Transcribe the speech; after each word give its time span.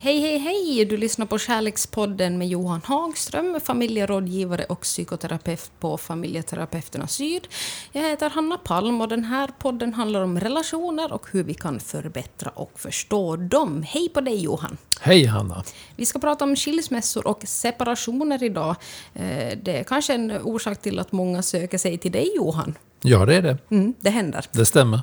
Hej, 0.00 0.20
hej, 0.20 0.38
hej! 0.38 0.84
Du 0.84 0.96
lyssnar 0.96 1.26
på 1.26 1.38
Kärlekspodden 1.38 2.38
med 2.38 2.48
Johan 2.48 2.80
Hagström, 2.84 3.60
familjerådgivare 3.64 4.64
och 4.64 4.80
psykoterapeut 4.80 5.70
på 5.80 5.98
Familjeterapeuterna 5.98 7.06
Syd. 7.06 7.48
Jag 7.92 8.02
heter 8.02 8.30
Hanna 8.30 8.58
Palm 8.58 9.00
och 9.00 9.08
den 9.08 9.24
här 9.24 9.50
podden 9.58 9.94
handlar 9.94 10.22
om 10.22 10.40
relationer 10.40 11.12
och 11.12 11.26
hur 11.32 11.44
vi 11.44 11.54
kan 11.54 11.80
förbättra 11.80 12.50
och 12.50 12.72
förstå 12.74 13.36
dem. 13.36 13.82
Hej 13.82 14.08
på 14.08 14.20
dig 14.20 14.42
Johan! 14.42 14.76
Hej 15.00 15.26
Hanna! 15.26 15.64
Vi 15.96 16.06
ska 16.06 16.18
prata 16.18 16.44
om 16.44 16.56
skilsmässor 16.56 17.26
och 17.26 17.42
separationer 17.46 18.42
idag. 18.42 18.76
Eh, 19.14 19.58
det 19.62 19.78
är 19.78 19.84
kanske 19.84 20.14
en 20.14 20.30
orsak 20.30 20.82
till 20.82 20.98
att 20.98 21.12
många 21.12 21.42
söker 21.42 21.78
sig 21.78 21.98
till 21.98 22.12
dig 22.12 22.32
Johan. 22.36 22.74
Ja, 23.02 23.26
det 23.26 23.34
är 23.34 23.42
det. 23.42 23.58
Mm, 23.70 23.94
det 24.00 24.10
händer. 24.10 24.44
Det 24.52 24.66
stämmer. 24.66 25.00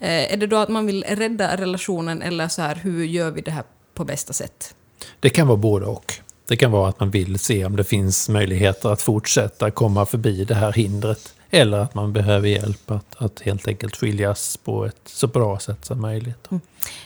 Eh, 0.00 0.32
är 0.32 0.36
det 0.36 0.46
då 0.46 0.56
att 0.56 0.68
man 0.68 0.86
vill 0.86 1.04
rädda 1.04 1.56
relationen 1.56 2.22
eller 2.22 2.48
så 2.48 2.62
här, 2.62 2.74
hur 2.74 3.04
gör 3.04 3.30
vi 3.30 3.40
det 3.40 3.50
här 3.50 3.64
på 3.98 4.04
bästa 4.04 4.32
sätt? 4.32 4.74
Det 5.20 5.30
kan 5.30 5.46
vara 5.46 5.56
både 5.56 5.86
och. 5.86 6.14
Det 6.48 6.56
kan 6.56 6.70
vara 6.70 6.88
att 6.88 7.00
man 7.00 7.10
vill 7.10 7.38
se 7.38 7.64
om 7.64 7.76
det 7.76 7.84
finns 7.84 8.28
möjligheter 8.28 8.88
att 8.88 9.02
fortsätta 9.02 9.70
komma 9.70 10.06
förbi 10.06 10.44
det 10.44 10.54
här 10.54 10.72
hindret. 10.72 11.34
Eller 11.50 11.78
att 11.78 11.94
man 11.94 12.12
behöver 12.12 12.48
hjälp 12.48 12.90
att, 12.90 13.16
att 13.18 13.40
helt 13.40 13.68
enkelt 13.68 13.96
skiljas 13.96 14.56
på 14.56 14.84
ett 14.84 15.00
så 15.04 15.26
bra 15.26 15.58
sätt 15.58 15.84
som 15.84 16.00
möjligt. 16.00 16.48
Mm. 16.50 16.60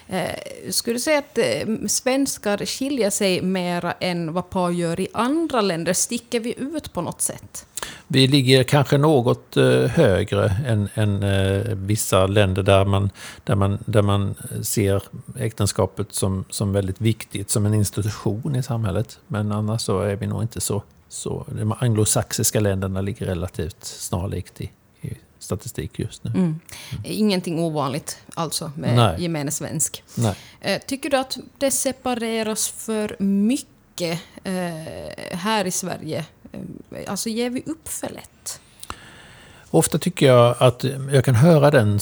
Eh, 0.08 0.70
skulle 0.70 0.96
du 0.96 1.00
säga 1.00 1.18
att 1.18 1.38
eh, 1.38 1.86
svenskar 1.88 2.66
skiljer 2.66 3.10
sig 3.10 3.42
mer 3.42 3.94
än 4.00 4.32
vad 4.32 4.50
par 4.50 4.70
gör 4.70 5.00
i 5.00 5.08
andra 5.12 5.60
länder? 5.60 5.92
Sticker 5.92 6.40
vi 6.40 6.54
ut 6.58 6.92
på 6.92 7.02
något 7.02 7.20
sätt? 7.20 7.66
Vi 8.06 8.26
ligger 8.26 8.62
kanske 8.64 8.98
något 8.98 9.56
eh, 9.56 9.84
högre 9.84 10.52
än, 10.66 10.88
än 10.94 11.22
eh, 11.22 11.74
vissa 11.74 12.26
länder 12.26 12.62
där 12.62 12.84
man, 12.84 13.10
där, 13.44 13.54
man, 13.54 13.78
där 13.86 14.02
man 14.02 14.34
ser 14.62 15.02
äktenskapet 15.38 16.12
som, 16.14 16.44
som 16.50 16.72
väldigt 16.72 17.00
viktigt, 17.00 17.50
som 17.50 17.66
en 17.66 17.74
institution 17.74 18.56
i 18.56 18.62
samhället. 18.62 19.18
Men 19.26 19.52
annars 19.52 19.82
så 19.82 20.00
är 20.00 20.16
vi 20.16 20.26
nog 20.26 20.42
inte 20.42 20.60
så... 20.60 20.82
så 21.12 21.46
de 21.48 21.72
anglosaxiska 21.72 22.60
länderna 22.60 23.00
ligger 23.00 23.26
relativt 23.26 23.84
snarlikt 23.84 24.60
i, 24.60 24.70
i 25.00 25.12
statistik 25.38 25.98
just 25.98 26.24
nu. 26.24 26.30
Mm. 26.30 26.42
Mm. 26.42 26.60
Ingenting 27.04 27.58
ovanligt 27.58 28.18
alltså 28.34 28.72
med 28.76 28.96
Nej. 28.96 29.22
gemene 29.22 29.50
svensk. 29.50 30.04
Nej. 30.14 30.34
Eh, 30.60 30.80
tycker 30.86 31.10
du 31.10 31.16
att 31.16 31.38
det 31.58 31.70
separeras 31.70 32.68
för 32.68 33.16
mycket 33.18 34.20
eh, 34.44 34.52
här 35.32 35.64
i 35.64 35.70
Sverige? 35.70 36.24
Eh, 36.52 37.10
alltså 37.10 37.28
ger 37.28 37.50
vi 37.50 37.62
upp 37.66 37.88
för 37.88 38.08
lätt? 38.08 38.60
Ofta 39.70 39.98
tycker 39.98 40.26
jag 40.26 40.56
att 40.58 40.84
jag 41.12 41.24
kan 41.24 41.34
höra 41.34 41.70
den 41.70 42.00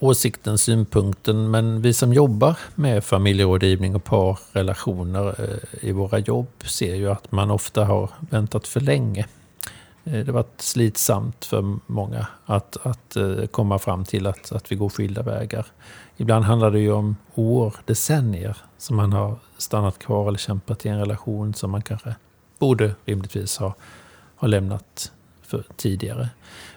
åsikten, 0.00 0.58
synpunkten, 0.58 1.50
men 1.50 1.82
vi 1.82 1.92
som 1.92 2.12
jobbar 2.12 2.58
med 2.74 3.04
familjerådgivning 3.04 3.96
och 3.96 4.04
parrelationer 4.04 5.40
eh, 5.40 5.88
i 5.88 5.92
våra 5.92 6.18
jobb 6.18 6.48
ser 6.64 6.94
ju 6.94 7.10
att 7.10 7.32
man 7.32 7.50
ofta 7.50 7.84
har 7.84 8.10
väntat 8.30 8.68
för 8.68 8.80
länge. 8.80 9.26
Eh, 10.04 10.12
det 10.12 10.26
har 10.26 10.32
varit 10.32 10.60
slitsamt 10.60 11.44
för 11.44 11.78
många 11.86 12.26
att, 12.46 12.76
att 12.82 13.16
eh, 13.16 13.46
komma 13.46 13.78
fram 13.78 14.04
till 14.04 14.26
att, 14.26 14.52
att 14.52 14.72
vi 14.72 14.76
går 14.76 14.88
skilda 14.88 15.22
vägar. 15.22 15.66
Ibland 16.16 16.44
handlar 16.44 16.70
det 16.70 16.80
ju 16.80 16.92
om 16.92 17.16
år, 17.34 17.74
decennier 17.84 18.56
som 18.78 18.96
man 18.96 19.12
har 19.12 19.38
stannat 19.58 19.98
kvar 19.98 20.28
eller 20.28 20.38
kämpat 20.38 20.86
i 20.86 20.88
en 20.88 20.98
relation 20.98 21.54
som 21.54 21.70
man 21.70 21.82
kanske 21.82 22.14
borde 22.58 22.94
rimligtvis 23.04 23.58
ha, 23.58 23.74
ha 24.36 24.48
lämnat 24.48 25.12
för 25.48 25.64
tidigare. 25.76 26.28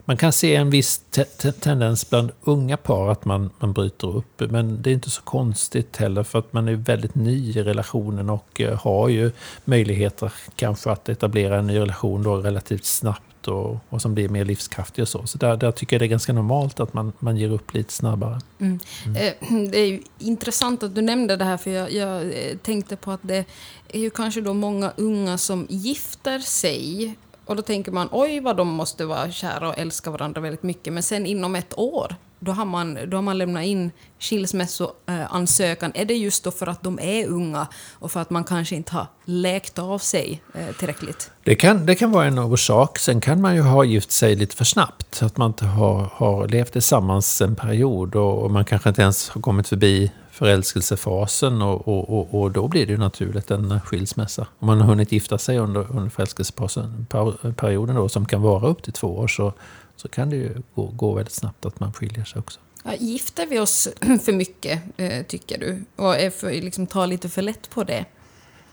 Man 0.06 0.18
kan 0.18 0.34
se 0.34 0.56
en 0.56 0.70
viss 0.70 0.98
te 1.10 1.52
tendens 1.52 2.10
bland 2.10 2.32
unga 2.42 2.78
par 2.78 3.12
att 3.12 3.26
man, 3.26 3.50
man 3.60 3.74
bryter 3.74 4.18
upp. 4.18 4.42
Men 4.50 4.82
det 4.82 4.90
är 4.90 4.94
inte 4.94 5.10
så 5.10 5.22
konstigt 5.22 5.98
heller 5.98 6.24
för 6.24 6.40
att 6.40 6.54
man 6.54 6.68
är 6.68 6.74
väldigt 6.74 7.16
ny 7.16 7.50
i 7.50 7.64
relationen 7.64 8.30
och 8.30 8.62
uh, 8.62 8.74
har 8.74 9.10
ju 9.10 9.32
möjligheter 9.66 10.34
kanske 10.56 10.92
att 10.92 11.10
etablera 11.10 11.60
en 11.60 11.68
ny 11.68 11.80
relation 11.80 12.24
då 12.24 12.36
relativt 12.36 12.86
snabbt 12.86 13.48
och, 13.48 13.78
och 13.90 14.02
som 14.02 14.14
blir 14.14 14.30
mer 14.30 14.46
livskraftig 14.46 15.02
och 15.02 15.08
så. 15.08 15.28
Så 15.28 15.38
där, 15.38 15.58
där 15.58 15.72
tycker 15.72 15.96
jag 15.96 16.02
det 16.02 16.06
är 16.06 16.08
ganska 16.08 16.34
normalt 16.34 16.80
att 16.80 16.94
man, 16.94 17.14
man 17.20 17.38
ger 17.38 17.50
upp 17.50 17.74
lite 17.74 17.94
snabbare. 17.94 18.42
Mm. 18.60 18.80
Mm. 19.06 19.16
Eh, 19.16 19.70
det 19.72 19.78
är 19.78 20.00
intressant 20.20 20.84
att 20.84 20.96
du 20.96 21.02
nämnde 21.02 21.36
det 21.36 21.46
här 21.46 21.58
för 21.58 21.72
jag, 21.72 21.92
jag 21.92 22.22
eh, 22.22 22.58
tänkte 22.64 22.96
på 22.96 23.12
att 23.12 23.22
det 23.24 23.46
är 23.88 24.00
ju 24.00 24.10
kanske 24.10 24.42
då 24.42 24.54
många 24.54 24.92
unga 24.98 25.38
som 25.38 25.68
gifter 25.70 26.40
sig 26.40 27.16
och 27.46 27.56
då 27.56 27.62
tänker 27.62 27.92
man 27.92 28.10
oj 28.12 28.40
vad 28.40 28.58
de 28.58 28.68
måste 28.68 29.06
vara 29.06 29.32
kära 29.32 29.70
och 29.70 29.78
älska 29.78 30.12
varandra 30.12 30.42
väldigt 30.42 30.64
mycket. 30.64 30.94
Men 30.94 31.04
sen 31.04 31.26
inom 31.26 31.56
ett 31.56 31.78
år, 31.78 32.16
då 32.40 32.52
har 32.52 32.66
man, 32.66 32.98
då 33.08 33.18
har 33.18 33.22
man 33.22 33.38
lämnat 33.38 33.64
in 33.64 33.92
skilsmässoansökan. 34.20 35.92
Är 35.96 36.06
det 36.06 36.14
just 36.14 36.44
då 36.44 36.52
för 36.52 36.68
att 36.68 36.84
de 36.84 37.00
är 37.00 37.28
unga 37.28 37.68
och 37.94 38.12
för 38.12 38.20
att 38.20 38.30
man 38.30 38.44
kanske 38.44 38.76
inte 38.76 38.94
har 38.94 39.08
läkt 39.26 39.80
av 39.80 39.98
sig 39.98 40.42
eh, 40.54 40.76
tillräckligt? 40.76 41.32
Det 41.44 41.56
kan, 41.56 41.86
det 41.86 41.96
kan 41.96 42.12
vara 42.12 42.26
en 42.26 42.40
orsak. 42.40 43.00
Sen 43.00 43.22
kan 43.22 43.42
man 43.42 43.56
ju 43.56 43.62
ha 43.62 43.84
gift 43.84 44.12
sig 44.12 44.36
lite 44.36 44.56
för 44.56 44.66
snabbt. 44.66 45.24
Att 45.24 45.38
man 45.38 45.50
inte 45.50 45.66
har, 45.66 46.10
har 46.14 46.48
levt 46.48 46.74
tillsammans 46.74 47.42
en 47.42 47.56
period 47.56 48.16
och, 48.16 48.44
och 48.44 48.52
man 48.52 48.66
kanske 48.66 48.90
inte 48.90 49.02
ens 49.02 49.30
har 49.30 49.42
kommit 49.42 49.68
förbi 49.68 50.12
förälskelsefasen 50.42 51.62
och, 51.62 51.88
och, 51.88 52.10
och, 52.10 52.42
och, 52.42 52.52
då 52.52 52.68
blir 52.68 52.86
det 52.86 52.92
ju 52.92 52.98
naturligt 52.98 53.52
en 53.52 53.82
skilsmässa. 53.82 54.48
Om 54.60 54.68
man 54.68 54.82
har 54.82 54.88
hunnit 54.88 55.12
gifta 55.12 55.38
sig 55.38 55.58
under, 55.58 55.88
under 55.92 56.10
förälskelseperioden 56.10 57.96
då, 57.96 58.10
som 58.10 58.26
kan 58.26 58.42
vara 58.42 58.68
upp 58.68 58.84
till 58.84 58.94
två 58.94 59.08
år 59.08 59.28
så, 59.28 59.54
så 59.96 60.08
kan 60.08 60.30
det 60.30 60.36
ju 60.36 60.62
gå, 60.76 60.86
gå 60.86 61.14
väldigt 61.14 61.34
snabbt 61.34 61.66
att 61.66 61.80
man 61.80 61.94
skiljer 61.94 62.26
sig 62.26 62.40
också. 62.40 62.60
Ja, 62.84 62.94
gifter 63.00 63.46
vi 63.46 63.60
oss 63.60 63.90
för 64.26 64.34
mycket, 64.34 64.82
eh, 64.98 65.26
tycker 65.26 65.60
du? 65.60 65.84
Och 65.96 66.16
är 66.16 66.30
för, 66.30 66.52
liksom, 66.52 66.88
tar 66.88 67.08
lite 67.08 67.30
för 67.30 67.42
lätt 67.42 67.70
på 67.70 67.84
det? 67.84 68.06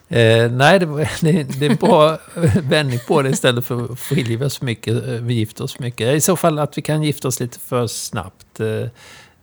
Eh, 0.08 0.50
nej, 0.50 0.78
det, 0.78 0.86
det, 1.20 1.42
det 1.42 1.66
är 1.66 1.70
en 1.70 1.76
bra 1.76 2.18
vändning 2.62 2.98
på 3.08 3.22
det 3.22 3.30
istället 3.30 3.66
för 3.66 3.92
att 3.92 4.00
skilja 4.00 4.46
oss 4.46 4.58
för 4.58 4.64
mycket, 4.64 5.06
eh, 5.06 5.12
vi 5.12 5.34
gifter 5.34 5.64
oss 5.64 5.74
för 5.74 5.82
mycket. 5.82 6.14
I 6.14 6.20
så 6.20 6.36
fall 6.36 6.58
att 6.58 6.78
vi 6.78 6.82
kan 6.82 7.02
gifta 7.02 7.28
oss 7.28 7.40
lite 7.40 7.58
för 7.58 7.86
snabbt. 7.86 8.60
Eh, 8.60 8.66
Eh, 8.66 8.88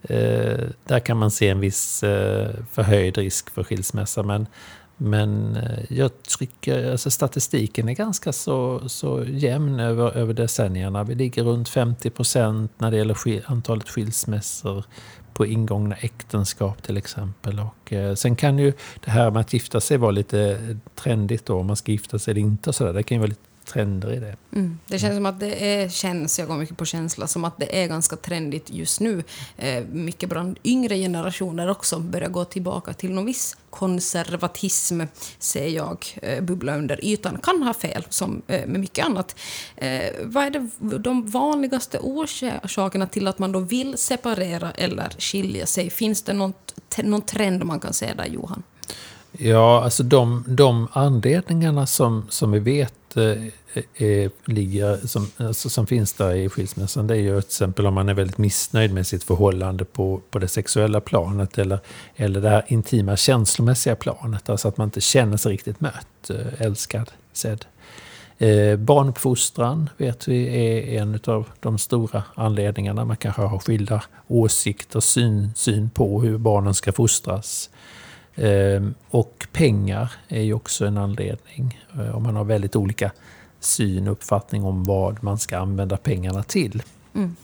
Eh, 0.10 0.68
där 0.86 1.00
kan 1.00 1.18
man 1.18 1.32
se 1.32 1.50
en 1.50 1.60
viss 1.60 2.04
eh, 2.04 2.50
förhöjd 2.72 3.18
risk 3.18 3.50
för 3.50 3.64
skilsmässa. 3.64 4.24
Men, 4.24 4.48
men 4.98 5.56
eh, 5.56 5.98
jag 5.98 6.12
tycker 6.40 6.92
alltså 6.92 7.12
statistiken 7.12 7.90
är 7.90 7.94
ganska 7.94 8.34
så, 8.34 8.90
så 8.90 9.24
jämn 9.28 9.80
över, 9.80 10.18
över 10.18 10.34
decennierna. 10.34 11.04
Vi 11.04 11.16
ligger 11.16 11.44
runt 11.44 11.70
50 11.70 12.10
procent 12.10 12.72
när 12.78 12.92
det 12.92 12.98
gäller 12.98 13.42
antalet 13.46 13.90
skilsmässor 13.90 14.84
på 15.36 15.46
ingångna 15.46 15.96
äktenskap 15.96 16.84
till 16.84 16.98
exempel. 16.98 17.60
Och, 17.60 17.94
eh, 17.94 18.16
sen 18.16 18.36
kan 18.36 18.60
ju 18.60 18.74
det 19.00 19.12
här 19.12 19.32
med 19.32 19.40
att 19.40 19.54
gifta 19.54 19.82
sig 19.82 19.98
vara 19.98 20.12
lite 20.12 20.60
trendigt 20.96 21.46
då, 21.46 21.60
om 21.60 21.68
man 21.68 21.76
ska 21.76 21.92
gifta 21.92 22.20
sig 22.20 22.32
eller 22.32 22.42
inte. 22.42 22.70
Och 22.70 22.76
så 22.76 22.84
där. 22.84 22.94
Det 22.94 23.04
kan 23.04 23.16
ju 23.16 23.20
vara 23.20 23.30
lite 23.30 23.45
trender 23.76 24.14
i 24.14 24.20
det. 24.20 24.36
Mm. 24.52 24.80
Det 24.88 25.00
känns 25.00 25.16
som 25.16 25.26
att 25.26 25.40
det 25.40 25.74
är, 25.74 25.90
känns, 25.90 26.40
jag 26.40 26.48
går 26.48 26.56
mycket 26.56 26.78
på 26.78 26.86
känsla, 26.86 27.28
som 27.28 27.46
att 27.46 27.58
det 27.58 27.84
är 27.84 27.88
ganska 27.88 28.16
trendigt 28.16 28.70
just 28.70 29.00
nu. 29.00 29.24
Eh, 29.58 29.84
mycket 29.92 30.30
bland 30.30 30.60
yngre 30.64 30.98
generationer 30.98 31.70
också 31.70 32.00
börjar 32.00 32.30
gå 32.30 32.46
tillbaka 32.46 32.94
till 32.94 33.14
någon 33.14 33.26
viss 33.26 33.58
konservatism, 33.70 35.02
ser 35.40 35.68
jag, 35.68 36.06
eh, 36.22 36.44
bubbla 36.44 36.78
under 36.78 37.06
ytan. 37.06 37.40
Kan 37.44 37.64
ha 37.64 37.74
fel, 37.74 38.06
som 38.10 38.42
eh, 38.48 38.68
med 38.68 38.80
mycket 38.80 39.06
annat. 39.06 39.36
Eh, 39.76 40.12
vad 40.24 40.44
är 40.44 40.50
det, 40.50 40.70
de 40.98 41.30
vanligaste 41.30 42.00
orsakerna 42.02 43.08
till 43.08 43.28
att 43.28 43.40
man 43.40 43.52
då 43.52 43.60
vill 43.60 43.98
separera 43.98 44.72
eller 44.72 45.10
skilja 45.20 45.66
sig? 45.66 45.90
Finns 45.90 46.24
det 46.24 46.34
något, 46.34 46.76
någon 47.04 47.22
trend 47.22 47.64
man 47.64 47.80
kan 47.80 47.94
se 47.94 48.14
där, 48.14 48.26
Johan? 48.26 48.64
Ja, 49.32 49.84
alltså 49.84 50.04
de, 50.04 50.44
de 50.48 50.88
anledningarna 50.92 51.88
som, 51.88 52.26
som 52.30 52.52
vi 52.52 52.60
vet 52.60 52.94
är, 53.18 54.52
ligger, 54.52 55.08
som, 55.08 55.28
alltså 55.38 55.70
som 55.70 55.88
finns 55.88 56.14
där 56.14 56.36
i 56.36 56.50
skilsmässan, 56.50 57.08
det 57.08 57.14
är 57.14 57.20
ju 57.20 57.42
till 57.42 57.48
exempel 57.48 57.88
om 57.88 57.94
man 57.94 58.10
är 58.10 58.14
väldigt 58.14 58.38
missnöjd 58.38 58.94
med 58.94 59.08
sitt 59.08 59.24
förhållande 59.24 59.86
på, 59.86 60.22
på 60.30 60.40
det 60.40 60.48
sexuella 60.48 61.02
planet 61.02 61.58
eller, 61.58 61.80
eller 62.16 62.42
det 62.42 62.50
här 62.50 62.66
intima 62.68 63.18
känslomässiga 63.18 63.96
planet. 63.96 64.50
Alltså 64.50 64.68
att 64.68 64.78
man 64.78 64.88
inte 64.88 65.02
känner 65.02 65.38
sig 65.38 65.52
riktigt 65.52 65.82
mött, 65.82 66.30
älskad, 66.58 67.12
sedd. 67.34 67.66
Eh, 68.38 68.76
barnuppfostran 68.76 69.90
vet 69.98 70.28
vi 70.28 70.68
är 70.68 71.02
en 71.02 71.20
av 71.28 71.46
de 71.60 71.78
stora 71.78 72.24
anledningarna. 72.36 73.06
Man 73.06 73.18
kanske 73.18 73.42
har 73.42 73.60
skilda 73.60 74.04
åsikter 74.28 75.00
syn, 75.00 75.52
syn 75.56 75.90
på 75.90 76.22
hur 76.22 76.38
barnen 76.38 76.74
ska 76.74 76.92
fostras. 76.92 77.70
Ehm, 78.36 78.94
och 79.10 79.48
pengar 79.52 80.12
är 80.28 80.42
ju 80.42 80.54
också 80.54 80.86
en 80.86 80.98
anledning. 80.98 81.82
Eh, 81.94 82.16
om 82.16 82.24
man 82.24 82.36
har 82.36 82.44
väldigt 82.44 82.76
olika 82.76 83.12
syn 83.60 84.08
och 84.08 84.12
uppfattning 84.12 84.64
om 84.64 84.84
vad 84.84 85.24
man 85.24 85.40
ska 85.40 85.58
använda 85.58 85.98
pengarna 85.98 86.44
till. 86.44 86.84
Mm. 87.16 87.36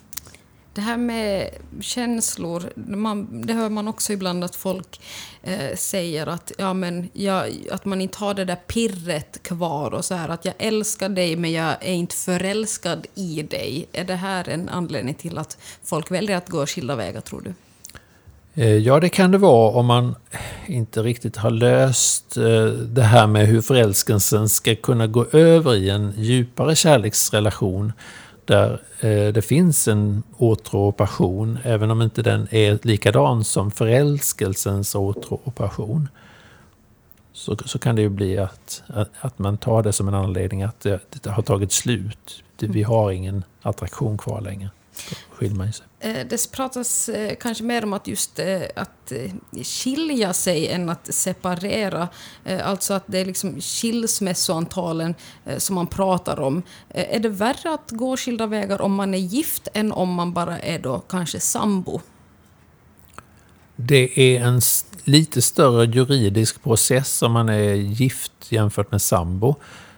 Det 0.73 0.81
här 0.81 0.97
med 0.97 1.49
känslor, 1.81 2.63
man, 2.75 3.41
det 3.41 3.53
hör 3.53 3.69
man 3.69 3.87
också 3.87 4.13
ibland 4.13 4.43
att 4.43 4.55
folk 4.55 5.01
eh, 5.43 5.75
säger 5.75 6.27
att, 6.27 6.51
ja, 6.57 6.73
men 6.73 7.09
jag, 7.13 7.49
att 7.71 7.85
man 7.85 8.01
inte 8.01 8.17
har 8.17 8.33
det 8.33 8.45
där 8.45 8.55
pirret 8.55 9.43
kvar 9.43 9.93
och 9.93 10.05
så 10.05 10.15
här 10.15 10.29
att 10.29 10.45
jag 10.45 10.53
älskar 10.57 11.09
dig 11.09 11.35
men 11.35 11.51
jag 11.51 11.75
är 11.81 11.93
inte 11.93 12.15
förälskad 12.15 13.07
i 13.15 13.43
dig. 13.43 13.87
Är 13.91 14.03
det 14.03 14.15
här 14.15 14.49
en 14.49 14.69
anledning 14.69 15.15
till 15.15 15.37
att 15.37 15.57
folk 15.83 16.11
väljer 16.11 16.37
att 16.37 16.49
gå 16.49 16.65
skilda 16.65 16.95
vägar 16.95 17.21
tror 17.21 17.41
du? 17.41 17.53
Eh, 18.55 18.77
ja, 18.77 18.99
det 18.99 19.09
kan 19.09 19.31
det 19.31 19.37
vara 19.37 19.71
om 19.71 19.85
man 19.85 20.15
inte 20.65 21.03
riktigt 21.03 21.37
har 21.37 21.51
löst 21.51 22.37
eh, 22.37 22.65
det 22.65 23.03
här 23.03 23.27
med 23.27 23.47
hur 23.47 23.61
förälskelsen 23.61 24.49
ska 24.49 24.75
kunna 24.75 25.07
gå 25.07 25.25
över 25.31 25.75
i 25.75 25.89
en 25.89 26.13
djupare 26.17 26.75
kärleksrelation 26.75 27.93
där 28.45 28.81
eh, 28.99 29.33
det 29.33 29.41
finns 29.41 29.87
en 29.87 30.23
åtrå 30.37 30.87
och 30.87 30.97
passion, 30.97 31.59
även 31.63 31.91
om 31.91 32.01
inte 32.01 32.21
den 32.21 32.47
är 32.51 32.79
likadan 32.81 33.43
som 33.43 33.71
förälskelsens 33.71 34.95
åtrå 34.95 35.39
och 35.43 35.55
passion. 35.55 36.09
Så, 37.33 37.57
så 37.65 37.79
kan 37.79 37.95
det 37.95 38.01
ju 38.01 38.09
bli 38.09 38.37
att, 38.37 38.83
att, 38.87 39.09
att, 39.21 39.39
man 39.39 39.57
tar 39.57 39.83
det 39.83 39.93
som 39.93 40.07
en 40.07 40.13
anledning 40.13 40.63
att 40.63 40.79
det, 40.79 40.99
det 41.23 41.29
har 41.29 41.43
tagit 41.43 41.71
slut. 41.71 42.43
Vi 42.57 42.83
har 42.83 43.11
ingen 43.11 43.43
attraktion 43.61 44.17
kvar 44.17 44.41
längre 44.41 44.69
skiljer 45.29 45.55
man 45.55 45.73
sig. 45.73 45.85
Eh, 45.99 46.27
det 46.27 46.51
pratas 46.51 47.09
eh, 47.09 47.35
kanske 47.35 47.63
mer 47.63 47.83
om 47.83 47.93
att 47.93 48.07
just 48.07 48.39
eh, 48.39 48.61
att 48.75 49.11
skilja 49.63 50.33
sig 50.33 50.67
än 50.67 50.89
att 50.89 51.13
separera. 51.13 52.07
Alltså 52.63 52.93
att 52.93 53.03
det 53.05 53.19
är 53.19 53.25
liksom 53.25 53.61
skilsmässoantalen 53.61 55.15
som 55.57 55.75
man 55.75 55.87
pratar 55.87 56.39
om. 56.39 56.63
Är 56.89 57.19
det 57.19 57.29
värre 57.29 57.73
att 57.73 57.91
gå 57.91 58.17
skilda 58.17 58.47
vägar 58.47 58.81
om 58.81 58.93
man 58.93 59.13
är 59.13 59.17
gift 59.17 59.67
än 59.73 59.91
om 59.91 60.13
man 60.13 60.33
bara 60.33 60.59
är 60.59 60.79
då 60.79 60.99
kanske 60.99 61.39
sambo? 61.39 62.01
Det 63.75 64.35
är 64.35 64.41
en 64.41 64.61
lite 65.03 65.41
större 65.41 65.85
juridisk 65.85 66.63
process 66.63 67.21
om 67.21 67.31
man 67.31 67.49
är 67.49 67.73
gift 67.73 68.31
jämfört 68.49 68.91
med 68.91 69.01
sambo. 69.01 69.55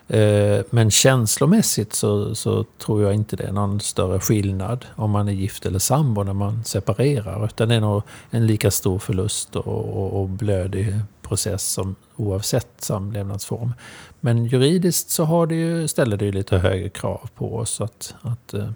Eh, 0.07 0.61
men 0.69 0.91
känslomässigt 0.91 1.93
så, 1.93 2.35
så, 2.35 2.63
tror 2.63 3.03
jag 3.03 3.13
inte 3.13 3.35
det 3.35 3.43
är 3.43 3.51
någon 3.51 3.79
större 3.79 4.19
skillnad 4.19 4.85
om 4.95 5.11
man 5.11 5.27
är 5.27 5.33
gift 5.33 5.65
eller 5.65 5.79
sambo 5.79 6.23
när 6.23 6.33
man 6.33 6.63
separerar. 6.63 7.45
Utan 7.45 7.69
det 7.69 7.75
är 7.75 7.81
nog 7.81 8.03
en 8.29 8.47
lika 8.47 8.71
stor 8.71 8.99
förlust 8.99 9.55
och, 9.55 9.67
och, 9.67 10.21
och 10.21 10.29
blödig 10.29 10.93
process 11.21 11.63
som 11.71 11.95
oavsett 12.15 12.67
samlevnadsform. 12.77 13.73
Men 14.19 14.45
juridiskt 14.45 15.09
så 15.09 15.23
har 15.23 15.47
det 15.47 15.55
ju, 15.55 15.87
ställer 15.87 16.17
det 16.17 16.25
ju 16.25 16.31
lite 16.31 16.57
högre 16.57 16.89
krav 16.89 17.29
på 17.35 17.55
oss 17.55 17.81
att, 17.81 18.15
att 18.21 18.53
eh, 18.53 18.69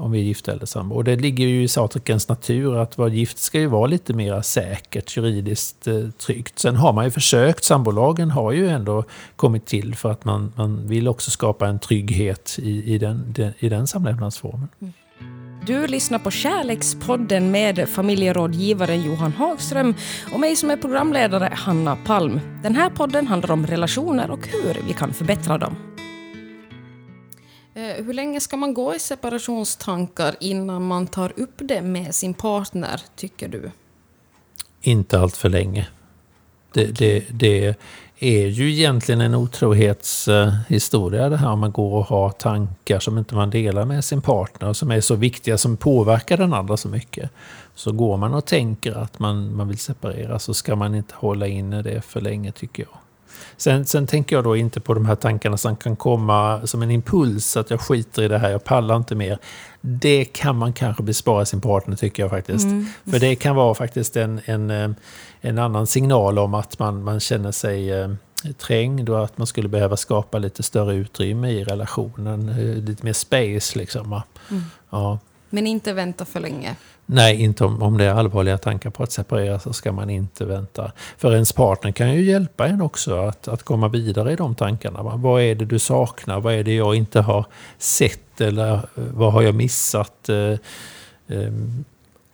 om 0.00 0.10
vi 0.10 0.18
är 0.18 0.22
gifta 0.22 0.52
eller 0.52 0.66
sambo. 0.66 0.94
Och 0.94 1.04
det 1.04 1.16
ligger 1.16 1.46
ju 1.46 1.62
i 1.62 1.68
sakens 1.68 2.28
natur 2.28 2.76
att 2.76 2.98
vara 2.98 3.08
gift 3.08 3.38
ska 3.38 3.58
ju 3.58 3.66
vara 3.66 3.86
lite 3.86 4.12
mer 4.12 4.42
säkert, 4.42 5.16
juridiskt 5.16 5.86
eh, 5.86 6.08
tryggt. 6.10 6.58
Sen 6.58 6.76
har 6.76 6.92
man 6.92 7.04
ju 7.04 7.10
försökt, 7.10 7.64
sambolagen 7.64 8.30
har 8.30 8.52
ju 8.52 8.68
ändå 8.68 9.04
kommit 9.36 9.66
till 9.66 9.94
för 9.94 10.10
att 10.10 10.24
man, 10.24 10.52
man 10.56 10.88
vill 10.88 11.08
också 11.08 11.30
skapa 11.30 11.68
en 11.68 11.78
trygghet 11.78 12.56
i, 12.62 12.94
i, 12.94 12.98
den, 12.98 13.32
den, 13.32 13.52
i 13.58 13.68
den 13.68 13.86
samlevnadsformen. 13.86 14.68
Mm. 14.80 14.92
Du 15.66 15.86
lyssnar 15.86 16.18
på 16.18 16.30
Kärlekspodden 16.30 17.50
med 17.50 17.88
familjerådgivaren 17.88 19.02
Johan 19.02 19.32
Hagström 19.32 19.94
och 20.32 20.40
mig 20.40 20.56
som 20.56 20.70
är 20.70 20.76
programledare, 20.76 21.52
Hanna 21.52 21.96
Palm. 21.96 22.40
Den 22.62 22.74
här 22.74 22.90
podden 22.90 23.26
handlar 23.26 23.50
om 23.50 23.66
relationer 23.66 24.30
och 24.30 24.48
hur 24.48 24.86
vi 24.86 24.92
kan 24.92 25.12
förbättra 25.12 25.58
dem. 25.58 25.89
Eh, 27.74 28.04
hur 28.04 28.12
länge 28.12 28.40
ska 28.40 28.56
man 28.56 28.74
gå 28.74 28.94
i 28.94 28.98
separationstankar 28.98 30.36
innan 30.40 30.86
man 30.86 31.06
tar 31.06 31.32
upp 31.36 31.54
det 31.56 31.82
med 31.82 32.14
sin 32.14 32.34
partner, 32.34 33.00
tycker 33.16 33.48
du? 33.48 33.70
Inte 34.80 35.20
allt 35.20 35.36
för 35.36 35.48
länge. 35.48 35.88
Det, 36.72 36.84
det, 36.84 37.24
det 37.30 37.74
är 38.18 38.46
ju 38.46 38.72
egentligen 38.72 39.20
en 39.20 39.34
otrohetshistoria 39.34 41.28
det 41.28 41.36
här 41.36 41.50
om 41.50 41.60
man 41.60 41.72
går 41.72 41.98
och 41.98 42.06
har 42.06 42.30
tankar 42.30 43.00
som 43.00 43.18
inte 43.18 43.34
man 43.34 43.50
delar 43.50 43.84
med 43.84 44.04
sin 44.04 44.22
partner, 44.22 44.72
som 44.72 44.90
är 44.90 45.00
så 45.00 45.14
viktiga, 45.14 45.58
som 45.58 45.76
påverkar 45.76 46.36
den 46.36 46.52
andra 46.52 46.76
så 46.76 46.88
mycket. 46.88 47.30
Så 47.74 47.92
går 47.92 48.16
man 48.16 48.34
och 48.34 48.44
tänker 48.44 48.92
att 48.92 49.18
man, 49.18 49.56
man 49.56 49.68
vill 49.68 49.78
separera 49.78 50.38
så 50.38 50.54
ska 50.54 50.76
man 50.76 50.94
inte 50.94 51.14
hålla 51.16 51.46
inne 51.46 51.82
det 51.82 52.00
för 52.00 52.20
länge 52.20 52.52
tycker 52.52 52.82
jag. 52.82 52.98
Sen, 53.56 53.86
sen 53.86 54.06
tänker 54.06 54.36
jag 54.36 54.44
då 54.44 54.56
inte 54.56 54.80
på 54.80 54.94
de 54.94 55.06
här 55.06 55.14
tankarna 55.14 55.56
som 55.56 55.76
kan 55.76 55.96
komma 55.96 56.60
som 56.66 56.82
en 56.82 56.90
impuls, 56.90 57.56
att 57.56 57.70
jag 57.70 57.80
skiter 57.80 58.22
i 58.22 58.28
det 58.28 58.38
här, 58.38 58.50
jag 58.50 58.64
pallar 58.64 58.96
inte 58.96 59.14
mer. 59.14 59.38
Det 59.80 60.24
kan 60.24 60.56
man 60.56 60.72
kanske 60.72 61.02
bespara 61.02 61.44
sin 61.44 61.60
partner 61.60 61.96
tycker 61.96 62.22
jag 62.22 62.30
faktiskt. 62.30 62.64
Mm. 62.64 62.86
För 63.10 63.18
det 63.18 63.34
kan 63.34 63.56
vara 63.56 63.74
faktiskt 63.74 64.16
en, 64.16 64.40
en, 64.44 64.70
eh, 64.70 64.90
en 65.40 65.58
annan 65.58 65.86
signal 65.86 66.38
om 66.38 66.54
att 66.54 66.78
man, 66.78 67.04
man 67.04 67.20
känner 67.20 67.52
sig 67.52 67.92
eh, 67.92 68.10
trängd 68.58 69.08
och 69.08 69.24
att 69.24 69.38
man 69.38 69.46
skulle 69.46 69.68
behöva 69.68 69.96
skapa 69.96 70.38
lite 70.38 70.62
större 70.62 70.94
utrymme 70.94 71.50
i 71.50 71.64
relationen. 71.64 72.48
Eh, 72.48 72.84
lite 72.84 73.04
mer 73.04 73.12
space 73.12 73.78
liksom. 73.78 74.22
Mm. 74.50 74.62
Ja. 74.90 75.18
Men 75.50 75.66
inte 75.66 75.92
vänta 75.92 76.24
för 76.24 76.40
länge. 76.40 76.76
Nej, 77.06 77.42
inte 77.42 77.64
om, 77.64 77.82
om 77.82 77.98
det 77.98 78.04
är 78.04 78.14
allvarliga 78.14 78.58
tankar 78.58 78.90
på 78.90 79.02
att 79.02 79.12
separera 79.12 79.58
så 79.58 79.72
ska 79.72 79.92
man 79.92 80.10
inte 80.10 80.44
vänta. 80.44 80.92
För 81.18 81.34
ens 81.34 81.52
partner 81.52 81.92
kan 81.92 82.14
ju 82.14 82.22
hjälpa 82.22 82.66
en 82.66 82.82
också 82.82 83.16
att, 83.16 83.48
att 83.48 83.62
komma 83.62 83.88
vidare 83.88 84.32
i 84.32 84.36
de 84.36 84.54
tankarna. 84.54 85.02
Vad 85.02 85.42
är 85.42 85.54
det 85.54 85.64
du 85.64 85.78
saknar? 85.78 86.40
Vad 86.40 86.54
är 86.54 86.64
det 86.64 86.74
jag 86.74 86.94
inte 86.94 87.20
har 87.20 87.44
sett? 87.78 88.40
Eller 88.40 88.74
eh, 88.74 88.80
vad 88.94 89.32
har 89.32 89.42
jag 89.42 89.54
missat? 89.54 90.28
Eh, 90.28 90.58
ehm, 91.28 91.84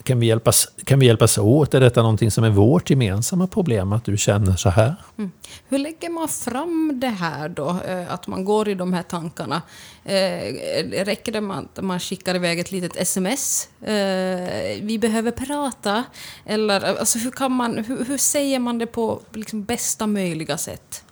kan 0.06 0.20
vi, 0.20 0.26
hjälpas, 0.26 0.68
kan 0.84 0.98
vi 0.98 1.06
hjälpas 1.06 1.38
åt? 1.38 1.74
Är 1.74 1.80
detta 1.80 2.02
någonting 2.02 2.30
som 2.30 2.44
är 2.44 2.50
vårt 2.50 2.90
gemensamma 2.90 3.46
problem, 3.46 3.92
att 3.92 4.04
du 4.04 4.16
känner 4.16 4.56
så 4.56 4.68
här? 4.68 4.94
Mm. 5.18 5.30
Hur 5.68 5.78
lägger 5.78 6.10
man 6.10 6.28
fram 6.28 7.00
det 7.00 7.08
här 7.08 7.48
då, 7.48 7.68
eh, 7.88 8.12
att 8.12 8.26
man 8.26 8.44
går 8.44 8.68
i 8.68 8.74
de 8.74 8.92
här 8.92 9.02
tankarna? 9.02 9.62
Eh, 10.04 11.04
räcker 11.04 11.32
det 11.32 11.40
med 11.40 11.58
att 11.58 11.84
man 11.84 12.00
skickar 12.00 12.34
iväg 12.34 12.60
ett 12.60 12.72
litet 12.72 12.96
sms? 12.96 13.68
Eh, 13.80 14.82
vi 14.82 14.98
behöver 15.00 15.30
prata. 15.30 16.04
Eller 16.44 16.98
alltså, 16.98 17.18
hur, 17.18 17.30
kan 17.30 17.52
man, 17.52 17.84
hur, 17.84 18.04
hur 18.04 18.18
säger 18.18 18.58
man 18.58 18.78
det 18.78 18.86
på 18.86 19.20
liksom, 19.32 19.64
bästa 19.64 20.06
möjliga 20.06 20.58
sätt? 20.58 21.04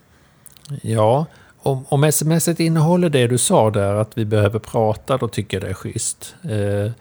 Ja, 0.82 1.26
om, 1.62 1.84
om 1.88 2.04
sms 2.04 2.48
innehåller 2.48 3.08
det 3.08 3.26
du 3.26 3.38
sa 3.38 3.70
där, 3.70 3.94
att 3.94 4.18
vi 4.18 4.24
behöver 4.24 4.58
prata, 4.58 5.16
då 5.16 5.28
tycker 5.28 5.56
jag 5.56 5.64
det 5.64 5.70
är 5.70 5.74
schysst. 5.74 6.34
Eh, 6.42 6.92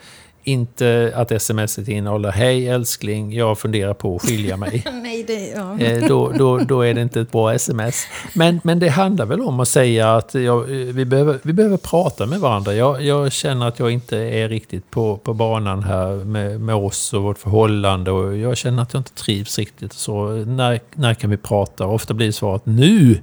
inte 0.44 1.12
att 1.16 1.42
smset 1.42 1.88
innehåller 1.88 2.32
Hej 2.32 2.68
älskling, 2.68 3.34
jag 3.34 3.60
funderar 3.60 3.94
på 3.94 4.16
att 4.16 4.22
skilja 4.22 4.58
mig. 4.58 4.84
Nej, 5.04 5.24
det, 5.24 5.50
ja. 5.50 5.80
Eh, 5.80 6.08
då, 6.08 6.32
då, 6.38 6.58
då 6.58 6.82
är 6.82 6.94
det 6.94 7.02
inte 7.02 7.22
ett 7.22 7.32
bra 7.32 7.54
sms. 7.54 8.08
Men, 8.34 8.60
men 8.64 8.80
det 8.80 8.90
handlar 8.90 9.26
väl 9.26 9.42
om 9.42 9.60
att 9.60 9.68
säga 9.68 10.16
att 10.16 10.34
jag, 10.34 10.64
vi, 10.64 11.06
behöver, 11.06 11.40
vi 11.44 11.54
behöver 11.54 11.78
prata 11.78 12.26
med 12.26 12.40
varandra. 12.40 12.74
Jag, 12.74 13.04
jag 13.04 13.32
känner 13.32 13.68
att 13.68 13.80
jag 13.80 13.92
inte 13.92 14.18
är 14.18 14.50
riktigt 14.50 14.92
på, 14.92 15.18
på 15.18 15.34
banan 15.34 15.84
här 15.84 16.26
med, 16.26 16.62
med 16.62 16.76
oss 16.76 17.14
och 17.14 17.24
vårt 17.24 17.38
förhållande. 17.40 18.12
Och 18.12 18.38
jag 18.38 18.58
känner 18.58 18.84
att 18.84 18.94
jag 18.94 19.00
inte 19.00 19.14
trivs 19.14 19.58
riktigt. 19.60 19.94
Så 19.94 20.30
när, 20.30 20.80
när 20.94 21.14
kan 21.14 21.30
vi 21.30 21.38
prata? 21.38 21.88
Ofta 21.88 22.14
blir 22.14 22.32
svaret 22.32 22.66
nu. 22.66 23.18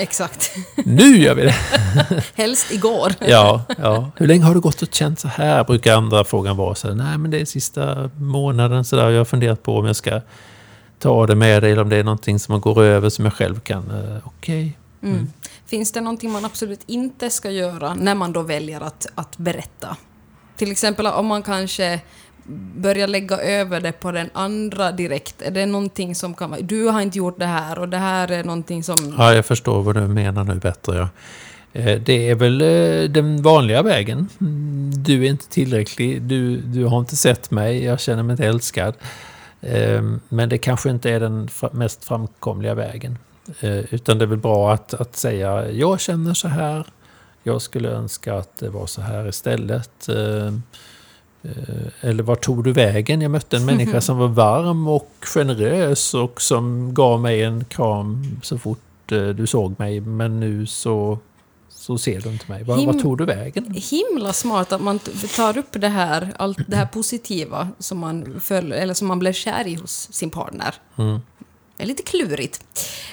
Exakt. 0.00 0.50
Nu 0.84 1.18
gör 1.18 1.34
vi 1.34 1.42
det! 1.42 1.54
Helst 2.34 2.72
igår. 2.72 3.12
ja, 3.20 3.62
ja. 3.78 4.10
Hur 4.16 4.26
länge 4.26 4.44
har 4.44 4.54
du 4.54 4.60
gått 4.60 4.82
och 4.82 4.94
känt 4.94 5.20
så 5.20 5.28
här? 5.28 5.64
Brukar 5.64 5.96
andra 5.96 6.24
frågan 6.24 6.56
vara. 6.56 6.74
Så 6.74 6.94
Nej, 6.94 7.18
men 7.18 7.30
det 7.30 7.40
är 7.40 7.44
sista 7.44 8.10
månaden. 8.16 8.84
Så 8.84 8.96
där. 8.96 9.10
Jag 9.10 9.20
har 9.20 9.24
funderat 9.24 9.62
på 9.62 9.78
om 9.78 9.86
jag 9.86 9.96
ska 9.96 10.20
ta 10.98 11.26
det 11.26 11.34
med 11.34 11.62
dig 11.62 11.72
eller 11.72 11.82
om 11.82 11.88
det 11.88 11.96
är 11.96 12.04
någonting 12.04 12.38
som 12.38 12.52
man 12.52 12.60
går 12.60 12.82
över 12.82 13.08
som 13.08 13.24
jag 13.24 13.34
själv 13.34 13.60
kan. 13.60 13.90
Uh, 13.90 14.16
Okej. 14.24 14.76
Okay. 14.98 15.10
Mm. 15.10 15.16
Mm. 15.16 15.32
Finns 15.66 15.92
det 15.92 16.00
någonting 16.00 16.30
man 16.30 16.44
absolut 16.44 16.80
inte 16.86 17.30
ska 17.30 17.50
göra 17.50 17.94
när 17.94 18.14
man 18.14 18.32
då 18.32 18.42
väljer 18.42 18.80
att, 18.80 19.06
att 19.14 19.36
berätta? 19.36 19.96
Till 20.56 20.72
exempel 20.72 21.06
om 21.06 21.26
man 21.26 21.42
kanske 21.42 22.00
börja 22.76 23.06
lägga 23.06 23.36
över 23.38 23.80
det 23.80 23.92
på 23.92 24.12
den 24.12 24.30
andra 24.32 24.92
direkt? 24.92 25.42
Är 25.42 25.50
det 25.50 25.66
någonting 25.66 26.14
som 26.14 26.34
kan 26.34 26.50
vara... 26.50 26.60
Du 26.60 26.84
har 26.84 27.00
inte 27.00 27.18
gjort 27.18 27.38
det 27.38 27.46
här 27.46 27.78
och 27.78 27.88
det 27.88 27.96
här 27.96 28.30
är 28.30 28.44
någonting 28.44 28.84
som... 28.84 29.14
Ja, 29.18 29.34
jag 29.34 29.46
förstår 29.46 29.82
vad 29.82 29.94
du 29.94 30.00
menar 30.00 30.44
nu 30.44 30.54
bättre. 30.54 30.96
Ja. 30.96 31.08
Eh, 31.72 32.00
det 32.00 32.30
är 32.30 32.34
väl 32.34 32.60
eh, 32.60 33.10
den 33.10 33.42
vanliga 33.42 33.82
vägen. 33.82 34.28
Du 35.04 35.24
är 35.24 35.30
inte 35.30 35.48
tillräcklig, 35.48 36.22
du, 36.22 36.56
du 36.56 36.84
har 36.84 36.98
inte 36.98 37.16
sett 37.16 37.50
mig, 37.50 37.84
jag 37.84 38.00
känner 38.00 38.22
mig 38.22 38.32
inte 38.32 38.46
älskad. 38.46 38.94
Ehm, 39.60 40.20
men 40.28 40.48
det 40.48 40.58
kanske 40.58 40.90
inte 40.90 41.10
är 41.10 41.20
den 41.20 41.48
mest 41.72 42.04
framkomliga 42.04 42.74
vägen. 42.74 43.18
Eh, 43.60 43.94
utan 43.94 44.18
det 44.18 44.24
är 44.24 44.26
väl 44.26 44.38
bra 44.38 44.72
att, 44.72 44.94
att 44.94 45.16
säga, 45.16 45.70
jag 45.70 46.00
känner 46.00 46.34
så 46.34 46.48
här, 46.48 46.86
jag 47.42 47.62
skulle 47.62 47.88
önska 47.88 48.34
att 48.34 48.56
det 48.58 48.68
var 48.68 48.86
så 48.86 49.00
här 49.00 49.28
istället. 49.28 50.08
Ehm, 50.08 50.62
Eh, 51.42 52.08
eller 52.08 52.22
var 52.22 52.36
tog 52.36 52.64
du 52.64 52.72
vägen? 52.72 53.20
Jag 53.20 53.30
mötte 53.30 53.56
en 53.56 53.64
människa 53.64 54.00
som 54.00 54.18
var 54.18 54.28
varm 54.28 54.88
och 54.88 55.10
generös 55.20 56.14
och 56.14 56.42
som 56.42 56.94
gav 56.94 57.20
mig 57.20 57.42
en 57.42 57.64
kram 57.64 58.40
så 58.42 58.58
fort 58.58 59.12
eh, 59.12 59.28
du 59.28 59.46
såg 59.46 59.78
mig. 59.78 60.00
Men 60.00 60.40
nu 60.40 60.66
så, 60.66 61.18
så 61.68 61.98
ser 61.98 62.20
du 62.20 62.28
inte 62.28 62.44
mig. 62.48 62.64
Var, 62.64 62.86
var 62.86 62.92
tog 62.92 63.18
du 63.18 63.24
vägen? 63.24 63.74
Himla 63.74 64.32
smart 64.32 64.72
att 64.72 64.82
man 64.82 64.98
tar 65.36 65.58
upp 65.58 65.72
det 65.72 65.88
här, 65.88 66.32
allt 66.36 66.58
det 66.66 66.76
här 66.76 66.86
positiva 66.92 67.68
som 67.78 67.98
man, 67.98 68.40
föl, 68.40 68.72
eller 68.72 68.94
som 68.94 69.08
man 69.08 69.18
blev 69.18 69.32
kär 69.32 69.66
i 69.66 69.74
hos 69.74 70.08
sin 70.12 70.30
partner. 70.30 70.74
Mm. 70.96 71.20
Det 71.80 71.84
är 71.84 71.86
lite 71.86 72.02
klurigt. 72.02 72.64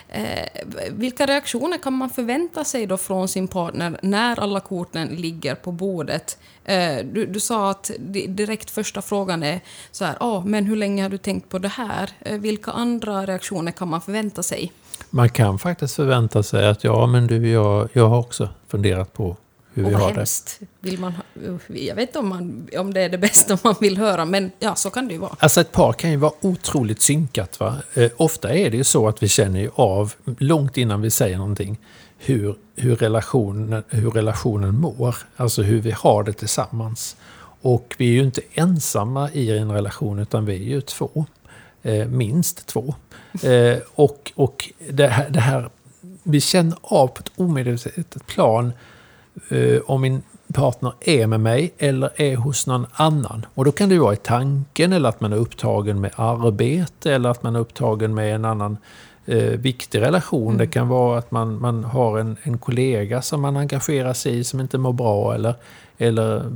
Eh, 0.09 0.45
vilka 0.91 1.25
reaktioner 1.25 1.77
kan 1.77 1.93
man 1.93 2.09
förvänta 2.09 2.63
sig 2.63 2.85
då 2.85 2.97
från 2.97 3.27
sin 3.27 3.47
partner 3.47 3.99
när 4.01 4.39
alla 4.39 4.59
korten 4.59 5.07
ligger 5.07 5.55
på 5.55 5.71
bordet? 5.71 6.37
Eh, 6.65 6.97
du, 7.13 7.25
du, 7.25 7.39
sa 7.39 7.71
att 7.71 7.91
direkt 8.27 8.69
första 8.69 9.01
frågan 9.01 9.43
är 9.43 9.59
så 9.91 10.05
här, 10.05 10.17
ah, 10.19 10.41
men 10.45 10.65
hur 10.65 10.75
länge 10.75 11.03
har 11.03 11.09
du 11.09 11.17
tänkt 11.17 11.49
på 11.49 11.59
det 11.59 11.67
här? 11.67 12.09
Eh, 12.19 12.39
vilka 12.39 12.71
andra 12.71 13.25
reaktioner 13.25 13.71
kan 13.71 13.87
man 13.87 14.01
förvänta 14.01 14.43
sig? 14.43 14.71
Man 15.09 15.29
kan 15.29 15.59
faktiskt 15.59 15.95
förvänta 15.95 16.43
sig 16.43 16.67
att 16.67 16.83
ja, 16.83 17.07
men 17.07 17.27
du, 17.27 17.49
jag, 17.49 17.89
jag 17.93 18.09
har 18.09 18.19
också 18.19 18.49
funderat 18.67 19.13
på 19.13 19.37
hur 19.77 19.89
vi 19.89 19.93
har 19.93 20.11
hemskt. 20.11 20.57
det. 20.59 20.89
Vill 20.89 20.99
man, 20.99 21.13
jag 21.67 21.95
vet 21.95 22.09
inte 22.09 22.19
om, 22.19 22.29
man, 22.29 22.67
om 22.77 22.93
det 22.93 23.01
är 23.01 23.09
det 23.09 23.17
bästa 23.17 23.57
man 23.63 23.75
vill 23.81 23.97
höra, 23.97 24.25
men 24.25 24.51
ja, 24.59 24.75
så 24.75 24.89
kan 24.89 25.07
det 25.07 25.13
ju 25.13 25.19
vara. 25.19 25.35
Alltså 25.39 25.61
ett 25.61 25.71
par 25.71 25.93
kan 25.93 26.11
ju 26.11 26.17
vara 26.17 26.33
otroligt 26.41 27.01
synkat. 27.01 27.59
Va? 27.59 27.75
Eh, 27.93 28.11
ofta 28.17 28.53
är 28.53 28.69
det 28.69 28.77
ju 28.77 28.83
så 28.83 29.07
att 29.07 29.23
vi 29.23 29.27
känner 29.27 29.69
av, 29.75 30.13
långt 30.37 30.77
innan 30.77 31.01
vi 31.01 31.09
säger 31.09 31.37
någonting, 31.37 31.77
hur, 32.17 32.55
hur, 32.75 32.95
relationen, 32.95 33.83
hur 33.89 34.11
relationen 34.11 34.79
mår. 34.79 35.15
Alltså 35.35 35.61
hur 35.61 35.81
vi 35.81 35.91
har 35.91 36.23
det 36.23 36.33
tillsammans. 36.33 37.15
Och 37.61 37.95
vi 37.97 38.09
är 38.09 38.13
ju 38.13 38.23
inte 38.23 38.41
ensamma 38.53 39.31
i 39.31 39.57
en 39.57 39.71
relation, 39.71 40.19
utan 40.19 40.45
vi 40.45 40.53
är 40.53 40.75
ju 40.75 40.81
två. 40.81 41.25
Eh, 41.83 42.07
minst 42.07 42.67
två. 42.67 42.95
Eh, 43.43 43.77
och 43.95 44.31
och 44.35 44.69
det, 44.89 45.07
här, 45.07 45.29
det 45.29 45.39
här, 45.39 45.69
vi 46.23 46.41
känner 46.41 46.77
av 46.81 47.07
på 47.07 47.19
ett 47.19 47.31
omedvetet 47.35 48.27
plan 48.27 48.73
eh, 49.49 49.81
om 49.85 50.01
min 50.01 50.21
partner 50.53 50.93
är 50.99 51.27
med 51.27 51.39
mig 51.39 51.73
eller 51.77 52.21
är 52.21 52.35
hos 52.35 52.67
någon 52.67 52.85
annan. 52.93 53.45
Och 53.53 53.65
då 53.65 53.71
kan 53.71 53.89
det 53.89 53.99
vara 53.99 54.13
i 54.13 54.17
tanken 54.17 54.93
eller 54.93 55.09
att 55.09 55.21
man 55.21 55.33
är 55.33 55.37
upptagen 55.37 56.01
med 56.01 56.11
arbete 56.15 57.13
eller 57.13 57.29
att 57.29 57.43
man 57.43 57.55
är 57.55 57.59
upptagen 57.59 58.15
med 58.15 58.35
en 58.35 58.45
annan 58.45 58.77
eh, 59.25 59.37
viktig 59.37 60.01
relation. 60.01 60.47
Mm. 60.47 60.57
Det 60.57 60.67
kan 60.67 60.87
vara 60.87 61.17
att 61.17 61.31
man, 61.31 61.61
man 61.61 61.83
har 61.83 62.19
en, 62.19 62.37
en 62.43 62.57
kollega 62.57 63.21
som 63.21 63.41
man 63.41 63.57
engagerar 63.57 64.13
sig 64.13 64.39
i 64.39 64.43
som 64.43 64.59
inte 64.59 64.77
mår 64.77 64.93
bra 64.93 65.35
eller, 65.35 65.55
eller 65.97 66.51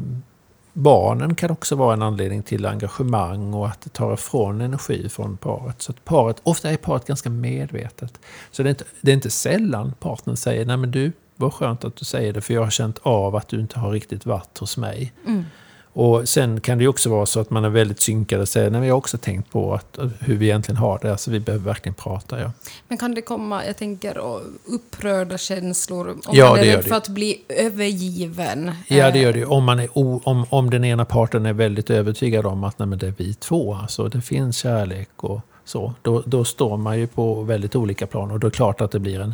barnen 0.73 1.35
kan 1.35 1.51
också 1.51 1.75
vara 1.75 1.93
en 1.93 2.01
anledning 2.01 2.43
till 2.43 2.65
engagemang 2.65 3.53
och 3.53 3.67
att 3.67 3.81
det 3.81 3.89
tar 3.89 4.13
ifrån 4.13 4.61
energi 4.61 5.09
från 5.09 5.37
paret. 5.37 5.81
Så 5.81 5.91
att 5.91 6.05
paret, 6.05 6.37
ofta 6.43 6.71
är 6.71 6.77
paret 6.77 7.05
ganska 7.05 7.29
medvetet. 7.29 8.19
Så 8.51 8.63
det 8.63 8.67
är 8.67 8.71
inte, 8.71 8.83
det 9.01 9.11
är 9.11 9.15
inte 9.15 9.29
sällan 9.29 9.93
partnern 9.99 10.37
säger, 10.37 10.65
nej 10.65 10.77
men 10.77 10.91
du, 10.91 11.11
vad 11.41 11.53
skönt 11.53 11.85
att 11.85 11.95
du 11.95 12.05
säger 12.05 12.33
det 12.33 12.41
för 12.41 12.53
jag 12.53 12.63
har 12.63 12.69
känt 12.69 12.99
av 13.01 13.35
att 13.35 13.47
du 13.47 13.59
inte 13.59 13.79
har 13.79 13.91
riktigt 13.91 14.25
varit 14.25 14.57
hos 14.57 14.77
mig. 14.77 15.13
Mm. 15.27 15.45
Och 15.93 16.29
sen 16.29 16.61
kan 16.61 16.77
det 16.77 16.87
också 16.87 17.09
vara 17.09 17.25
så 17.25 17.39
att 17.39 17.49
man 17.49 17.65
är 17.65 17.69
väldigt 17.69 18.01
synkad 18.01 18.41
och 18.41 18.49
säger, 18.49 18.69
nej 18.69 18.87
jag 18.87 18.93
har 18.93 18.97
också 18.97 19.17
tänkt 19.17 19.51
på 19.51 19.73
att, 19.73 19.99
hur 20.19 20.35
vi 20.37 20.45
egentligen 20.45 20.77
har 20.77 20.99
det, 21.01 21.11
alltså 21.11 21.31
vi 21.31 21.39
behöver 21.39 21.65
verkligen 21.65 21.93
prata. 21.93 22.39
Ja. 22.39 22.51
Men 22.87 22.97
kan 22.97 23.13
det 23.13 23.21
komma, 23.21 23.65
jag 23.65 23.77
tänker, 23.77 24.17
upprörda 24.65 25.37
känslor 25.37 26.09
om 26.09 26.21
ja, 26.31 26.49
man 26.49 26.59
är 26.59 26.63
rädd 26.63 26.85
för 26.85 26.95
att 26.95 27.07
bli 27.07 27.41
övergiven? 27.49 28.71
Ja, 28.87 29.11
det 29.11 29.19
gör 29.19 29.33
det 29.33 29.45
om, 29.45 29.63
man 29.63 29.79
är 29.79 29.89
o, 29.93 30.21
om, 30.23 30.45
om 30.49 30.69
den 30.69 30.83
ena 30.83 31.05
parten 31.05 31.45
är 31.45 31.53
väldigt 31.53 31.89
övertygad 31.89 32.45
om 32.45 32.63
att 32.63 32.79
nej, 32.79 32.87
men 32.87 32.99
det 32.99 33.07
är 33.07 33.13
vi 33.17 33.33
två, 33.33 33.75
alltså 33.75 34.07
det 34.07 34.21
finns 34.21 34.57
kärlek 34.57 35.09
och 35.15 35.41
så, 35.65 35.93
då, 36.01 36.23
då 36.25 36.43
står 36.43 36.77
man 36.77 36.99
ju 36.99 37.07
på 37.07 37.41
väldigt 37.41 37.75
olika 37.75 38.07
plan 38.07 38.31
och 38.31 38.39
då 38.39 38.47
är 38.47 38.51
det 38.51 38.55
klart 38.55 38.81
att 38.81 38.91
det 38.91 38.99
blir 38.99 39.19
en 39.19 39.33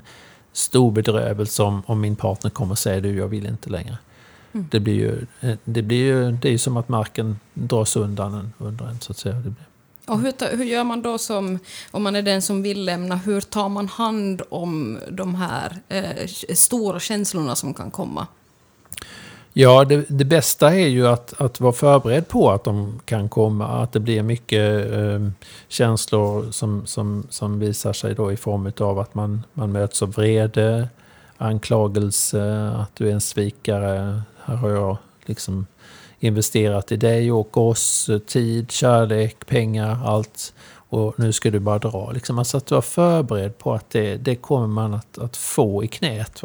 stor 0.58 0.92
bedrövelse 0.92 1.64
om, 1.64 1.84
om 1.86 2.02
min 2.02 2.16
partner 2.16 2.52
kommer 2.52 2.72
och 2.72 2.80
säger 2.80 3.02
du, 3.02 3.16
jag 3.18 3.28
vill 3.28 3.46
inte 3.46 3.70
längre. 3.70 3.98
Mm. 4.54 4.68
Det 4.72 4.80
blir 4.80 4.94
ju, 4.94 5.26
eh, 5.42 5.58
det 5.64 5.82
blir 5.82 5.98
ju, 5.98 6.32
det 6.32 6.54
är 6.54 6.58
som 6.58 6.78
att 6.78 6.90
marken 6.90 7.40
dras 7.54 7.96
undan 7.96 8.34
en, 8.34 8.54
under 8.58 8.86
en 8.86 9.00
så 9.00 9.12
att 9.12 9.18
säga. 9.18 9.36
Det 9.36 9.42
blir. 9.42 9.66
Och 10.08 10.20
hur, 10.20 10.58
hur 10.58 10.66
gör 10.66 10.84
man 10.84 11.02
då 11.02 11.18
som, 11.18 11.60
om 11.92 12.04
man 12.04 12.16
är 12.16 12.22
den 12.22 12.42
som 12.42 12.62
vill 12.62 12.86
lämna, 12.86 13.16
hur 13.16 13.42
tar 13.42 13.70
man 13.70 13.88
hand 13.88 14.42
om 14.50 15.00
de 15.12 15.36
här 15.36 15.78
eh, 15.88 16.28
stora 16.56 17.00
känslorna 17.00 17.56
som 17.56 17.74
kan 17.74 17.92
komma? 17.92 18.28
Ja, 19.60 19.86
det, 19.86 20.06
det, 20.08 20.26
bästa 20.26 20.74
är 20.74 20.88
ju 20.88 21.08
att, 21.08 21.42
att 21.42 21.60
vara 21.60 21.74
förberedd 21.74 22.28
på 22.28 22.52
att 22.52 22.64
de 22.64 23.00
kan 23.06 23.30
komma. 23.30 23.68
Att 23.68 23.92
det 23.92 24.00
blir 24.00 24.24
mycket 24.24 24.92
eh, 24.92 25.30
känslor 25.68 26.52
som, 26.52 26.86
som, 26.86 27.28
som 27.30 27.60
visar 27.60 27.94
sig 27.94 28.16
då 28.16 28.32
i 28.32 28.38
form 28.38 28.72
av 28.80 29.00
att 29.00 29.16
man, 29.16 29.44
man 29.54 29.72
möts 29.72 30.02
av 30.02 30.12
vrede, 30.12 30.90
anklagelse, 31.38 32.72
att 32.76 32.96
du 32.96 33.10
är 33.10 33.14
en 33.14 33.22
svikare. 33.22 34.22
Här 34.44 34.56
har 34.56 34.70
jag 34.70 34.98
liksom 35.26 35.66
investerat 36.20 36.92
i 36.92 36.98
dig 36.98 37.32
och 37.32 37.58
oss, 37.58 38.10
tid, 38.28 38.72
kärlek, 38.72 39.46
pengar, 39.46 40.00
allt. 40.06 40.54
Och 40.90 41.20
nu 41.20 41.34
ska 41.34 41.52
du 41.52 41.60
bara 41.60 41.80
dra. 41.80 42.12
Liksom, 42.12 42.40
alltså 42.40 42.58
att 42.58 42.66
du 42.66 42.76
är 42.76 42.82
förberedd 42.82 43.58
på 43.58 43.74
att 43.74 43.90
det, 43.90 44.18
det 44.18 44.36
kommer 44.36 44.68
man 44.68 44.94
att, 44.94 45.18
att 45.18 45.38
få 45.38 45.84
i 45.84 45.88
knät. 45.88 46.44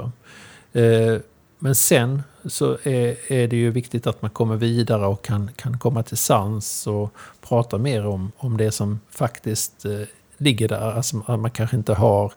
Eh, 0.72 1.16
men 1.58 1.74
sen 1.74 2.22
så 2.44 2.72
är, 2.82 3.32
är, 3.32 3.48
det 3.48 3.56
ju 3.56 3.70
viktigt 3.70 4.06
att 4.06 4.22
man 4.22 4.30
kommer 4.30 4.56
vidare 4.56 5.06
och 5.06 5.24
kan, 5.24 5.50
kan 5.56 5.78
komma 5.78 6.02
till 6.02 6.16
sans 6.16 6.86
och 6.86 7.14
prata 7.48 7.78
mer 7.78 8.06
om, 8.06 8.32
om 8.36 8.56
det 8.56 8.70
som 8.70 9.00
faktiskt 9.10 9.84
eh, 9.84 10.00
ligger 10.38 10.68
där. 10.68 10.92
Alltså 10.92 11.16
man 11.16 11.50
kanske 11.50 11.76
inte 11.76 11.94
har 11.94 12.32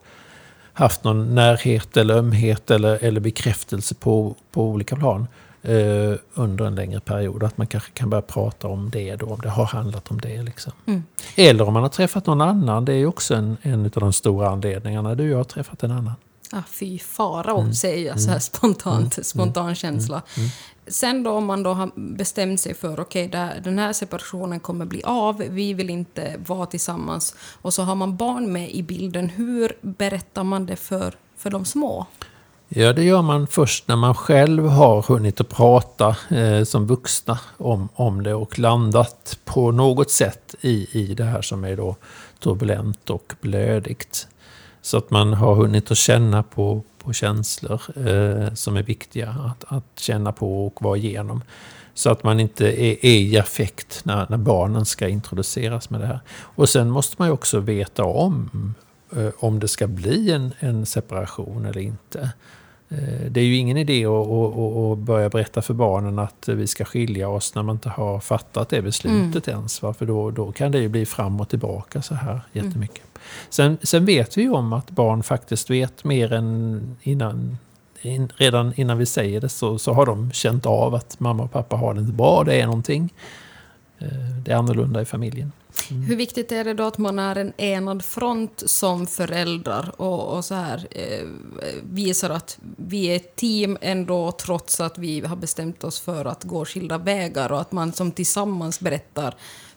haft 0.74 1.03
någon 1.03 1.35
närhet 1.35 1.97
eller 1.97 2.15
ömhet 2.15 2.71
eller, 2.71 3.03
eller 3.03 3.19
bekräftelse 3.19 3.95
på, 3.95 4.35
på 4.51 4.63
olika 4.63 4.95
plan 4.95 5.27
eh, 5.62 6.13
under 6.33 6.65
en 6.65 6.75
längre 6.75 7.00
period. 7.00 7.43
Att 7.43 7.57
man 7.57 7.67
kanske 7.67 7.91
kan 7.91 8.09
börja 8.09 8.21
prata 8.21 8.67
om 8.67 8.89
det 8.89 9.15
då, 9.15 9.25
om 9.25 9.39
det 9.41 9.50
har 9.50 9.65
handlat 9.65 10.12
om 10.12 10.21
det. 10.21 10.41
Liksom. 10.41 10.74
Mm. 10.85 11.03
Eller 11.35 11.67
om 11.67 11.74
man 11.74 11.83
har 11.83 11.89
träffat 11.89 12.25
någon 12.25 12.41
annan, 12.41 12.85
det 12.85 12.93
är 12.93 13.05
också 13.05 13.35
en, 13.35 13.57
en 13.62 13.85
av 13.85 13.91
de 13.91 14.13
stora 14.13 14.50
anledningarna. 14.50 15.15
Du, 15.15 15.29
jag 15.29 15.38
har 15.38 15.43
träffat 15.43 15.83
en 15.83 15.91
annan. 15.91 16.13
Ah, 16.57 16.63
fy 16.67 17.00
farao, 17.00 17.59
mm. 17.59 17.74
säger 17.74 18.07
jag 18.07 18.19
så 18.19 18.27
här 18.27 18.33
mm. 18.33 18.41
spontant, 18.41 19.17
mm. 19.17 19.24
spontan 19.24 19.63
mm. 19.63 19.75
känsla. 19.75 20.21
Mm. 20.38 20.50
Sen 20.88 21.24
då 21.24 21.31
om 21.31 21.45
man 21.45 21.63
då 21.63 21.74
har 21.74 21.91
bestämt 21.95 22.59
sig 22.59 22.74
för 22.74 23.00
okej, 23.00 23.27
okay, 23.27 23.59
den 23.63 23.79
här 23.79 23.93
separationen 23.93 24.59
kommer 24.59 24.85
bli 24.85 25.03
av, 25.03 25.38
vi 25.38 25.74
vill 25.74 25.89
inte 25.89 26.35
vara 26.47 26.65
tillsammans, 26.65 27.35
och 27.62 27.74
så 27.74 27.83
har 27.83 27.95
man 27.95 28.17
barn 28.17 28.51
med 28.51 28.71
i 28.71 28.83
bilden, 28.83 29.29
hur 29.29 29.77
berättar 29.81 30.43
man 30.43 30.65
det 30.65 30.75
för, 30.75 31.15
för 31.38 31.50
de 31.50 31.65
små? 31.65 32.05
Ja, 32.67 32.93
det 32.93 33.03
gör 33.03 33.21
man 33.21 33.47
först 33.47 33.88
när 33.88 33.95
man 33.95 34.15
själv 34.15 34.67
har 34.67 35.01
hunnit 35.01 35.41
att 35.41 35.50
prata 35.50 36.15
eh, 36.29 36.63
som 36.63 36.88
vuxna 36.88 37.39
om, 37.57 37.89
om 37.95 38.24
det 38.24 38.33
och 38.33 38.59
landat 38.59 39.39
på 39.45 39.71
något 39.71 40.12
sätt 40.12 40.55
i, 40.62 40.88
i 40.91 41.13
det 41.13 41.24
här 41.24 41.41
som 41.41 41.63
är 41.63 41.75
då 41.75 41.95
turbulent 42.39 43.09
och 43.09 43.33
blödigt. 43.41 44.27
Så 44.85 44.97
att 44.97 45.11
man 45.11 45.33
har 45.33 45.55
hunnit 45.55 45.91
att 45.91 45.97
känna 45.97 46.43
på, 46.43 46.81
på 47.03 47.13
känslor 47.13 47.81
eh, 47.95 48.53
som 48.53 48.77
är 48.77 48.83
viktiga 48.83 49.29
att, 49.29 49.63
att 49.67 49.99
känna 49.99 50.31
på 50.31 50.67
och 50.67 50.81
vara 50.81 50.97
igenom. 50.97 51.43
Så 51.93 52.09
att 52.09 52.23
man 52.23 52.39
inte 52.39 52.67
är, 52.67 53.05
är 53.05 53.19
i 53.19 53.37
affekt 53.37 54.01
när, 54.05 54.25
när 54.29 54.37
barnen 54.37 54.85
ska 54.85 55.07
introduceras 55.07 55.89
med 55.89 56.01
det 56.01 56.07
här. 56.07 56.19
Och 56.29 56.69
sen 56.69 56.89
måste 56.89 57.15
man 57.19 57.27
ju 57.27 57.31
också 57.31 57.59
veta 57.59 58.03
om 58.03 58.73
eh, 59.15 59.29
om 59.37 59.59
det 59.59 59.67
ska 59.67 59.87
bli 59.87 60.31
en, 60.31 60.53
en 60.59 60.85
separation 60.85 61.65
eller 61.65 61.81
inte. 61.81 62.31
Eh, 62.89 63.25
det 63.29 63.39
är 63.39 63.45
ju 63.45 63.55
ingen 63.55 63.77
idé 63.77 64.05
att, 64.05 64.27
att, 64.27 64.77
att, 64.77 64.97
börja 64.97 65.29
berätta 65.29 65.61
för 65.61 65.73
barnen 65.73 66.19
att 66.19 66.47
vi 66.47 66.67
ska 66.67 66.85
skilja 66.85 67.29
oss 67.29 67.55
när 67.55 67.63
man 67.63 67.75
inte 67.75 67.89
har 67.89 68.19
fattat 68.19 68.69
det 68.69 68.81
beslutet 68.81 69.47
mm. 69.47 69.59
ens. 69.59 69.79
För 69.79 70.05
då, 70.05 70.31
då 70.31 70.51
kan 70.51 70.71
det 70.71 70.79
ju 70.79 70.89
bli 70.89 71.05
fram 71.05 71.41
och 71.41 71.49
tillbaka 71.49 72.01
så 72.01 72.15
här 72.15 72.41
jättemycket. 72.51 73.03
Mm. 73.03 73.14
Sen, 73.49 73.77
sen 73.83 74.05
vet 74.05 74.37
vi 74.37 74.41
ju 74.41 74.49
om 74.49 74.73
att 74.73 74.89
barn 74.89 75.23
faktiskt 75.23 75.69
vet 75.69 76.03
mer 76.03 76.33
än 76.33 76.97
innan. 77.01 77.57
In, 78.01 78.31
redan 78.35 78.73
innan 78.75 78.97
vi 78.97 79.05
säger 79.05 79.41
det 79.41 79.49
så, 79.49 79.79
så 79.79 79.93
har 79.93 80.05
de 80.05 80.31
känt 80.31 80.65
av 80.65 80.95
att 80.95 81.19
mamma 81.19 81.43
och 81.43 81.51
pappa 81.51 81.75
har 81.75 81.93
det 81.93 81.99
inte 81.99 82.13
bra. 82.13 82.43
Det 82.43 82.61
är 82.61 82.65
någonting. 82.65 83.13
Eh, 83.99 84.07
det 84.45 84.51
är 84.51 84.55
annorlunda 84.55 85.01
i 85.01 85.05
familjen. 85.05 85.51
Mm. 85.91 86.03
Hur 86.03 86.15
viktigt 86.15 86.51
är 86.51 86.63
det 86.63 86.73
då 86.73 86.83
att 86.83 86.97
man 86.97 87.19
är 87.19 87.35
en 87.35 87.53
enad 87.57 88.05
front 88.05 88.63
som 88.65 89.07
föräldrar 89.07 90.01
och, 90.01 90.37
och 90.37 90.45
så 90.45 90.55
här, 90.55 90.87
eh, 90.91 91.27
visar 91.83 92.29
att 92.29 92.57
vi 92.61 93.05
är 93.05 93.15
ett 93.15 93.35
team 93.35 93.77
ändå 93.81 94.31
trots 94.31 94.79
att 94.79 94.97
vi 94.97 95.21
har 95.21 95.35
bestämt 95.35 95.83
oss 95.83 95.99
för 95.99 96.25
att 96.25 96.43
gå 96.43 96.65
skilda 96.65 96.97
vägar 96.97 97.51
och 97.51 97.61
att 97.61 97.71
man 97.71 97.93
som 97.93 98.11
tillsammans 98.11 98.79
berättar 98.79 99.35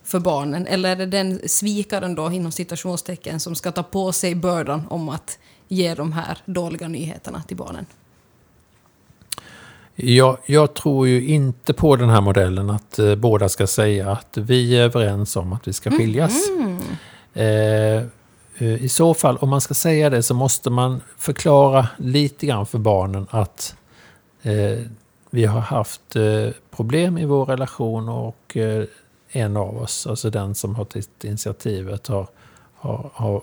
för 0.09 0.21
barnen? 0.21 0.67
Eller 0.67 0.91
är 0.91 0.97
det 0.97 1.07
den 1.07 1.41
svikaren 1.47 2.15
då, 2.15 2.33
inom 2.33 2.53
citationstecken, 2.53 3.41
som 3.41 3.55
ska 3.55 3.73
ta 3.73 3.83
på 3.83 4.13
sig 4.13 4.35
bördan 4.35 4.87
om 4.91 5.09
att 5.09 5.39
ge 5.69 5.95
de 5.95 6.13
här 6.13 6.39
dåliga 6.45 6.89
nyheterna 6.89 7.43
till 7.43 7.57
barnen? 7.57 7.87
Jag, 9.95 10.39
jag 10.47 10.75
tror 10.75 11.09
ju 11.09 11.29
inte 11.29 11.73
på 11.73 11.97
den 11.97 12.09
här 12.09 12.21
modellen 12.21 12.71
att 12.71 12.99
eh, 12.99 13.15
båda 13.15 13.49
ska 13.49 13.67
säga 13.67 14.11
att 14.11 14.37
vi 14.37 14.77
är 14.77 14.83
överens 14.83 15.37
om 15.37 15.53
att 15.53 15.69
vi 15.69 15.73
ska 15.73 15.91
skiljas. 15.91 16.49
Mm. 16.49 16.79
Eh, 17.35 18.03
eh, 18.59 18.85
I 18.85 18.89
så 18.89 19.15
fall, 19.15 19.37
om 19.37 19.49
man 19.49 19.61
ska 19.61 19.75
säga 19.75 20.11
det, 20.11 20.23
så 20.23 20.35
måste 20.35 20.71
man 20.71 21.01
förklara 21.19 21.89
lite 21.97 22.47
grann 22.47 22.67
för 22.67 22.79
barnen 22.79 23.27
att 23.31 23.77
eh, 24.43 24.79
vi 25.31 25.45
har 25.45 25.61
haft 25.61 26.17
eh, 26.17 26.49
problem 26.71 27.19
i 27.19 27.25
vår 27.25 27.47
relation 27.47 28.09
och 28.09 28.57
en 29.31 29.57
av 29.57 29.83
oss, 29.83 30.07
alltså 30.07 30.31
den 30.31 30.55
som 30.55 30.75
har 30.75 30.85
tagit 30.85 31.25
initiativet, 31.25 32.07
har, 32.07 32.29
har, 32.75 33.11
har 33.15 33.43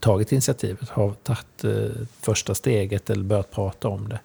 tagit 0.00 0.32
initiativet, 0.32 0.88
har 0.88 1.12
tagit 1.12 1.64
eh, 1.64 2.06
första 2.20 2.54
steget 2.54 3.10
eller 3.10 3.24
börjat 3.24 3.50
prata 3.50 3.88
om 3.88 4.08
det. 4.08 4.20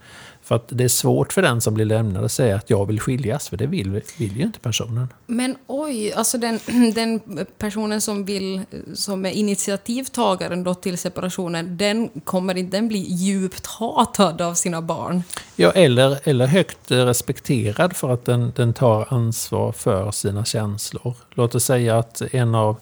För 0.50 0.56
att 0.56 0.66
det 0.68 0.84
är 0.84 0.88
svårt 0.88 1.34
för 1.34 1.42
den 1.42 1.62
som 1.62 1.74
blir 1.74 1.86
lämnad 1.86 2.26
att 2.26 2.32
säga 2.32 2.56
att 2.56 2.70
jag 2.70 2.86
vill 2.86 3.00
skiljas, 3.00 3.50
för 3.50 3.58
det 3.58 3.68
vill, 3.68 4.02
vill 4.18 4.38
ju 4.38 4.44
inte 4.44 4.60
personen. 4.60 5.08
Men 5.26 5.56
oj, 5.68 6.14
alltså 6.14 6.38
den, 6.38 6.60
den 6.96 7.20
personen 7.58 8.02
som, 8.02 8.26
vill, 8.26 8.62
som 8.94 9.26
är 9.26 9.32
initiativtagaren 9.32 10.64
då 10.64 10.74
till 10.74 10.98
separationen, 10.98 11.78
den 11.78 12.10
kommer 12.24 12.58
inte 12.58 12.78
den 12.78 12.88
bli 12.88 13.00
djupt 13.00 13.66
hatad 13.66 14.42
av 14.42 14.54
sina 14.54 14.82
barn? 14.82 15.24
Ja, 15.56 15.72
eller, 15.72 16.20
eller 16.24 16.48
högt 16.48 16.92
respekterad 16.92 17.96
för 17.96 18.10
att 18.10 18.26
den, 18.26 18.52
den 18.56 18.74
tar 18.74 19.14
ansvar 19.14 19.72
för 19.72 20.12
sina 20.12 20.46
känslor. 20.46 21.16
Låt 21.32 21.56
oss 21.56 21.64
säga 21.64 21.98
att 21.98 22.22
en 22.22 22.56
av 22.56 22.78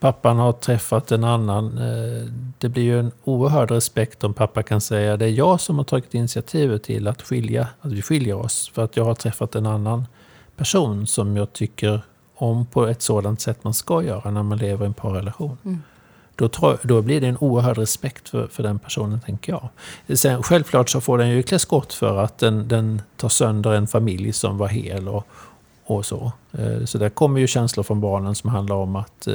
pappan 0.00 0.36
har 0.36 0.52
träffat 0.52 1.12
en 1.12 1.24
annan. 1.24 1.78
Eh, 1.78 2.28
det 2.58 2.68
blir 2.68 2.82
ju 2.82 3.00
en 3.00 3.12
oerhörd 3.24 3.70
respekt 3.70 4.24
om 4.24 4.34
pappa 4.34 4.62
kan 4.62 4.80
säga 4.80 5.16
det 5.16 5.24
är 5.24 5.30
jag 5.30 5.60
som 5.60 5.76
har 5.76 5.84
tagit 5.84 6.14
initiativet 6.14 6.82
till 6.82 7.08
att 7.08 7.22
skilja, 7.22 7.68
att 7.80 7.92
vi 7.92 8.02
skiljer 8.02 8.34
oss. 8.34 8.70
För 8.74 8.84
att 8.84 8.96
jag 8.96 9.04
har 9.04 9.14
träffat 9.14 9.54
en 9.54 9.66
annan 9.66 10.06
person 10.56 11.06
som 11.06 11.36
jag 11.36 11.52
tycker 11.52 12.00
om 12.34 12.66
på 12.66 12.86
ett 12.86 13.02
sådant 13.02 13.40
sätt 13.40 13.64
man 13.64 13.74
ska 13.74 14.02
göra 14.02 14.30
när 14.30 14.42
man 14.42 14.58
lever 14.58 14.84
i 14.84 14.86
en 14.86 14.94
parrelation. 14.94 15.58
Mm. 15.64 15.82
Då, 16.36 16.78
då 16.82 17.02
blir 17.02 17.20
det 17.20 17.26
en 17.26 17.36
oerhörd 17.40 17.78
respekt 17.78 18.28
för, 18.28 18.46
för 18.46 18.62
den 18.62 18.78
personen, 18.78 19.20
tänker 19.20 19.52
jag. 19.52 20.18
Sen, 20.18 20.42
självklart 20.42 20.90
så 20.90 21.00
får 21.00 21.18
den 21.18 21.28
ju 21.28 21.42
klä 21.42 21.58
skott 21.58 21.92
för 21.92 22.18
att 22.18 22.38
den, 22.38 22.68
den 22.68 23.02
tar 23.16 23.28
sönder 23.28 23.72
en 23.72 23.86
familj 23.86 24.32
som 24.32 24.58
var 24.58 24.68
hel 24.68 25.08
och, 25.08 25.26
och 25.86 26.06
så. 26.06 26.32
Eh, 26.52 26.84
så 26.84 26.98
där 26.98 27.08
kommer 27.08 27.40
ju 27.40 27.46
känslor 27.46 27.82
från 27.82 28.00
barnen 28.00 28.34
som 28.34 28.50
handlar 28.50 28.76
om 28.76 28.96
att 28.96 29.26
eh, 29.26 29.34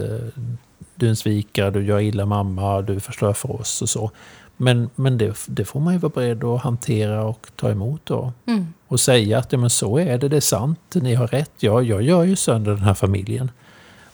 du 0.95 1.05
är 1.05 1.09
en 1.09 1.15
svikare, 1.15 1.71
du 1.71 1.85
gör 1.85 1.99
illa 1.99 2.25
mamma, 2.25 2.81
du 2.81 2.99
förstör 2.99 3.33
för 3.33 3.61
oss 3.61 3.81
och 3.81 3.89
så. 3.89 4.11
Men, 4.57 4.89
men 4.95 5.17
det, 5.17 5.37
det 5.47 5.65
får 5.65 5.79
man 5.79 5.93
ju 5.93 5.99
vara 5.99 6.11
beredd 6.15 6.43
att 6.43 6.61
hantera 6.61 7.23
och 7.23 7.47
ta 7.55 7.69
emot 7.69 8.01
då. 8.03 8.33
Mm. 8.45 8.73
Och 8.87 8.99
säga 8.99 9.37
att 9.37 9.51
ja, 9.51 9.57
men 9.57 9.69
så 9.69 9.97
är 9.97 10.17
det, 10.17 10.27
det 10.27 10.37
är 10.37 10.41
sant, 10.41 10.79
ni 10.93 11.15
har 11.15 11.27
rätt, 11.27 11.51
ja, 11.59 11.81
jag 11.81 12.01
gör 12.01 12.23
ju 12.23 12.35
sönder 12.35 12.71
den 12.71 12.83
här 12.83 12.93
familjen. 12.93 13.51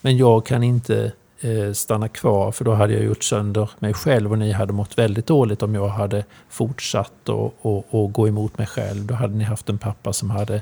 Men 0.02 0.18
jag 0.18 0.46
kan 0.46 0.64
inte 0.64 1.12
eh, 1.42 1.74
stanna 1.74 2.08
kvar 2.08 2.52
för 2.52 2.66
då 2.66 2.74
hade 2.74 2.94
jag 2.94 3.04
gjort 3.04 3.24
sönder 3.24 3.70
mig 3.80 3.94
själv 3.94 4.32
och 4.32 4.38
ni 4.38 4.52
hade 4.52 4.74
mått 4.74 4.98
väldigt 4.98 5.28
dåligt 5.28 5.64
om 5.64 5.76
jag 5.76 5.88
hade 5.88 6.26
fortsatt 6.50 7.30
och, 7.30 7.56
och, 7.62 7.86
och 7.90 8.14
gå 8.14 8.28
emot 8.28 8.58
mig 8.58 8.68
själv. 8.68 9.06
Då 9.06 9.14
hade 9.14 9.36
ni 9.36 9.44
haft 9.44 9.70
en 9.70 9.78
pappa 9.78 10.14
som 10.14 10.30
hade 10.30 10.62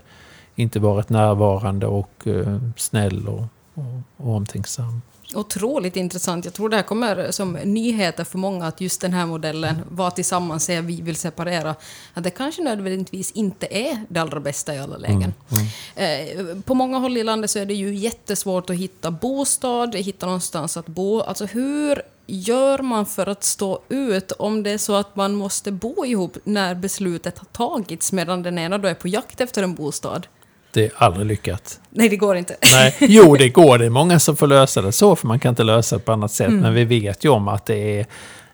inte 0.55 0.79
varit 0.79 1.09
närvarande 1.09 1.87
och 1.87 2.27
eh, 2.27 2.57
snäll 2.77 3.27
och, 3.27 3.43
och, 3.73 4.01
och 4.17 4.35
omtänksam. 4.35 5.01
Otroligt 5.33 5.95
intressant. 5.95 6.45
Jag 6.45 6.53
tror 6.53 6.69
det 6.69 6.75
här 6.75 6.83
kommer 6.83 7.31
som 7.31 7.53
nyheter 7.53 8.23
för 8.23 8.37
många 8.37 8.67
att 8.67 8.81
just 8.81 9.01
den 9.01 9.13
här 9.13 9.25
modellen, 9.25 9.81
var 9.89 10.09
tillsammans 10.09 10.63
säger 10.63 10.81
vi 10.81 11.01
vill 11.01 11.15
separera, 11.15 11.75
att 12.13 12.23
det 12.23 12.29
kanske 12.29 12.63
nödvändigtvis 12.63 13.31
inte 13.31 13.67
är 13.69 14.05
det 14.09 14.19
allra 14.19 14.39
bästa 14.39 14.75
i 14.75 14.79
alla 14.79 14.97
lägen. 14.97 15.33
Mm, 15.51 15.65
mm. 15.95 16.47
Eh, 16.55 16.61
på 16.61 16.73
många 16.73 16.97
håll 16.97 17.17
i 17.17 17.23
landet 17.23 17.51
så 17.51 17.59
är 17.59 17.65
det 17.65 17.73
ju 17.73 17.95
jättesvårt 17.95 18.69
att 18.69 18.75
hitta 18.75 19.11
bostad, 19.11 19.95
hitta 19.95 20.25
någonstans 20.25 20.77
att 20.77 20.87
bo. 20.87 21.21
Alltså 21.21 21.45
hur 21.45 22.01
gör 22.27 22.79
man 22.79 23.05
för 23.05 23.27
att 23.27 23.43
stå 23.43 23.79
ut 23.89 24.31
om 24.31 24.63
det 24.63 24.69
är 24.69 24.77
så 24.77 24.95
att 24.95 25.15
man 25.15 25.33
måste 25.33 25.71
bo 25.71 26.05
ihop 26.05 26.37
när 26.43 26.75
beslutet 26.75 27.37
har 27.37 27.45
tagits 27.45 28.11
medan 28.11 28.43
den 28.43 28.57
ena 28.57 28.77
då 28.77 28.87
är 28.87 28.93
på 28.93 29.07
jakt 29.07 29.41
efter 29.41 29.63
en 29.63 29.75
bostad? 29.75 30.27
Det 30.75 30.85
är 30.85 30.91
aldrig 30.95 31.25
lyckat. 31.25 31.79
Nej, 31.89 32.09
det 32.09 32.17
går 32.17 32.35
inte. 32.35 32.55
Nej. 32.73 32.95
Jo, 32.99 33.35
det 33.39 33.49
går. 33.49 33.77
Det 33.77 33.85
är 33.85 33.89
många 33.89 34.19
som 34.19 34.35
får 34.35 34.47
lösa 34.47 34.81
det 34.81 34.91
så, 34.91 35.15
för 35.15 35.27
man 35.27 35.39
kan 35.39 35.49
inte 35.49 35.63
lösa 35.63 35.95
det 35.95 36.01
på 36.01 36.11
annat 36.11 36.31
sätt. 36.31 36.47
Mm. 36.47 36.59
Men 36.59 36.73
vi 36.73 36.85
vet 36.85 37.25
ju 37.25 37.29
om 37.29 37.47
att 37.47 37.65
det 37.65 37.99
är 37.99 38.05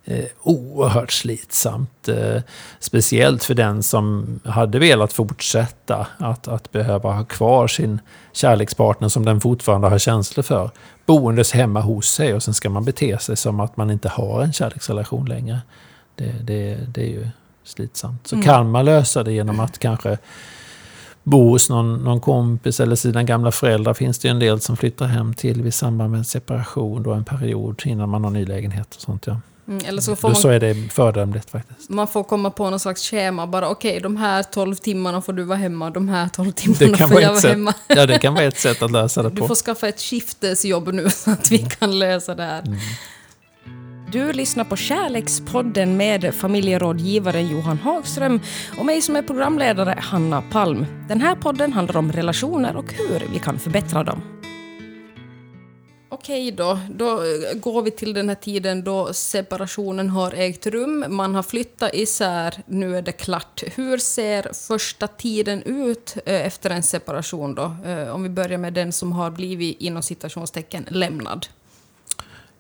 eh, 0.05 0.25
oerhört 0.41 1.11
slitsamt. 1.11 2.07
Eh, 2.07 2.41
speciellt 2.79 3.43
för 3.43 3.53
den 3.53 3.83
som 3.83 4.39
hade 4.46 4.79
velat 4.79 5.13
fortsätta 5.13 6.07
att, 6.17 6.48
att 6.48 6.72
behöva 6.72 7.11
ha 7.11 7.24
kvar 7.24 7.67
sin 7.67 8.00
kärlekspartner 8.33 9.09
som 9.09 9.25
den 9.25 9.41
fortfarande 9.41 9.87
har 9.87 10.00
känslor 10.00 10.43
för. 10.43 10.69
Boendes 11.05 11.51
hemma 11.51 11.81
hos 11.81 12.11
sig 12.11 12.33
och 12.33 12.43
sen 12.43 12.53
ska 12.53 12.69
man 12.69 12.85
bete 12.85 13.17
sig 13.17 13.37
som 13.37 13.59
att 13.59 13.77
man 13.77 13.91
inte 13.91 14.09
har 14.09 14.41
en 14.41 14.53
kärleksrelation 14.53 15.25
längre. 15.25 15.59
Det, 16.15 16.31
det, 16.43 16.77
det 16.87 17.01
är 17.01 17.09
ju 17.09 17.27
slitsamt. 17.63 18.27
Så 18.27 18.35
mm. 18.35 18.46
kan 18.46 18.72
man 18.72 18.85
lösa 18.85 19.24
det 19.24 19.31
genom 19.31 19.59
att 19.59 19.79
kanske 19.79 20.17
bo 21.24 21.50
hos 21.50 21.70
någon, 21.70 22.03
någon 22.03 22.22
kompis 22.22 22.79
eller 22.79 22.96
sina 22.96 23.24
gamla 23.24 23.51
föräldrar 23.51 23.94
finns 23.94 24.20
det 24.20 24.27
en 24.27 24.40
del 24.40 24.62
som 24.62 24.77
flyttar 24.77 25.05
hem 25.05 25.34
till 25.34 25.62
vid 25.62 25.74
samband 25.74 26.12
med 26.12 26.18
en 26.18 26.25
separation 26.25 27.03
då 27.03 27.14
en 27.14 27.25
period 27.25 27.81
innan 27.86 28.10
man 28.10 28.24
har 28.24 28.31
ny 28.31 28.46
lägenhet 28.46 28.96
och 28.96 29.01
sånt. 29.01 29.27
Ja. 29.27 29.38
Mm, 29.68 29.86
eller 29.86 30.01
så, 30.01 30.16
får 30.16 30.29
man, 30.29 30.36
så 30.36 30.50
är 30.50 30.60
det 30.60 30.94
föredömligt 30.94 31.50
faktiskt. 31.50 31.90
Man 31.90 32.07
får 32.07 32.24
komma 32.24 32.50
på 32.50 32.70
någon 32.70 32.79
slags 32.79 33.10
schema 33.10 33.48
bara. 33.48 33.70
Okej, 33.70 33.92
okay, 33.92 34.00
de 34.00 34.18
här 34.18 34.44
12 34.44 34.75
timmarna 34.75 35.22
får 35.22 35.34
du 35.34 35.44
vara 35.44 35.57
hemma, 35.57 35.90
de 35.90 36.10
här 36.10 36.27
12 36.27 36.51
timmarna 36.51 37.07
får 37.07 37.22
jag 37.22 37.29
vara 37.29 37.42
sätt, 37.42 37.51
hemma. 37.51 37.74
Ja, 37.88 38.05
det 38.05 38.20
kan 38.20 38.34
vara 38.34 38.44
ett 38.44 38.60
sätt 38.60 38.81
att 38.81 38.92
lösa 38.92 39.24
det 39.24 39.29
på. 39.29 39.36
Du 39.36 39.48
får 39.48 39.55
skaffa 39.55 39.88
ett 39.88 40.01
skiftesjobb 40.01 40.94
nu 40.94 41.10
så 41.10 41.31
att 41.31 41.51
vi 41.51 41.57
kan 41.57 42.00
lösa 42.00 42.36
det 42.36 42.44
här. 42.44 42.62
Mm. 42.62 42.79
Du 44.11 44.33
lyssnar 44.33 44.63
på 44.63 44.75
Kärlekspodden 44.75 45.97
med 45.97 46.35
familjerådgivaren 46.35 47.47
Johan 47.47 47.77
Hagström 47.77 48.39
och 48.77 48.85
mig 48.85 49.01
som 49.01 49.15
är 49.15 49.21
programledare, 49.21 49.95
Hanna 50.00 50.41
Palm. 50.41 50.85
Den 51.07 51.21
här 51.21 51.35
podden 51.35 51.74
handlar 51.74 51.97
om 51.97 52.11
relationer 52.11 52.75
och 52.75 52.93
hur 52.93 53.27
vi 53.33 53.39
kan 53.39 53.59
förbättra 53.59 54.03
dem. 54.03 54.21
Okej 56.09 56.51
då, 56.51 56.79
då 56.89 57.05
eh, 57.05 57.59
går 57.59 57.81
vi 57.81 57.91
till 57.91 58.13
den 58.13 58.29
här 58.29 58.35
tiden 58.35 58.83
då 58.83 59.13
separationen 59.13 60.09
har 60.09 60.33
ägt 60.33 60.67
rum. 60.67 61.05
Man 61.09 61.35
har 61.35 61.43
flyttat 61.43 61.93
isär, 61.93 62.53
nu 62.65 62.97
är 62.97 63.01
det 63.01 63.11
klart. 63.11 63.63
Hur 63.75 63.97
ser 63.97 64.53
första 64.53 65.07
tiden 65.07 65.63
ut 65.63 66.17
eh, 66.25 66.45
efter 66.45 66.69
en 66.69 66.83
separation 66.83 67.55
då? 67.55 67.75
Eh, 67.85 68.15
om 68.15 68.24
vi 68.24 68.29
börjar 68.29 68.57
med 68.57 68.74
den 68.74 68.91
som 68.91 69.11
har 69.11 69.31
blivit 69.31 69.81
inom 69.81 70.03
citationstecken 70.03 70.85
lämnad. 70.89 71.47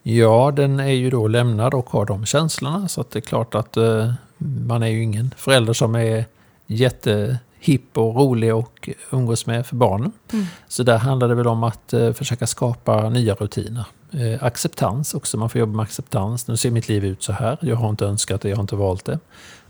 Ja, 0.03 0.51
den 0.55 0.79
är 0.79 0.85
ju 0.85 1.09
då 1.09 1.27
lämnad 1.27 1.73
och 1.73 1.89
har 1.89 2.05
de 2.05 2.25
känslorna. 2.25 2.87
Så 2.87 3.05
det 3.11 3.19
är 3.19 3.21
klart 3.21 3.55
att 3.55 3.77
eh, 3.77 4.13
man 4.37 4.83
är 4.83 4.87
ju 4.87 5.03
ingen 5.03 5.33
förälder 5.37 5.73
som 5.73 5.95
är 5.95 6.25
jättehipp 6.67 7.97
och 7.97 8.15
rolig 8.15 8.55
och 8.55 8.89
umgås 9.11 9.45
med 9.45 9.65
för 9.65 9.75
barnen. 9.75 10.11
Mm. 10.33 10.45
Så 10.67 10.83
där 10.83 10.97
handlar 10.97 11.27
det 11.27 11.35
väl 11.35 11.47
om 11.47 11.63
att 11.63 11.93
eh, 11.93 12.13
försöka 12.13 12.47
skapa 12.47 13.09
nya 13.09 13.33
rutiner. 13.33 13.85
Eh, 14.11 14.43
acceptans 14.43 15.13
också, 15.13 15.37
man 15.37 15.49
får 15.49 15.59
jobba 15.59 15.73
med 15.73 15.83
acceptans. 15.83 16.47
Nu 16.47 16.57
ser 16.57 16.71
mitt 16.71 16.87
liv 16.87 17.05
ut 17.05 17.23
så 17.23 17.33
här. 17.33 17.57
Jag 17.61 17.75
har 17.75 17.89
inte 17.89 18.05
önskat 18.05 18.41
det, 18.41 18.49
jag 18.49 18.57
har 18.57 18.61
inte 18.61 18.75
valt 18.75 19.05
det. 19.05 19.19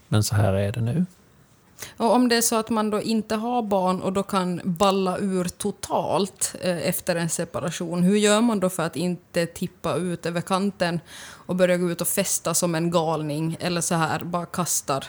Men 0.08 0.24
så 0.24 0.36
här 0.36 0.54
är 0.54 0.72
det 0.72 0.82
nu. 0.82 1.06
Och 1.98 2.13
om 2.13 2.30
det 2.30 2.36
är 2.36 2.41
så 2.41 2.56
att 2.56 2.70
man 2.70 2.89
då 2.89 3.02
inte 3.02 3.36
har 3.36 3.62
barn 3.62 4.02
och 4.02 4.13
då 4.13 4.24
kan 4.24 4.62
balla 4.63 5.17
ur 5.17 5.44
totalt 5.44 6.56
eh, 6.62 6.88
efter 6.88 7.15
en 7.15 7.30
separation, 7.30 8.04
hur 8.04 8.17
gör 8.17 8.41
man 8.41 8.60
då 8.60 8.70
för 8.70 8.84
att 8.84 8.96
inte 8.96 9.46
tippa 9.46 9.96
ut 9.96 10.26
över 10.26 10.41
kanten 10.41 11.00
och 11.46 11.56
börja 11.56 11.78
gå 11.78 11.91
ut 11.91 12.02
och 12.02 12.08
festa 12.08 12.54
som 12.54 12.76
en 12.76 12.91
galning 12.91 13.58
eller 13.60 13.82
så 13.82 13.96
här 13.96 14.20
bara 14.24 14.46
kastar 14.46 15.06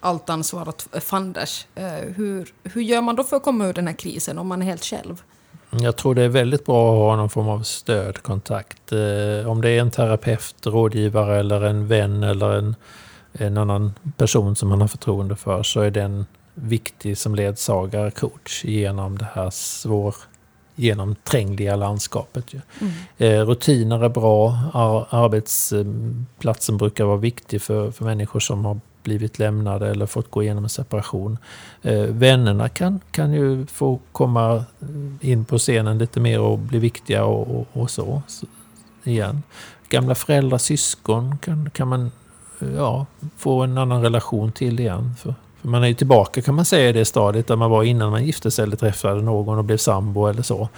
allt 0.00 0.30
ansvar 0.30 0.68
åt 0.68 0.88
fanders? 1.04 1.66
Eh, 1.74 1.84
hur, 2.16 2.54
hur 2.62 2.82
gör 2.82 3.00
man 3.00 3.16
då 3.16 3.24
för 3.24 3.36
att 3.36 3.42
komma 3.42 3.66
ur 3.66 3.72
den 3.72 3.86
här 3.86 3.94
krisen 3.94 4.38
om 4.38 4.48
man 4.48 4.62
är 4.62 4.66
helt 4.66 4.84
själv? 4.84 5.22
Jag 5.70 5.96
tror 5.96 6.14
det 6.14 6.22
är 6.22 6.28
väldigt 6.28 6.66
bra 6.66 6.92
att 6.92 6.98
ha 6.98 7.16
någon 7.16 7.30
form 7.30 7.48
av 7.48 7.62
stödkontakt. 7.62 8.92
Eh, 8.92 9.50
om 9.50 9.60
det 9.60 9.70
är 9.70 9.80
en 9.80 9.90
terapeut, 9.90 10.66
rådgivare 10.66 11.40
eller 11.40 11.60
en 11.60 11.86
vän 11.86 12.22
eller 12.22 12.52
en 12.52 12.76
en 13.32 13.58
annan 13.58 13.92
person 14.16 14.56
som 14.56 14.68
man 14.68 14.80
har 14.80 14.88
förtroende 14.88 15.36
för 15.36 15.62
så 15.62 15.80
är 15.80 15.90
den 15.90 16.26
viktig 16.54 17.18
som 17.18 17.34
ledsagare, 17.34 18.10
coach 18.10 18.64
genom 18.64 19.18
det 19.18 19.28
här 19.34 19.50
svår 19.50 20.14
genomträngliga 20.74 21.76
landskapet. 21.76 22.44
Mm. 22.52 22.92
Eh, 23.18 23.46
rutiner 23.46 24.04
är 24.04 24.08
bra, 24.08 24.58
Ar 24.72 25.06
arbetsplatsen 25.10 26.76
brukar 26.76 27.04
vara 27.04 27.16
viktig 27.16 27.62
för, 27.62 27.90
för 27.90 28.04
människor 28.04 28.40
som 28.40 28.64
har 28.64 28.80
blivit 29.02 29.38
lämnade 29.38 29.90
eller 29.90 30.06
fått 30.06 30.30
gå 30.30 30.42
igenom 30.42 30.64
en 30.64 30.70
separation. 30.70 31.38
Eh, 31.82 32.02
vännerna 32.02 32.68
kan, 32.68 33.00
kan 33.10 33.32
ju 33.32 33.66
få 33.66 34.00
komma 34.12 34.64
in 35.20 35.44
på 35.44 35.58
scenen 35.58 35.98
lite 35.98 36.20
mer 36.20 36.40
och 36.40 36.58
bli 36.58 36.78
viktiga 36.78 37.24
och, 37.24 37.60
och, 37.60 37.66
och 37.72 37.90
så, 37.90 38.22
så. 38.26 38.46
igen. 39.04 39.42
Gamla 39.88 40.14
föräldrar, 40.14 40.58
syskon 40.58 41.38
kan, 41.38 41.70
kan 41.70 41.88
man 41.88 42.10
ja, 42.76 43.06
få 43.36 43.60
en 43.62 43.78
annan 43.78 44.02
relation 44.02 44.52
till 44.52 44.80
igen. 44.80 45.14
För, 45.18 45.34
för, 45.60 45.68
man 45.68 45.82
är 45.82 45.88
ju 45.88 45.94
tillbaka 45.94 46.42
kan 46.42 46.54
man 46.54 46.64
säga 46.64 46.88
i 46.88 46.92
det 46.92 47.04
stadiet 47.04 47.46
där 47.46 47.56
man 47.56 47.70
var 47.70 47.84
innan 47.84 48.10
man 48.10 48.24
gifte 48.26 48.50
sig 48.50 48.62
eller 48.62 48.76
träffade 48.76 49.22
någon 49.22 49.58
och 49.58 49.64
blev 49.64 49.76
sambo 49.76 50.26
eller 50.26 50.42
så. 50.42 50.68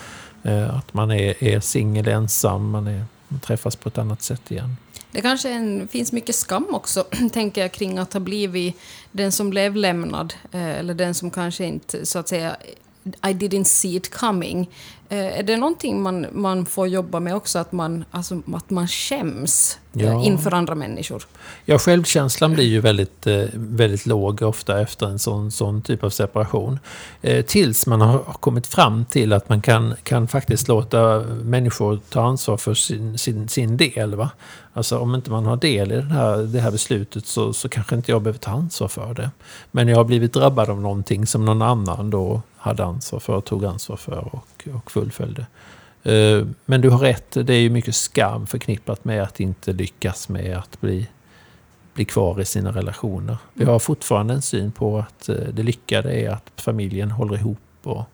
Eh, 0.43 0.77
att 0.77 0.95
man 0.95 1.11
är, 1.11 1.45
är 1.45 1.61
singel, 1.61 2.09
ensam, 2.09 2.71
man, 2.71 2.87
är, 2.87 3.05
man 3.29 3.41
träffas 3.41 3.77
på 3.77 3.89
ett 3.89 3.99
annat 3.99 4.23
sätt 4.23 4.51
igen. 4.51 4.77
Det 5.13 5.21
kanske 5.21 5.51
en, 5.51 5.89
finns 5.89 6.13
mycket 6.13 6.35
skam 6.35 6.67
också, 6.71 7.05
tänker 7.33 7.61
jag, 7.61 7.73
kring 7.73 7.99
att 7.99 8.13
ha 8.13 8.21
blivit 8.21 8.77
den 9.13 9.33
som 9.33 9.51
blev 9.51 9.77
lämnad, 9.77 10.35
eh, 10.53 10.79
eller 10.79 10.95
den 10.95 11.15
som 11.15 11.31
kanske 11.31 11.65
inte, 11.65 12.07
så 12.07 12.19
att 12.19 12.29
säga, 12.29 12.57
i 13.05 13.33
didn't 13.33 13.65
see 13.65 13.97
it 13.97 14.15
coming. 14.15 14.71
Eh, 15.13 15.39
är 15.39 15.43
det 15.43 15.57
någonting 15.57 16.03
man, 16.03 16.27
man 16.33 16.67
får 16.67 16.89
jobba 16.89 17.21
med 17.21 17.37
också, 17.37 17.59
att 17.59 17.73
man, 17.73 18.05
alltså, 18.11 18.43
att 18.55 18.71
man 18.71 18.89
skäms 18.89 19.79
eh, 19.93 20.05
ja. 20.05 20.25
inför 20.25 20.55
andra 20.55 20.75
människor? 20.75 21.23
Ja, 21.65 21.79
självkänslan 21.79 22.53
blir 22.53 22.65
ju 22.65 22.81
väldigt, 22.81 23.27
eh, 23.27 23.45
väldigt 23.55 24.07
låg 24.07 24.43
ofta 24.43 24.81
efter 24.81 25.07
en 25.07 25.19
sån, 25.19 25.51
sån 25.51 25.83
typ 25.83 26.05
av 26.05 26.11
separation. 26.11 26.79
Tills 27.47 27.87
man 27.87 28.01
har 28.01 28.19
kommit 28.19 28.67
fram 28.67 29.05
till 29.05 29.33
att 29.33 29.49
man 29.49 29.63
kan, 29.63 29.95
kan 30.03 30.29
faktiskt 30.29 30.69
låta 30.69 31.21
människor 31.45 32.01
ta 32.09 32.23
ansvar 32.23 32.57
för 32.57 32.75
sin, 32.75 33.19
sin, 33.19 33.49
sin 33.49 33.77
del. 33.77 34.15
Va? 34.15 34.31
Alltså 34.73 34.99
om 34.99 35.15
inte 35.15 35.31
man 35.31 35.47
har 35.47 35.57
del 35.57 35.93
i 35.93 35.97
det 35.97 36.03
här, 36.03 36.37
det 36.37 36.61
här 36.61 36.71
beslutet 36.71 37.27
så, 37.27 37.53
så 37.53 37.69
kanske 37.69 37.95
inte 37.95 38.11
jag 38.11 38.23
behöver 38.23 38.39
ta 38.39 38.51
ansvar 38.51 38.89
för 38.89 39.15
det. 39.15 39.31
Men 39.71 39.89
jag 39.89 39.97
har 39.97 40.05
blivit 40.05 40.33
drabbad 40.33 40.71
av 40.71 40.81
någonting 40.81 41.27
som 41.27 41.45
någon 41.45 41.63
annan 41.63 42.11
då 42.11 42.43
hade 42.57 42.85
ansvar 42.85 43.21
för, 43.21 43.41
tog 43.41 43.65
ansvar 43.65 43.97
för 43.97 44.35
och, 44.35 44.47
och 44.75 44.91
fullföljde. 44.91 45.47
Eh, 46.03 46.47
men 46.65 46.81
du 46.81 46.91
har 46.91 46.99
rätt, 46.99 47.33
det 47.33 47.55
är 47.55 47.61
ju 47.61 47.71
mycket 47.71 47.95
skam 47.95 48.47
förknippat 48.47 49.05
med 49.05 49.23
att 49.23 49.41
inte 49.41 49.73
lyckas 49.73 50.29
med 50.29 50.57
att 50.57 50.81
bli, 50.81 51.09
bli 51.95 52.05
kvar 52.05 52.41
i 52.41 52.45
sina 52.45 52.73
relationer. 52.73 53.37
Vi 53.55 53.65
har 53.65 53.79
fortfarande 53.79 54.35
en 54.35 54.43
syn 54.43 54.73
på 54.73 54.99
att 54.99 55.29
eh, 55.29 55.37
det 55.37 55.63
lyckade 55.63 56.13
är 56.13 56.31
att 56.31 56.53
familjen 56.57 57.11
håller 57.11 57.35
ihop 57.35 57.59
och 57.83 58.05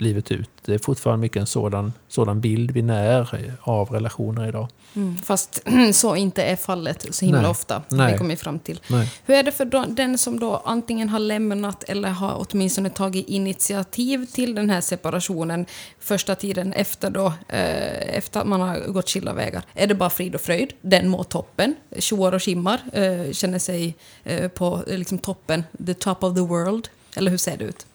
livet 0.00 0.30
ut. 0.30 0.50
Det 0.64 0.74
är 0.74 0.78
fortfarande 0.78 1.20
mycket 1.20 1.40
en 1.40 1.46
sådan, 1.46 1.92
sådan 2.08 2.40
bild 2.40 2.70
vi 2.70 2.82
när 2.82 3.56
av 3.60 3.90
relationer 3.90 4.48
idag. 4.48 4.68
Mm, 4.96 5.16
fast 5.16 5.62
så 5.92 6.16
inte 6.16 6.42
är 6.42 6.56
fallet 6.56 7.06
så 7.10 7.24
himla 7.24 7.40
Nej. 7.40 7.50
ofta, 7.50 7.82
har 7.90 8.12
vi 8.12 8.18
kommit 8.18 8.40
fram 8.40 8.58
till. 8.58 8.80
Nej. 8.88 9.12
Hur 9.26 9.34
är 9.34 9.42
det 9.42 9.52
för 9.52 9.64
den 9.94 10.18
som 10.18 10.40
då 10.40 10.62
antingen 10.64 11.08
har 11.08 11.18
lämnat 11.18 11.82
eller 11.82 12.08
har 12.08 12.46
åtminstone 12.48 12.90
tagit 12.90 13.28
initiativ 13.28 14.26
till 14.26 14.54
den 14.54 14.70
här 14.70 14.80
separationen 14.80 15.66
första 16.00 16.34
tiden 16.34 16.72
efter, 16.72 17.10
då, 17.10 17.26
eh, 17.48 18.16
efter 18.16 18.40
att 18.40 18.46
man 18.46 18.60
har 18.60 18.92
gått 18.92 19.08
skilda 19.08 19.32
vägar? 19.32 19.62
Är 19.74 19.86
det 19.86 19.94
bara 19.94 20.10
frid 20.10 20.34
och 20.34 20.40
fröjd? 20.40 20.72
Den 20.80 21.08
mår 21.08 21.24
toppen, 21.24 21.74
tjoar 21.98 22.34
och 22.34 22.42
skimmar, 22.42 22.80
eh, 22.92 23.32
känner 23.32 23.58
sig 23.58 23.96
eh, 24.24 24.48
på 24.48 24.82
liksom, 24.86 25.18
toppen, 25.18 25.64
the 25.86 25.94
top 25.94 26.24
of 26.24 26.34
the 26.34 26.40
world? 26.40 26.88
Eller 27.16 27.30
hur 27.30 27.38
ser 27.38 27.56
det 27.56 27.64
ut? 27.64 27.86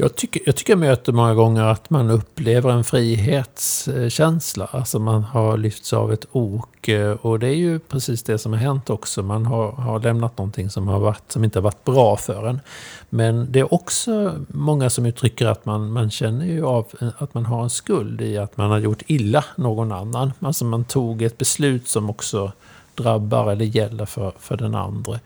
Jag 0.00 0.16
tycker, 0.16 0.42
jag 0.46 0.56
tycker 0.56 0.72
jag 0.72 0.78
möter 0.78 1.12
många 1.12 1.34
gånger 1.34 1.62
att 1.62 1.90
man 1.90 2.10
upplever 2.10 2.70
en 2.70 2.84
frihetskänsla. 2.84 4.68
Alltså 4.70 4.98
man 4.98 5.22
har 5.22 5.56
lyfts 5.56 5.92
av 5.92 6.12
ett 6.12 6.26
ok. 6.32 6.88
Eh, 6.88 7.10
och 7.10 7.38
det 7.38 7.46
är 7.48 7.54
ju 7.54 7.78
precis 7.78 8.22
det 8.22 8.38
som 8.38 8.52
har 8.52 8.60
hänt 8.60 8.90
också. 8.90 9.22
Man 9.22 9.46
har, 9.46 9.72
har 9.72 10.00
lämnat 10.00 10.38
någonting 10.38 10.70
som, 10.70 10.88
har 10.88 10.98
varit, 11.00 11.32
som 11.32 11.44
inte 11.44 11.58
har 11.58 11.62
varit 11.62 11.84
bra 11.84 12.16
för 12.16 12.46
en. 12.46 12.60
Men 13.08 13.52
det 13.52 13.60
är 13.60 13.74
också 13.74 14.34
många 14.48 14.90
som 14.90 15.06
uttrycker 15.06 15.46
att 15.46 15.66
man, 15.66 15.92
man 15.92 16.10
känner 16.10 16.46
ju 16.46 16.66
av 16.66 16.86
att 17.18 17.34
man 17.34 17.46
har 17.46 17.62
en 17.62 17.70
skuld 17.70 18.20
i 18.20 18.38
att 18.38 18.56
man 18.56 18.70
har 18.70 18.78
gjort 18.78 19.02
illa 19.06 19.44
någon 19.56 19.92
annan. 19.92 20.32
Alltså 20.40 20.64
man 20.64 20.84
tog 20.84 21.22
ett 21.22 21.38
beslut 21.38 21.88
som 21.88 22.10
också 22.10 22.52
drabbar 22.94 23.52
eller 23.52 23.64
gäller 23.64 24.06
för, 24.06 24.32
för 24.38 24.56
den 24.56 24.74
andra. 24.74 25.20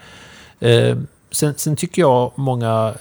Eh, 0.60 0.98
sen, 1.30 1.54
sen 1.56 1.76
tycker 1.76 2.02
jag 2.02 2.32
många 2.34 2.94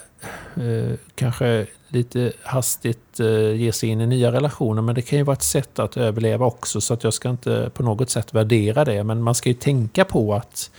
eh, 0.55 0.97
kanske 1.15 1.65
lite 1.88 2.31
hastigt 2.43 3.19
eh, 3.19 3.55
ge 3.55 3.71
sig 3.71 3.89
in 3.89 4.01
i 4.01 4.07
nya 4.07 4.31
relationer. 4.31 4.81
Men 4.81 4.95
det 4.95 5.01
kan 5.01 5.19
ju 5.19 5.23
vara 5.23 5.34
ett 5.34 5.43
sätt 5.43 5.79
att 5.79 5.97
överleva 5.97 6.45
också. 6.45 6.81
Så 6.81 6.93
att 6.93 7.03
jag 7.03 7.13
ska 7.13 7.29
inte 7.29 7.71
på 7.73 7.84
något 7.84 8.10
sätt 8.10 8.34
värdera 8.34 8.86
det. 8.86 9.03
Men 9.03 9.21
man 9.21 9.36
ska 9.36 9.49
ju 9.49 9.55
tänka 9.55 10.05
på 10.05 10.34
att 10.34 10.71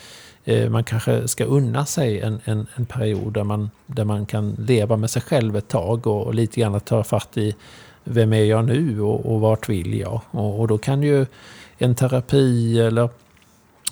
eh, 0.45 0.71
man 0.71 0.85
kanske 0.85 1.29
ska 1.29 1.45
unna 1.45 1.87
sig 1.87 2.21
en, 2.21 2.41
en, 2.45 2.67
en, 2.75 2.87
period 2.87 3.33
där 3.33 3.45
man, 3.45 3.71
där 3.87 4.05
man 4.05 4.27
kan 4.27 4.57
leva 4.59 4.97
med 4.97 5.11
sig 5.11 5.23
själv 5.23 5.57
ett 5.57 5.69
tag. 5.69 6.07
Och, 6.07 6.27
och 6.27 6.35
lite 6.35 6.61
grann 6.61 6.81
ta 6.81 7.05
fatt 7.05 7.37
i 7.37 7.55
vem 8.05 8.33
är 8.33 8.45
jag 8.45 8.65
nu 8.65 9.01
och, 9.01 9.33
och 9.35 9.41
vart 9.41 9.69
vill 9.69 9.99
jag? 9.99 10.21
Och, 10.31 10.61
och 10.61 10.69
då 10.69 10.79
kan 10.79 11.03
ju 11.03 11.27
en 11.79 11.95
terapi 11.95 12.81
eller 12.81 13.09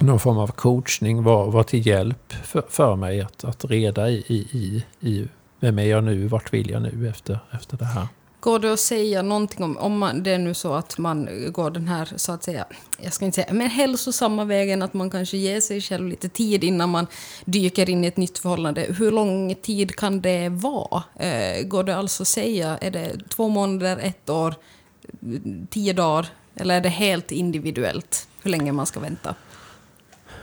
någon 0.01 0.21
form 0.21 0.39
av 0.39 0.47
coachning 0.47 1.23
vara 1.23 1.51
var 1.51 1.63
till 1.63 1.87
hjälp 1.87 2.33
för, 2.33 2.63
för 2.69 2.97
mig 2.97 3.21
att, 3.21 3.45
att 3.45 3.65
reda 3.65 4.11
i, 4.11 4.45
i, 4.53 4.85
i 5.01 5.29
vem 5.61 5.79
är 5.79 5.85
jag 5.85 6.05
nu, 6.05 6.27
vart 6.27 6.53
vill 6.53 6.71
jag 6.71 6.83
nu 6.83 7.09
efter, 7.09 7.39
efter 7.51 7.77
det 7.77 7.85
här? 7.85 8.09
Går 8.41 8.59
det 8.59 8.73
att 8.73 8.81
säga 8.81 9.23
någonting 9.23 9.65
om, 9.65 9.77
om 9.77 9.99
man, 9.99 10.23
det 10.23 10.31
är 10.31 10.39
nu 10.39 10.55
så 10.55 10.75
att 10.75 10.99
man 10.99 11.29
går 11.53 11.71
den 11.71 11.89
här, 11.89 12.13
så 12.17 12.33
att 12.33 12.43
säga, 12.43 12.65
jag 12.99 13.13
ska 13.13 13.25
inte 13.25 13.35
säga, 13.35 13.53
men 13.53 13.71
hälsosamma 13.71 14.45
vägen, 14.45 14.83
att 14.83 14.95
man 14.95 15.11
kanske 15.11 15.37
ger 15.37 15.61
sig 15.61 15.81
själv 15.81 16.09
lite 16.09 16.29
tid 16.29 16.65
innan 16.65 16.91
man 16.91 17.07
dyker 17.45 17.91
in 17.91 18.05
i 18.05 18.07
ett 18.07 18.17
nytt 18.17 18.39
förhållande. 18.39 18.87
Hur 18.99 19.13
lång 19.13 19.55
tid 19.55 19.97
kan 19.97 20.21
det 20.21 20.49
vara? 20.49 21.03
Eh, 21.17 21.63
går 21.63 21.85
det 21.85 21.97
alltså 21.97 22.23
att 22.23 22.29
säga, 22.29 22.79
är 22.79 22.91
det 22.91 23.29
två 23.29 23.49
månader, 23.49 23.99
ett 24.03 24.31
år, 24.31 24.55
tio 25.71 25.93
dagar? 25.93 26.27
Eller 26.55 26.77
är 26.77 26.81
det 26.81 26.89
helt 26.89 27.33
individuellt 27.33 28.29
hur 28.43 28.51
länge 28.51 28.73
man 28.73 28.87
ska 28.87 29.01
vänta? 29.01 29.35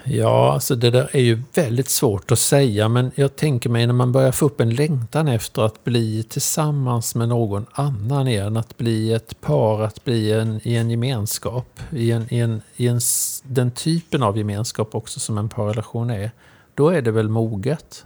Ja, 0.10 0.54
alltså 0.54 0.76
det 0.76 0.89
där 0.89 1.10
är 1.12 1.22
ju 1.22 1.41
väldigt 1.54 1.89
svårt 1.89 2.32
att 2.32 2.39
säga. 2.39 2.89
Men 2.89 3.12
jag 3.15 3.36
tänker 3.36 3.70
mig 3.70 3.88
när 3.88 3.93
man 3.93 4.12
börjar 4.12 4.32
få 4.32 4.46
upp 4.46 4.62
en 4.62 4.76
längtan 4.76 5.28
efter 5.28 5.62
att 5.62 5.84
bli 5.84 6.24
tillsammans 6.24 7.15
med 7.15 7.30
någon 7.30 7.65
annan 7.72 8.28
igen. 8.28 8.58
Att 8.58 8.78
bli 8.78 9.13
ett 9.13 9.41
par, 9.41 9.82
att 9.82 10.04
bli 10.04 10.32
en, 10.32 10.60
i 10.63 10.76
en 10.76 10.89
gemenskap. 10.89 11.80
I, 11.91 12.12
en, 12.12 12.34
i, 12.34 12.39
en, 12.39 12.62
i 12.76 12.88
en, 12.88 13.00
den 13.43 13.72
typen 13.72 14.24
av 14.24 14.38
gemenskap 14.38 14.96
också 14.96 15.20
som 15.20 15.38
en 15.38 15.50
parrelation 15.50 16.10
är. 16.10 16.32
Då 16.76 16.89
är 16.89 17.02
det 17.02 17.12
väl 17.12 17.30
moget. 17.30 18.06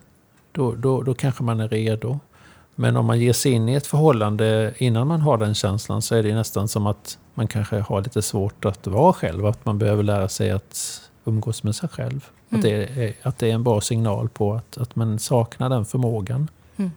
Då, 0.52 0.72
då, 0.76 1.02
då 1.02 1.14
kanske 1.14 1.44
man 1.44 1.60
är 1.60 1.68
redo. 1.70 2.20
Men 2.76 2.98
om 2.98 3.06
man 3.06 3.20
ger 3.20 3.34
sig 3.34 3.52
in 3.52 3.70
i 3.70 3.74
ett 3.74 3.88
förhållande 3.88 4.74
innan 4.78 5.08
man 5.08 5.22
har 5.22 5.38
den 5.38 5.56
känslan 5.56 6.02
så 6.02 6.16
är 6.16 6.24
det 6.24 6.36
nästan 6.36 6.68
som 6.68 6.88
att 6.88 7.18
man 7.34 7.48
kanske 7.48 7.80
har 7.80 8.02
lite 8.02 8.22
svårt 8.22 8.66
att 8.66 8.88
vara 8.88 9.14
själv. 9.14 9.46
Att 9.46 9.66
man 9.66 9.78
behöver 9.78 10.04
lära 10.04 10.30
sig 10.30 10.52
att 10.52 11.02
umgås 11.26 11.64
med 11.64 11.76
sig 11.76 11.90
själv. 11.90 12.30
Mm. 12.50 12.60
Att, 12.60 12.62
det 12.62 13.04
är, 13.04 13.14
att 13.22 13.38
det 13.38 13.50
är 13.50 13.54
en 13.54 13.64
bra 13.64 13.82
signal 13.82 14.30
på 14.30 14.54
att, 14.54 14.78
att 14.78 14.96
man 14.96 15.20
saknar 15.20 15.70
den 15.70 15.86
förmågan. 15.86 16.50
Mm. 16.78 16.92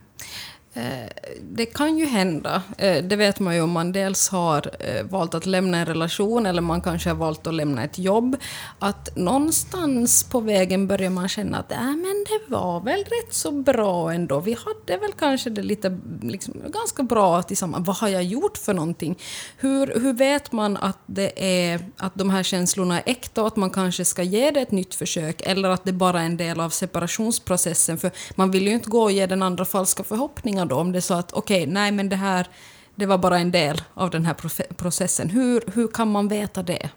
Eh, 0.76 1.08
det 1.42 1.66
kan 1.66 1.98
ju 1.98 2.06
hända, 2.06 2.62
eh, 2.78 3.04
det 3.04 3.16
vet 3.16 3.40
man 3.40 3.54
ju 3.54 3.60
om 3.60 3.70
man 3.70 3.92
dels 3.92 4.28
har 4.28 4.70
eh, 4.80 5.04
valt 5.04 5.34
att 5.34 5.46
lämna 5.46 5.78
en 5.78 5.86
relation 5.86 6.46
eller 6.46 6.62
man 6.62 6.80
kanske 6.80 7.10
har 7.10 7.16
valt 7.16 7.46
att 7.46 7.54
lämna 7.54 7.84
ett 7.84 7.98
jobb, 7.98 8.36
att 8.78 9.16
någonstans 9.16 10.24
på 10.24 10.40
vägen 10.40 10.86
börjar 10.86 11.10
man 11.10 11.28
känna 11.28 11.58
att 11.58 11.72
äh, 11.72 11.78
men 11.78 12.24
det 12.28 12.54
var 12.54 12.80
väl 12.80 12.98
rätt 12.98 13.34
så 13.34 13.50
bra 13.50 14.12
ändå. 14.12 14.40
Vi 14.40 14.56
hade 14.64 15.00
väl 15.00 15.12
kanske 15.12 15.50
det 15.50 15.62
lite 15.62 15.98
liksom, 16.22 16.54
ganska 16.68 17.02
bra 17.02 17.42
tillsammans. 17.42 17.86
Vad 17.86 17.96
har 17.96 18.08
jag 18.08 18.24
gjort 18.24 18.58
för 18.58 18.74
någonting? 18.74 19.18
Hur, 19.56 20.00
hur 20.00 20.12
vet 20.12 20.52
man 20.52 20.76
att, 20.76 20.98
det 21.06 21.32
är, 21.70 21.90
att 21.96 22.14
de 22.14 22.30
här 22.30 22.42
känslorna 22.42 23.00
är 23.00 23.10
äkta 23.10 23.40
och 23.40 23.46
att 23.46 23.56
man 23.56 23.70
kanske 23.70 24.04
ska 24.04 24.22
ge 24.22 24.50
det 24.50 24.60
ett 24.60 24.72
nytt 24.72 24.94
försök 24.94 25.40
eller 25.40 25.68
att 25.68 25.84
det 25.84 25.92
bara 25.92 26.20
är 26.20 26.26
en 26.26 26.36
del 26.36 26.60
av 26.60 26.70
separationsprocessen? 26.70 27.98
För 27.98 28.10
man 28.34 28.50
vill 28.50 28.66
ju 28.66 28.72
inte 28.72 28.90
gå 28.90 29.02
och 29.02 29.12
ge 29.12 29.26
den 29.26 29.42
andra 29.42 29.64
falska 29.64 30.04
förhoppningar 30.04 30.63
då 30.64 30.76
om 30.76 30.92
det 30.92 31.00
så 31.00 31.14
att 31.14 31.32
okej, 31.32 31.62
okay, 31.62 31.72
nej 31.72 31.92
men 31.92 32.08
det 32.08 32.16
här 32.16 32.46
det 32.94 33.06
var 33.06 33.18
bara 33.18 33.38
en 33.38 33.50
del 33.50 33.82
av 33.94 34.10
den 34.10 34.26
här 34.26 34.34
processen. 34.74 35.30
Hur, 35.30 35.62
hur 35.74 35.88
kan 35.88 36.12
man 36.12 36.28
veta 36.28 36.62
det? 36.62 36.88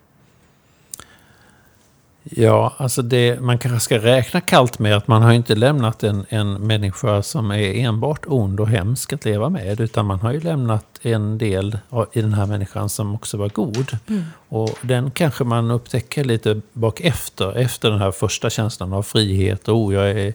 Ja, 2.24 2.74
alltså 2.78 3.02
det, 3.02 3.42
man 3.42 3.60
kanske 3.60 3.80
ska 3.80 3.98
räkna 3.98 4.42
kallt 4.42 4.80
med 4.80 4.98
att 4.98 5.08
man 5.08 5.22
har 5.22 5.34
inte 5.34 5.56
lämnat 5.56 6.04
en, 6.04 6.26
en 6.30 6.54
människa 6.54 7.24
som 7.24 7.52
är 7.52 7.76
enbart 7.76 8.26
ond 8.28 8.60
och 8.60 8.68
hemsk 8.68 9.14
att 9.14 9.26
leva 9.26 9.50
med. 9.50 9.80
Utan 9.80 10.06
man 10.06 10.20
har 10.20 10.32
ju 10.32 10.40
lämnat 10.40 10.86
en 11.02 11.38
del 11.38 11.78
i 12.12 12.22
den 12.22 12.34
här 12.34 12.46
människan 12.46 12.90
som 12.90 13.16
också 13.16 13.38
var 13.38 13.50
god. 13.50 13.98
Mm. 14.08 14.24
Och 14.50 14.70
den 14.82 15.12
kanske 15.12 15.44
man 15.44 15.72
upptäcker 15.72 16.24
lite 16.24 16.62
bak 16.74 17.02
efter, 17.02 17.58
efter 17.58 17.90
den 17.90 18.00
här 18.00 18.12
första 18.12 18.50
känslan 18.50 18.94
av 18.94 19.04
frihet. 19.04 19.68
Och 19.68 19.76
oh, 19.76 19.94
jag 19.94 20.10
är 20.10 20.34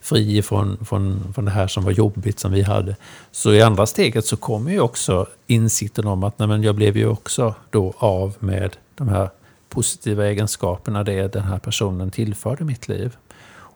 fri 0.00 0.42
från, 0.42 0.84
från, 0.84 1.32
från 1.34 1.44
det 1.44 1.50
här 1.50 1.66
som 1.66 1.84
var 1.84 1.92
jobbigt 1.92 2.38
som 2.38 2.52
vi 2.52 2.62
hade. 2.62 2.96
Så 3.30 3.52
i 3.52 3.62
andra 3.62 3.86
steget 3.86 4.26
så 4.26 4.36
kommer 4.36 4.70
ju 4.70 4.80
också 4.80 5.26
insikten 5.46 6.06
om 6.06 6.24
att 6.24 6.38
nej, 6.38 6.48
men 6.48 6.62
jag 6.62 6.74
blev 6.74 6.96
ju 6.96 7.08
också 7.08 7.54
då 7.70 7.94
av 7.98 8.36
med 8.38 8.76
de 8.94 9.08
här 9.08 9.30
positiva 9.68 10.26
egenskaperna 10.26 11.04
det 11.04 11.32
den 11.32 11.44
här 11.44 11.58
personen 11.58 12.10
tillförde 12.10 12.64
mitt 12.64 12.88
liv. 12.88 13.16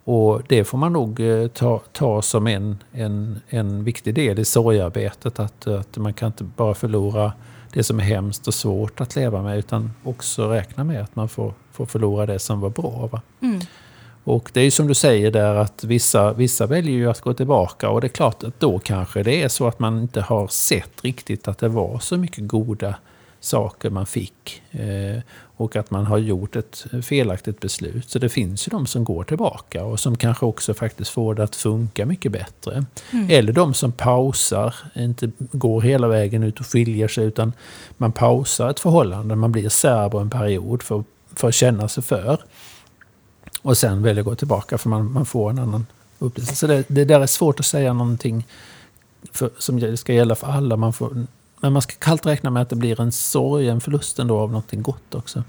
Och 0.06 0.42
det 0.48 0.64
får 0.64 0.78
man 0.78 0.92
nog 0.92 1.20
eh, 1.20 1.48
ta, 1.48 1.80
ta 1.92 2.22
som 2.22 2.46
en, 2.46 2.78
en, 2.92 3.40
en 3.48 3.84
viktig 3.84 4.14
del 4.14 4.38
i 4.38 4.44
sorgarbetet. 4.44 5.38
Att, 5.38 5.66
att 5.66 5.96
man 5.96 6.14
kan 6.14 6.26
inte 6.26 6.44
bara 6.44 6.74
förlora 6.74 7.32
det 7.72 7.82
som 7.82 8.00
är 8.00 8.04
hemskt 8.04 8.48
och 8.48 8.54
svårt 8.54 9.00
att 9.00 9.16
leva 9.16 9.42
med 9.42 9.58
utan 9.58 9.90
också 10.04 10.48
räkna 10.48 10.84
med 10.84 11.02
att 11.02 11.16
man 11.16 11.28
får, 11.28 11.54
får 11.72 11.86
förlora 11.86 12.26
det 12.26 12.38
som 12.38 12.60
var 12.60 12.70
bra. 12.70 13.20
Mm. 13.40 13.60
Och 14.24 14.50
det 14.52 14.60
är 14.60 14.64
ju 14.64 14.70
som 14.70 14.86
du 14.86 14.94
säger 14.94 15.30
där 15.30 15.54
att 15.54 15.84
vissa, 15.84 16.32
vissa 16.32 16.66
väljer 16.66 16.94
ju 16.94 17.10
att 17.10 17.20
gå 17.20 17.34
tillbaka 17.34 17.90
och 17.90 18.00
det 18.00 18.06
är 18.06 18.08
klart 18.08 18.44
att 18.44 18.60
då 18.60 18.78
kanske 18.78 19.22
det 19.22 19.42
är 19.42 19.48
så 19.48 19.66
att 19.68 19.78
man 19.78 20.00
inte 20.00 20.20
har 20.20 20.48
sett 20.48 21.04
riktigt 21.04 21.48
att 21.48 21.58
det 21.58 21.68
var 21.68 21.98
så 21.98 22.16
mycket 22.16 22.48
goda 22.48 22.94
saker 23.40 23.90
man 23.90 24.06
fick. 24.06 24.62
Eh, 24.70 25.22
och 25.56 25.76
att 25.76 25.90
man 25.90 26.06
har 26.06 26.18
gjort 26.18 26.56
ett 26.56 26.86
felaktigt 27.02 27.60
beslut. 27.60 28.10
Så 28.10 28.18
det 28.18 28.28
finns 28.28 28.68
ju 28.68 28.70
de 28.70 28.86
som 28.86 29.04
går 29.04 29.24
tillbaka 29.24 29.84
och 29.84 30.00
som 30.00 30.16
kanske 30.16 30.46
också 30.46 30.74
faktiskt 30.74 31.10
får 31.10 31.34
det 31.34 31.44
att 31.44 31.56
funka 31.56 32.06
mycket 32.06 32.32
bättre. 32.32 32.84
Mm. 33.12 33.30
Eller 33.30 33.52
de 33.52 33.74
som 33.74 33.92
pausar, 33.92 34.74
inte 34.94 35.30
går 35.38 35.80
hela 35.80 36.08
vägen 36.08 36.42
ut 36.42 36.60
och 36.60 36.66
skiljer 36.66 37.08
sig 37.08 37.24
utan 37.24 37.52
man 37.96 38.12
pausar 38.12 38.70
ett 38.70 38.80
förhållande, 38.80 39.36
man 39.36 39.52
blir 39.52 39.68
särbo 39.68 40.18
en 40.18 40.30
period 40.30 40.82
för, 40.82 41.04
för 41.34 41.48
att 41.48 41.54
känna 41.54 41.88
sig 41.88 42.02
för. 42.02 42.38
Och 43.64 43.78
sen 43.78 44.02
väljer 44.02 44.20
att 44.20 44.26
gå 44.26 44.34
tillbaka 44.34 44.78
för 44.78 44.88
man, 44.88 45.12
man 45.12 45.26
får 45.26 45.50
en 45.50 45.58
annan 45.58 45.86
upplevelse. 46.18 46.56
Så 46.56 46.66
det, 46.66 46.84
det 46.88 47.04
där 47.04 47.20
är 47.20 47.26
svårt 47.26 47.60
att 47.60 47.66
säga 47.66 47.92
någonting 47.92 48.46
för, 49.32 49.50
som 49.58 49.96
ska 49.96 50.12
gälla 50.12 50.34
för 50.34 50.46
alla. 50.46 50.76
Man 50.76 50.92
får, 50.92 51.26
men 51.60 51.72
man 51.72 51.82
ska 51.82 51.94
kallt 51.98 52.26
räkna 52.26 52.50
med 52.50 52.62
att 52.62 52.68
det 52.68 52.76
blir 52.76 53.00
en 53.00 53.12
sorg, 53.12 53.68
en 53.68 53.80
förlust 53.80 54.18
ändå 54.18 54.38
av 54.38 54.48
någonting 54.48 54.82
gott 54.82 55.14
också. 55.14 55.44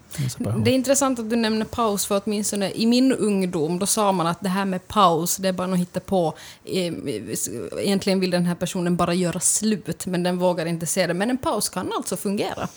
Det 0.57 0.69
är 0.69 0.75
intressant 0.75 1.19
att 1.19 1.29
du 1.29 1.35
nämner 1.35 1.65
paus, 1.65 2.05
för 2.05 2.21
åtminstone 2.25 2.71
i 2.71 2.85
min 2.85 3.11
ungdom 3.11 3.79
då 3.79 3.85
sa 3.85 4.11
man 4.11 4.27
att 4.27 4.41
det 4.41 4.49
här 4.49 4.65
med 4.65 4.87
paus, 4.87 5.37
det 5.37 5.47
är 5.47 5.53
bara 5.53 5.73
att 5.73 5.79
hitta 5.79 5.99
på. 5.99 6.33
Eh, 6.65 6.93
egentligen 7.79 8.19
vill 8.19 8.31
den 8.31 8.45
här 8.45 8.55
personen 8.55 8.95
bara 8.95 9.13
göra 9.13 9.39
slut, 9.39 10.05
men 10.05 10.23
den 10.23 10.37
vågar 10.37 10.65
inte 10.65 10.85
se 10.85 11.07
det. 11.07 11.13
Men 11.13 11.29
en 11.29 11.37
paus 11.37 11.69
kan 11.69 11.91
alltså 11.97 12.17
fungera? 12.17 12.67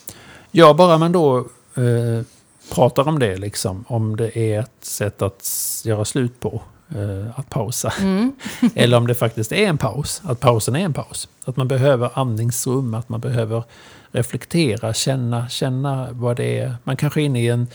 Ja, 0.51 0.75
bara 0.75 0.99
man 0.99 1.13
då 1.13 1.39
eh, 1.75 2.25
pratar 2.71 3.09
om 3.09 3.19
det, 3.19 3.37
liksom, 3.37 3.85
om 3.89 4.17
det 4.17 4.39
är 4.39 4.61
ett 4.61 4.85
sätt 4.85 5.23
att 5.23 5.49
göra 5.85 6.05
slut 6.05 6.41
på. 6.41 6.63
Eh, 6.95 7.39
att 7.39 7.51
pausa. 7.51 7.93
Mm. 8.01 8.33
Eller 8.75 8.97
om 8.97 9.07
det 9.07 9.15
faktiskt 9.15 9.53
är 9.53 9.67
en 9.67 9.79
paus, 9.79 10.23
att 10.25 10.41
pausen 10.41 10.77
är 10.77 10.81
en 10.81 10.93
paus. 10.93 11.29
Att 11.45 11.57
man 11.57 11.69
behöver 11.69 12.11
andningsrum, 12.15 12.95
att 12.95 13.09
man 13.09 13.21
behöver 13.21 13.63
reflektera, 14.11 14.95
känna, 14.95 15.49
känna 15.49 16.09
vad 16.13 16.37
det 16.37 16.59
är. 16.59 16.75
Man 16.85 16.97
kanske 16.97 17.21
är 17.21 17.25
inne 17.25 17.43
i 17.43 17.49
en 17.49 17.67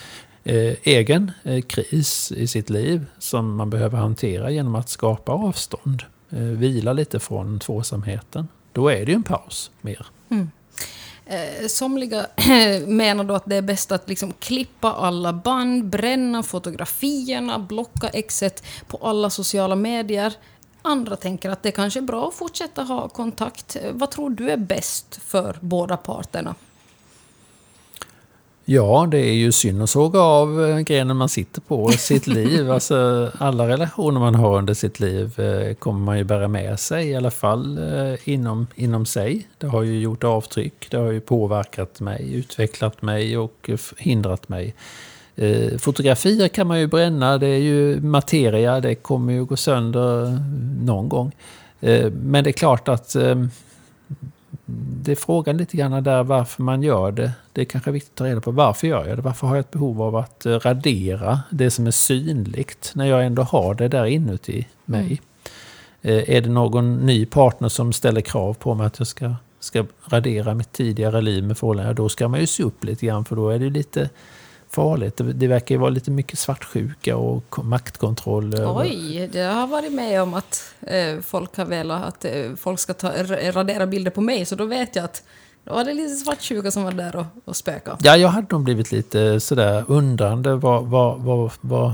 eh, 0.44 0.74
egen 0.84 1.32
eh, 1.44 1.62
kris 1.62 2.32
i 2.32 2.48
sitt 2.48 2.70
liv 2.70 3.06
som 3.20 3.56
man 3.56 3.70
behöver 3.70 3.98
hantera 3.98 4.52
genom 4.52 4.76
att 4.76 4.90
skapa 4.90 5.32
avstånd. 5.32 6.04
Eh, 6.30 6.40
vila 6.40 6.94
lite 6.94 7.20
från 7.20 7.60
tvåsamheten. 7.60 8.48
Då 8.72 8.90
är 8.90 9.06
det 9.06 9.12
ju 9.12 9.16
en 9.16 9.24
paus 9.24 9.72
mer. 9.82 10.06
Mm. 10.30 10.52
Eh, 11.26 11.68
somliga 11.68 12.28
menar 12.88 13.24
då 13.24 13.34
att 13.34 13.46
det 13.46 13.56
är 13.56 13.62
bäst 13.62 13.92
att 13.92 14.10
liksom 14.10 14.34
klippa 14.40 14.94
alla 14.94 15.34
band, 15.34 15.86
bränna 15.86 16.44
fotografierna, 16.44 17.60
blocka 17.60 18.08
exet 18.08 18.64
på 18.88 18.98
alla 18.98 19.30
sociala 19.30 19.76
medier. 19.76 20.34
Andra 20.82 21.16
tänker 21.16 21.50
att 21.50 21.64
det 21.64 21.72
kanske 21.72 22.00
är 22.00 22.02
bra 22.02 22.28
att 22.28 22.34
fortsätta 22.34 22.84
ha 22.84 23.10
kontakt. 23.10 23.76
Eh, 23.76 23.92
vad 23.92 24.12
tror 24.12 24.30
du 24.30 24.50
är 24.50 24.58
bäst 24.58 25.20
för 25.26 25.58
båda 25.62 25.98
parterna? 25.98 26.56
Ja, 28.66 29.08
det 29.12 29.18
är 29.18 29.34
ju 29.34 29.52
synd 29.52 29.84
att 29.84 29.90
såga 29.90 30.20
av 30.20 30.66
eh, 30.66 30.80
grenen 30.80 31.18
man 31.18 31.30
sitter 31.30 31.62
på 31.62 31.92
i 31.92 31.98
sitt 31.98 32.28
liv. 32.38 32.72
Alltså, 32.72 33.32
alla 33.38 33.68
relationer 33.68 34.20
man 34.20 34.36
har 34.36 34.58
under 34.58 34.74
sitt 34.74 35.00
liv 35.00 35.40
eh, 35.40 35.74
kommer 35.74 36.00
man 36.00 36.18
ju 36.18 36.24
bära 36.24 36.48
med 36.48 36.80
sig, 36.80 37.10
i 37.10 37.16
alla 37.16 37.32
fall 37.32 37.78
eh, 37.78 38.30
inom, 38.30 38.68
inom 38.76 39.06
sig. 39.06 39.48
Det 39.58 39.68
har 39.68 39.84
ju 39.84 40.00
gjort 40.00 40.24
avtryck, 40.24 40.88
det 40.90 40.98
har 40.98 41.12
ju 41.12 41.20
påverkat 41.20 42.00
mig, 42.00 42.34
utvecklat 42.34 43.02
mig 43.02 43.38
och 43.38 43.70
hindrat 43.98 44.50
mig. 44.50 44.74
Fotografier 45.80 46.48
kan 46.48 46.68
man 46.68 46.80
ju 46.80 46.88
bränna, 46.88 47.38
det 47.38 47.48
är 47.48 47.60
ju 47.60 48.02
materia, 48.02 48.80
det 48.80 48.96
kommer 48.96 49.34
ju 49.34 49.46
gå 49.46 49.56
sönder 49.56 50.40
någon 50.86 51.10
gång. 51.10 51.32
Men 52.12 52.44
det 52.44 52.50
är 52.50 52.52
klart 52.52 52.88
att 52.88 53.16
det 54.66 55.12
är 55.12 55.16
frågan 55.16 55.58
lite 55.58 55.78
grann 55.78 56.04
där 56.04 56.24
varför 56.24 56.64
man 56.64 56.84
gör 56.84 57.12
det. 57.12 57.32
Det 57.54 57.62
är 57.62 57.66
kanske 57.66 57.92
viktigt 57.92 58.12
att 58.12 58.18
ta 58.18 58.26
reda 58.26 58.42
på 58.42 58.52
varför 58.52 58.88
gör 58.88 59.08
jag 59.08 59.18
det? 59.18 59.22
Varför 59.22 59.48
har 59.48 59.56
jag 59.56 59.60
ett 59.60 59.72
behov 59.72 60.02
av 60.02 60.16
att 60.16 60.46
eh, 60.46 60.60
radera 60.60 61.40
det 61.50 61.72
som 61.72 61.88
är 61.88 61.92
synligt 61.92 62.92
när 62.96 63.06
jag 63.06 63.26
ändå 63.26 63.44
har 63.44 63.74
det 63.74 63.88
där 63.88 64.06
inuti 64.06 64.68
mig? 64.86 65.22
Mm. 66.02 66.18
Eh, 66.20 66.36
är 66.36 66.42
det 66.42 66.50
någon 66.50 66.98
ny 66.98 67.26
partner 67.26 67.70
som 67.70 67.94
ställer 67.94 68.22
krav 68.22 68.54
på 68.54 68.74
mig 68.74 68.88
att 68.88 69.00
jag 69.00 69.08
ska, 69.08 69.36
ska 69.60 69.86
radera 70.06 70.54
mitt 70.54 70.72
tidigare 70.72 71.22
liv 71.22 71.44
med 71.44 71.58
förhållanden? 71.58 71.96
Då 71.96 72.10
ska 72.10 72.28
man 72.28 72.40
ju 72.40 72.48
se 72.48 72.64
upp 72.64 72.84
lite 72.84 73.06
grann 73.06 73.26
för 73.26 73.36
då 73.36 73.50
är 73.50 73.60
det 73.60 73.70
lite 73.70 74.10
farligt. 74.74 75.22
Det 75.34 75.48
verkar 75.48 75.76
ju 75.76 75.80
vara 75.80 75.90
lite 75.90 76.12
mycket 76.12 76.40
svartsjuka 76.40 77.18
och 77.18 77.66
maktkontroll. 77.66 78.56
Oj, 78.56 79.30
det 79.34 79.42
har 79.42 79.68
varit 79.68 79.94
med 79.94 80.22
om 80.22 80.34
att 80.34 80.74
eh, 80.82 81.20
folk 81.22 81.58
har 81.58 81.66
velat 81.66 82.04
att 82.04 82.26
eh, 82.26 82.56
folk 82.58 82.80
ska 82.80 82.94
ta, 82.94 83.12
radera 83.52 83.88
bilder 83.88 84.12
på 84.12 84.22
mig, 84.22 84.46
så 84.46 84.56
då 84.56 84.66
vet 84.66 84.96
jag 84.96 85.06
att 85.06 85.24
då 85.64 85.74
var 85.74 85.84
det 85.86 85.94
lite 85.94 86.16
svartsjuka 86.16 86.72
som 86.72 86.84
var 86.84 86.92
där 86.92 87.16
och, 87.16 87.26
och 87.46 87.56
spöka. 87.56 87.98
Ja, 88.02 88.18
jag 88.18 88.30
hade 88.30 88.48
nog 88.50 88.64
blivit 88.64 88.92
lite 88.92 89.40
sådär 89.40 89.84
undrande 89.88 90.56
vad, 90.56 90.86
vad, 90.86 91.20
vad, 91.20 91.52
vad, 91.62 91.94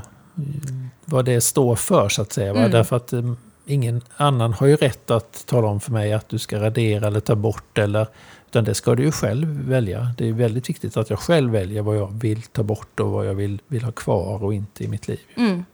vad 1.06 1.26
det 1.26 1.42
står 1.42 1.76
för, 1.76 2.10
så 2.10 2.22
att 2.22 2.34
säga. 2.34 2.50
Mm. 2.50 2.72
Därför 2.72 2.96
att 2.96 3.14
um, 3.14 3.38
ingen 3.66 4.02
annan 4.18 4.54
har 4.54 4.68
ju 4.68 4.76
rätt 4.76 5.12
att 5.12 5.46
tala 5.46 5.68
om 5.68 5.80
för 5.80 5.92
mig 5.92 6.14
att 6.14 6.30
du 6.30 6.40
ska 6.40 6.60
radera 6.60 7.08
eller 7.08 7.20
ta 7.20 7.36
bort 7.36 7.78
eller 7.78 8.08
utan 8.50 8.64
det 8.64 8.76
ska 8.76 8.96
du 8.96 9.04
ju 9.04 9.12
själv 9.12 9.48
välja. 9.48 10.14
Det 10.18 10.30
är 10.30 10.34
väldigt 10.34 10.70
viktigt 10.70 10.98
att 10.98 11.10
jag 11.10 11.20
själv 11.20 11.52
väljer 11.52 11.82
vad 11.82 11.98
jag 11.98 12.20
vill 12.22 12.42
ta 12.42 12.64
bort 12.64 13.00
och 13.00 13.12
vad 13.12 13.28
jag 13.28 13.34
vill, 13.34 13.62
vill 13.68 13.84
ha 13.84 13.92
kvar 13.92 14.44
och 14.44 14.54
inte 14.54 14.84
i 14.84 14.88
mitt 14.88 15.08
liv. 15.08 15.20
Mm. 15.36 15.50
Mm. 15.50 15.66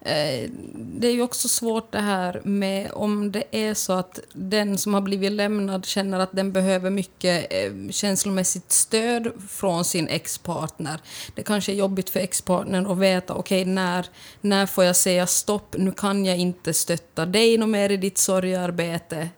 Eh, 0.00 0.50
det 0.74 1.06
är 1.06 1.12
ju 1.12 1.22
också 1.22 1.48
svårt 1.48 1.92
det 1.92 2.00
här 2.00 2.40
med 2.44 2.90
om 2.92 3.32
det 3.32 3.44
är 3.50 3.74
så 3.74 3.92
att 3.92 4.20
den 4.32 4.78
som 4.78 4.94
har 4.94 5.00
blivit 5.00 5.32
lämnad 5.32 5.84
känner 5.84 6.18
att 6.18 6.32
den 6.32 6.52
behöver 6.52 6.90
mycket 6.90 7.46
eh, 7.50 7.90
känslomässigt 7.90 8.72
stöd 8.72 9.32
från 9.48 9.84
sin 9.84 10.08
ex-partner. 10.08 11.00
Det 11.34 11.42
kanske 11.42 11.72
är 11.72 11.76
jobbigt 11.76 12.10
för 12.10 12.20
ex-partnern 12.20 12.86
att 12.86 12.98
veta 12.98 13.34
okej 13.34 13.62
okay, 13.62 13.74
när, 13.74 14.06
när 14.40 14.66
får 14.66 14.84
jag 14.84 14.96
säga 14.96 15.26
stopp, 15.26 15.74
nu 15.78 15.92
kan 15.92 16.24
jag 16.24 16.36
inte 16.38 16.72
stötta 16.72 17.26
dig 17.26 17.58
något 17.58 17.68
mer 17.68 17.90
i 17.90 17.96
ditt 17.96 18.18
sorgarbete. 18.18 19.28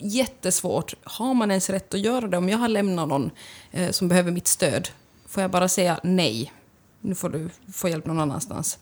Jättesvårt. 0.00 0.94
Har 1.04 1.34
man 1.34 1.50
ens 1.50 1.70
rätt 1.70 1.94
att 1.94 2.00
göra 2.00 2.26
det? 2.26 2.36
Om 2.36 2.48
jag 2.48 2.58
har 2.58 2.68
lämnat 2.68 3.08
någon 3.08 3.30
eh, 3.70 3.90
som 3.90 4.08
behöver 4.08 4.32
mitt 4.32 4.48
stöd, 4.48 4.88
får 5.28 5.40
jag 5.40 5.50
bara 5.50 5.68
säga 5.68 6.00
nej? 6.02 6.52
Nu 7.00 7.14
får 7.14 7.28
du 7.28 7.48
få 7.72 7.88
hjälp 7.88 8.06
någon 8.06 8.20
annanstans. 8.20 8.78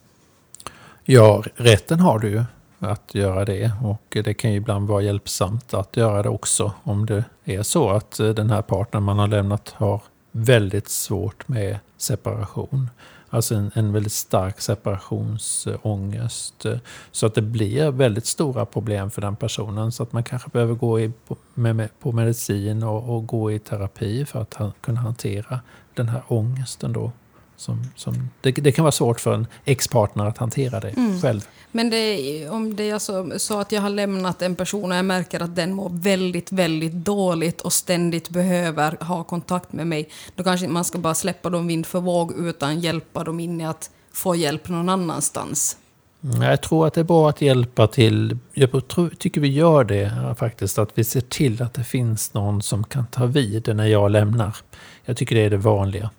Ja, 1.04 1.44
rätten 1.54 2.00
har 2.00 2.18
du 2.18 2.28
ju 2.28 2.44
att 2.78 3.14
göra 3.14 3.44
det 3.44 3.72
och 3.84 4.16
det 4.24 4.34
kan 4.34 4.50
ju 4.50 4.56
ibland 4.56 4.88
vara 4.88 5.02
hjälpsamt 5.02 5.74
att 5.74 5.96
göra 5.96 6.22
det 6.22 6.28
också 6.28 6.72
om 6.82 7.06
det 7.06 7.24
är 7.44 7.62
så 7.62 7.90
att 7.90 8.20
eh, 8.20 8.28
den 8.28 8.50
här 8.50 8.62
partnern 8.62 9.02
man 9.02 9.18
har 9.18 9.28
lämnat 9.28 9.74
har 9.76 10.02
väldigt 10.32 10.88
svårt 10.88 11.48
med 11.48 11.78
separation. 11.96 12.90
Alltså 13.30 13.54
en, 13.54 13.70
en 13.74 13.92
väldigt 13.92 14.12
stark 14.12 14.60
separationsångest. 14.60 16.66
Så 17.10 17.26
att 17.26 17.34
det 17.34 17.42
blir 17.42 17.90
väldigt 17.90 18.26
stora 18.26 18.66
problem 18.66 19.10
för 19.10 19.20
den 19.20 19.36
personen. 19.36 19.92
Så 19.92 20.02
att 20.02 20.12
man 20.12 20.24
kanske 20.24 20.50
behöver 20.50 20.74
gå 20.74 21.00
i, 21.00 21.12
på, 21.26 21.36
med, 21.54 21.88
på 22.00 22.12
medicin 22.12 22.82
och, 22.82 23.16
och, 23.16 23.26
gå 23.26 23.52
i 23.52 23.58
terapi 23.58 24.24
för 24.24 24.42
att 24.42 24.54
han, 24.54 24.72
kunna 24.80 25.00
hantera 25.00 25.60
den 25.94 26.08
här 26.08 26.22
ångesten 26.28 26.92
då. 26.92 27.12
Som, 27.58 27.84
som, 27.96 28.30
det, 28.40 28.50
det, 28.50 28.72
kan 28.72 28.82
vara 28.82 28.92
svårt 28.92 29.20
för 29.20 29.34
en 29.34 29.46
ex-partner 29.64 30.26
att 30.26 30.38
hantera 30.38 30.80
det 30.80 30.88
mm. 30.88 31.20
själv. 31.20 31.48
Men 31.72 31.90
det, 31.90 32.48
om 32.48 32.76
det 32.76 32.90
är 32.90 32.98
så, 32.98 33.38
så, 33.38 33.60
att 33.60 33.72
jag 33.72 33.82
har 33.82 33.90
lämnat 33.90 34.42
en 34.42 34.56
person 34.56 34.92
och 34.92 34.98
jag 34.98 35.04
märker 35.04 35.42
att 35.42 35.56
den 35.56 35.74
mår 35.74 35.90
väldigt, 35.92 36.52
väldigt 36.52 36.92
dåligt 36.92 37.60
och 37.60 37.72
ständigt 37.72 38.28
behöver 38.28 39.04
ha 39.04 39.24
kontakt 39.24 39.72
med 39.72 39.86
mig, 39.86 40.08
då 40.34 40.44
kanske 40.44 40.68
man 40.68 40.84
ska 40.84 40.98
bara 40.98 41.14
släppa 41.14 41.50
dem 41.50 41.66
vind 41.66 41.86
för 41.86 42.00
våg 42.00 42.32
utan 42.32 42.80
hjälpa 42.80 43.24
dem 43.24 43.40
in 43.40 43.60
i 43.60 43.66
att 43.66 43.90
få 44.12 44.34
hjälp 44.34 44.68
någon 44.68 44.88
annanstans. 44.88 45.76
Mm, 46.24 46.42
jag 46.42 46.62
tror 46.62 46.86
att 46.86 46.94
det 46.94 47.00
är 47.00 47.04
bra 47.04 47.28
att 47.28 47.40
hjälpa 47.40 47.86
till. 47.86 48.38
Jag 48.54 48.88
tror, 48.88 49.08
tycker 49.08 49.40
vi 49.40 49.48
gör 49.48 49.84
det 49.84 50.34
faktiskt. 50.38 50.78
Att 50.78 50.90
vi 50.94 51.04
ser 51.04 51.20
till 51.20 51.62
att 51.62 51.74
det 51.74 51.84
finns 51.84 52.34
någon 52.34 52.62
som 52.62 52.84
kan 52.84 53.06
ta 53.06 53.26
vid 53.26 53.76
när 53.76 53.86
jag 53.86 54.10
lämnar. 54.10 54.56
Jag 55.04 55.16
tycker 55.16 55.34
det 55.34 55.42
är 55.42 55.50
det 55.50 55.56
vanliga. 55.56 56.10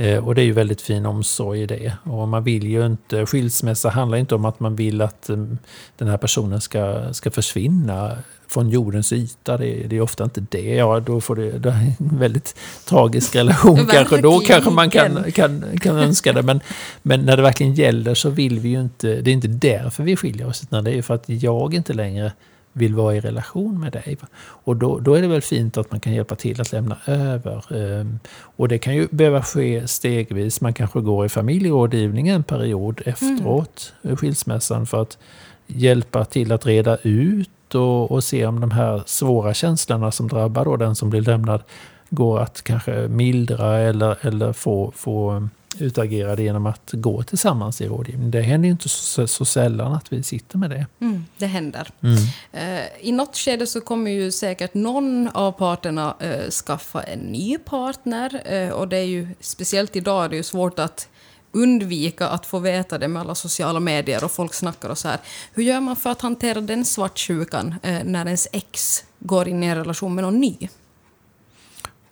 Eh, 0.00 0.26
och 0.26 0.34
det 0.34 0.42
är 0.42 0.44
ju 0.44 0.52
väldigt 0.52 0.80
fin 0.80 1.06
omsorg 1.06 1.62
i 1.62 1.66
det. 1.66 1.92
Och 2.04 2.28
man 2.28 2.44
vill 2.44 2.66
ju 2.66 2.86
inte, 2.86 3.26
skilsmässa 3.26 3.88
handlar 3.88 4.18
inte 4.18 4.34
om 4.34 4.44
att 4.44 4.60
man 4.60 4.76
vill 4.76 5.00
att 5.00 5.28
mm, 5.28 5.58
den 5.98 6.08
här 6.08 6.16
personen 6.16 6.60
ska, 6.60 7.12
ska 7.12 7.30
försvinna 7.30 8.18
från 8.48 8.70
jordens 8.70 9.12
yta. 9.12 9.56
Det 9.56 9.66
är, 9.66 9.88
det 9.88 9.96
är 9.96 10.00
ofta 10.00 10.24
inte 10.24 10.44
det. 10.48 10.74
Ja, 10.74 11.00
då 11.00 11.20
får 11.20 11.36
det, 11.36 11.58
det 11.58 11.70
en 11.70 12.18
väldigt 12.18 12.56
tragisk 12.84 13.36
relation 13.36 13.86
kanske. 13.90 14.20
Då 14.20 14.38
kanske 14.38 14.70
man 14.70 14.90
kan, 14.90 15.32
kan, 15.32 15.78
kan 15.80 15.96
önska 15.96 16.32
det. 16.32 16.42
Men, 16.42 16.60
men 17.02 17.20
när 17.20 17.36
det 17.36 17.42
verkligen 17.42 17.74
gäller 17.74 18.14
så 18.14 18.30
vill 18.30 18.60
vi 18.60 18.68
ju 18.68 18.80
inte, 18.80 19.20
det 19.20 19.30
är 19.30 19.34
inte 19.34 19.48
därför 19.48 20.02
vi 20.02 20.16
skiljer 20.16 20.46
oss. 20.46 20.62
Utan 20.62 20.84
det 20.84 20.98
är 20.98 21.02
för 21.02 21.14
att 21.14 21.24
jag 21.26 21.74
inte 21.74 21.92
längre 21.92 22.32
vill 22.72 22.94
vara 22.94 23.16
i 23.16 23.20
relation 23.20 23.80
med 23.80 23.92
dig. 23.92 24.16
Och 24.38 24.76
då, 24.76 24.98
då 24.98 25.14
är 25.14 25.22
det 25.22 25.28
väl 25.28 25.42
fint 25.42 25.76
att 25.76 25.90
man 25.90 26.00
kan 26.00 26.12
hjälpa 26.12 26.34
till 26.34 26.60
att 26.60 26.72
lämna 26.72 26.96
över. 27.06 27.76
Ehm, 27.76 28.18
och 28.32 28.68
det 28.68 28.78
kan 28.78 28.94
ju 28.94 29.08
behöva 29.10 29.42
ske 29.42 29.88
stegvis. 29.88 30.60
Man 30.60 30.72
kanske 30.72 31.00
går 31.00 31.26
i 31.26 31.28
familjerådgivning 31.28 32.28
en 32.28 32.42
period 32.42 33.02
efteråt 33.06 33.92
mm. 34.02 34.16
skilsmässan 34.16 34.86
för 34.86 35.02
att 35.02 35.18
hjälpa 35.66 36.24
till 36.24 36.52
att 36.52 36.66
reda 36.66 36.96
ut 37.02 37.74
och, 37.74 38.10
och, 38.10 38.24
se 38.24 38.46
om 38.46 38.60
de 38.60 38.70
här 38.70 39.02
svåra 39.06 39.54
känslorna 39.54 40.12
som 40.12 40.28
drabbar 40.28 40.64
då 40.64 40.76
den 40.76 40.94
som 40.94 41.10
blir 41.10 41.20
lämnad 41.20 41.62
går 42.10 42.40
att 42.40 42.62
kanske 42.62 43.08
mildra 43.08 43.78
eller, 43.78 44.26
eller 44.26 44.52
få, 44.52 44.92
få 44.96 45.48
utagera 45.78 46.36
det 46.36 46.42
genom 46.42 46.66
att 46.66 46.90
gå 46.92 47.22
tillsammans 47.22 47.80
i 47.80 47.88
rådgivning. 47.88 48.30
Det 48.30 48.40
händer 48.40 48.66
ju 48.66 48.72
inte 48.72 48.88
så, 48.88 49.26
så 49.26 49.44
sällan 49.44 49.92
att 49.92 50.12
vi 50.12 50.22
sitter 50.22 50.58
med 50.58 50.70
det. 50.70 50.86
Mm, 51.00 51.24
det 51.36 51.46
händer. 51.46 51.88
Mm. 52.00 52.16
Eh, 52.52 52.86
I 53.00 53.12
något 53.12 53.36
skede 53.36 53.66
så 53.66 53.80
kommer 53.80 54.10
ju 54.10 54.32
säkert 54.32 54.74
någon 54.74 55.28
av 55.28 55.52
parterna 55.52 56.14
eh, 56.20 56.50
skaffa 56.50 57.02
en 57.02 57.18
ny 57.18 57.58
partner. 57.58 58.52
Eh, 58.52 58.70
och 58.70 58.88
det 58.88 58.96
är 58.96 59.04
ju 59.04 59.28
speciellt 59.40 59.96
idag 59.96 60.24
är 60.24 60.28
det 60.28 60.36
ju 60.36 60.42
svårt 60.42 60.78
att 60.78 61.08
undvika 61.52 62.28
att 62.28 62.46
få 62.46 62.58
veta 62.58 62.98
det 62.98 63.08
med 63.08 63.22
alla 63.22 63.34
sociala 63.34 63.80
medier 63.80 64.24
och 64.24 64.30
folk 64.30 64.54
snackar 64.54 64.88
och 64.88 64.98
så 64.98 65.08
här. 65.08 65.18
Hur 65.52 65.62
gör 65.62 65.80
man 65.80 65.96
för 65.96 66.10
att 66.10 66.20
hantera 66.20 66.60
den 66.60 66.84
svartsjukan 66.84 67.74
när 68.04 68.26
ens 68.26 68.48
ex 68.52 69.04
går 69.18 69.48
in 69.48 69.62
i 69.62 69.66
en 69.66 69.76
relation 69.76 70.14
med 70.14 70.24
någon 70.24 70.40
ny? 70.40 70.56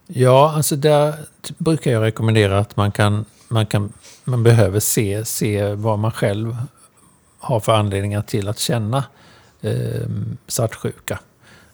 Ja, 0.07 0.53
alltså 0.57 0.77
där 0.77 1.15
brukar 1.59 1.91
jag 1.91 2.03
rekommendera 2.03 2.59
att 2.59 2.77
man 2.77 2.93
kan, 2.93 3.25
man 3.49 3.67
kan, 3.67 3.93
man 4.25 4.43
behöver 4.43 4.81
se, 4.81 5.25
se 5.25 5.75
vad 5.75 5.99
man 5.99 6.13
själv 6.13 6.57
har 7.39 7.61
för 7.61 7.73
anledningar 7.73 8.23
till 8.23 8.49
att 8.49 8.59
känna 8.59 9.05
eh, 9.61 10.09
svartsjuka. 10.47 11.21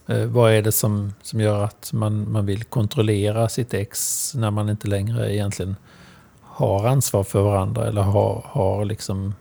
Eh, 0.07 0.25
vad 0.25 0.53
är 0.53 0.63
det 0.63 0.73
som, 0.73 1.15
som 1.23 1.41
gör 1.41 1.65
att 1.65 1.93
man, 1.93 2.33
man 2.33 2.47
vill 2.47 2.65
kontrollera 2.65 3.49
sitt 3.49 3.75
ex 3.75 4.33
när 4.35 4.51
man 4.51 4.69
inte 4.69 4.89
längre 4.89 5.35
egentligen 5.35 5.77
har 6.43 6.87
ansvar 6.87 7.25
för 7.25 7.43
varandra 7.43 7.87
eller 7.87 8.03
har, 8.03 8.45
har 8.47 8.85
liksom 8.85 9.35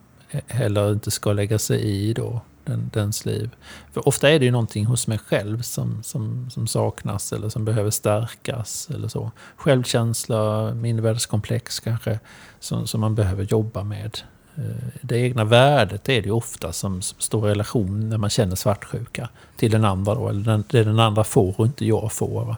heller 0.48 0.92
inte 0.92 1.12
ska 1.12 1.34
lägga 1.34 1.60
sig 1.60 1.82
i 1.82 2.14
då 2.14 2.42
den, 2.66 2.90
dens 2.94 3.26
liv. 3.26 3.56
För 3.94 4.08
ofta 4.08 4.30
är 4.30 4.40
det 4.40 4.46
ju 4.46 4.52
någonting 4.52 4.86
hos 4.86 5.08
mig 5.08 5.18
själv 5.18 5.62
som, 5.62 6.04
som, 6.04 6.50
som 6.50 6.68
saknas 6.68 7.34
eller 7.34 7.50
som 7.50 7.66
behöver 7.66 7.92
stärkas. 7.92 8.90
eller 8.94 9.08
så. 9.08 9.32
Självkänsla, 9.56 10.74
mindervärdeskomplex 10.74 11.80
kanske, 11.80 12.20
som, 12.60 12.88
som 12.88 13.02
man 13.02 13.16
behöver 13.16 13.44
jobba 13.44 13.84
med. 13.84 14.20
Eh, 14.56 14.64
det 15.02 15.18
egna 15.18 15.44
värdet 15.44 16.10
är 16.10 16.22
det 16.22 16.28
ju 16.28 16.32
ofta 16.32 16.74
som, 16.74 17.02
som 17.02 17.20
står 17.20 17.48
i 17.48 17.52
relation 17.52 18.10
när 18.10 18.18
man 18.18 18.30
känner 18.30 18.56
svartsjuka 18.56 19.30
till 19.58 19.72
den 19.72 19.86
andra. 19.86 20.16
Då, 20.16 20.30
eller 20.30 20.42
den, 20.42 20.64
det 20.70 20.84
den 20.84 21.00
andra 21.00 21.24
får 21.24 21.60
och 21.60 21.66
inte 21.66 21.86
jag 21.86 22.12
får. 22.12 22.46
Va? 22.46 22.58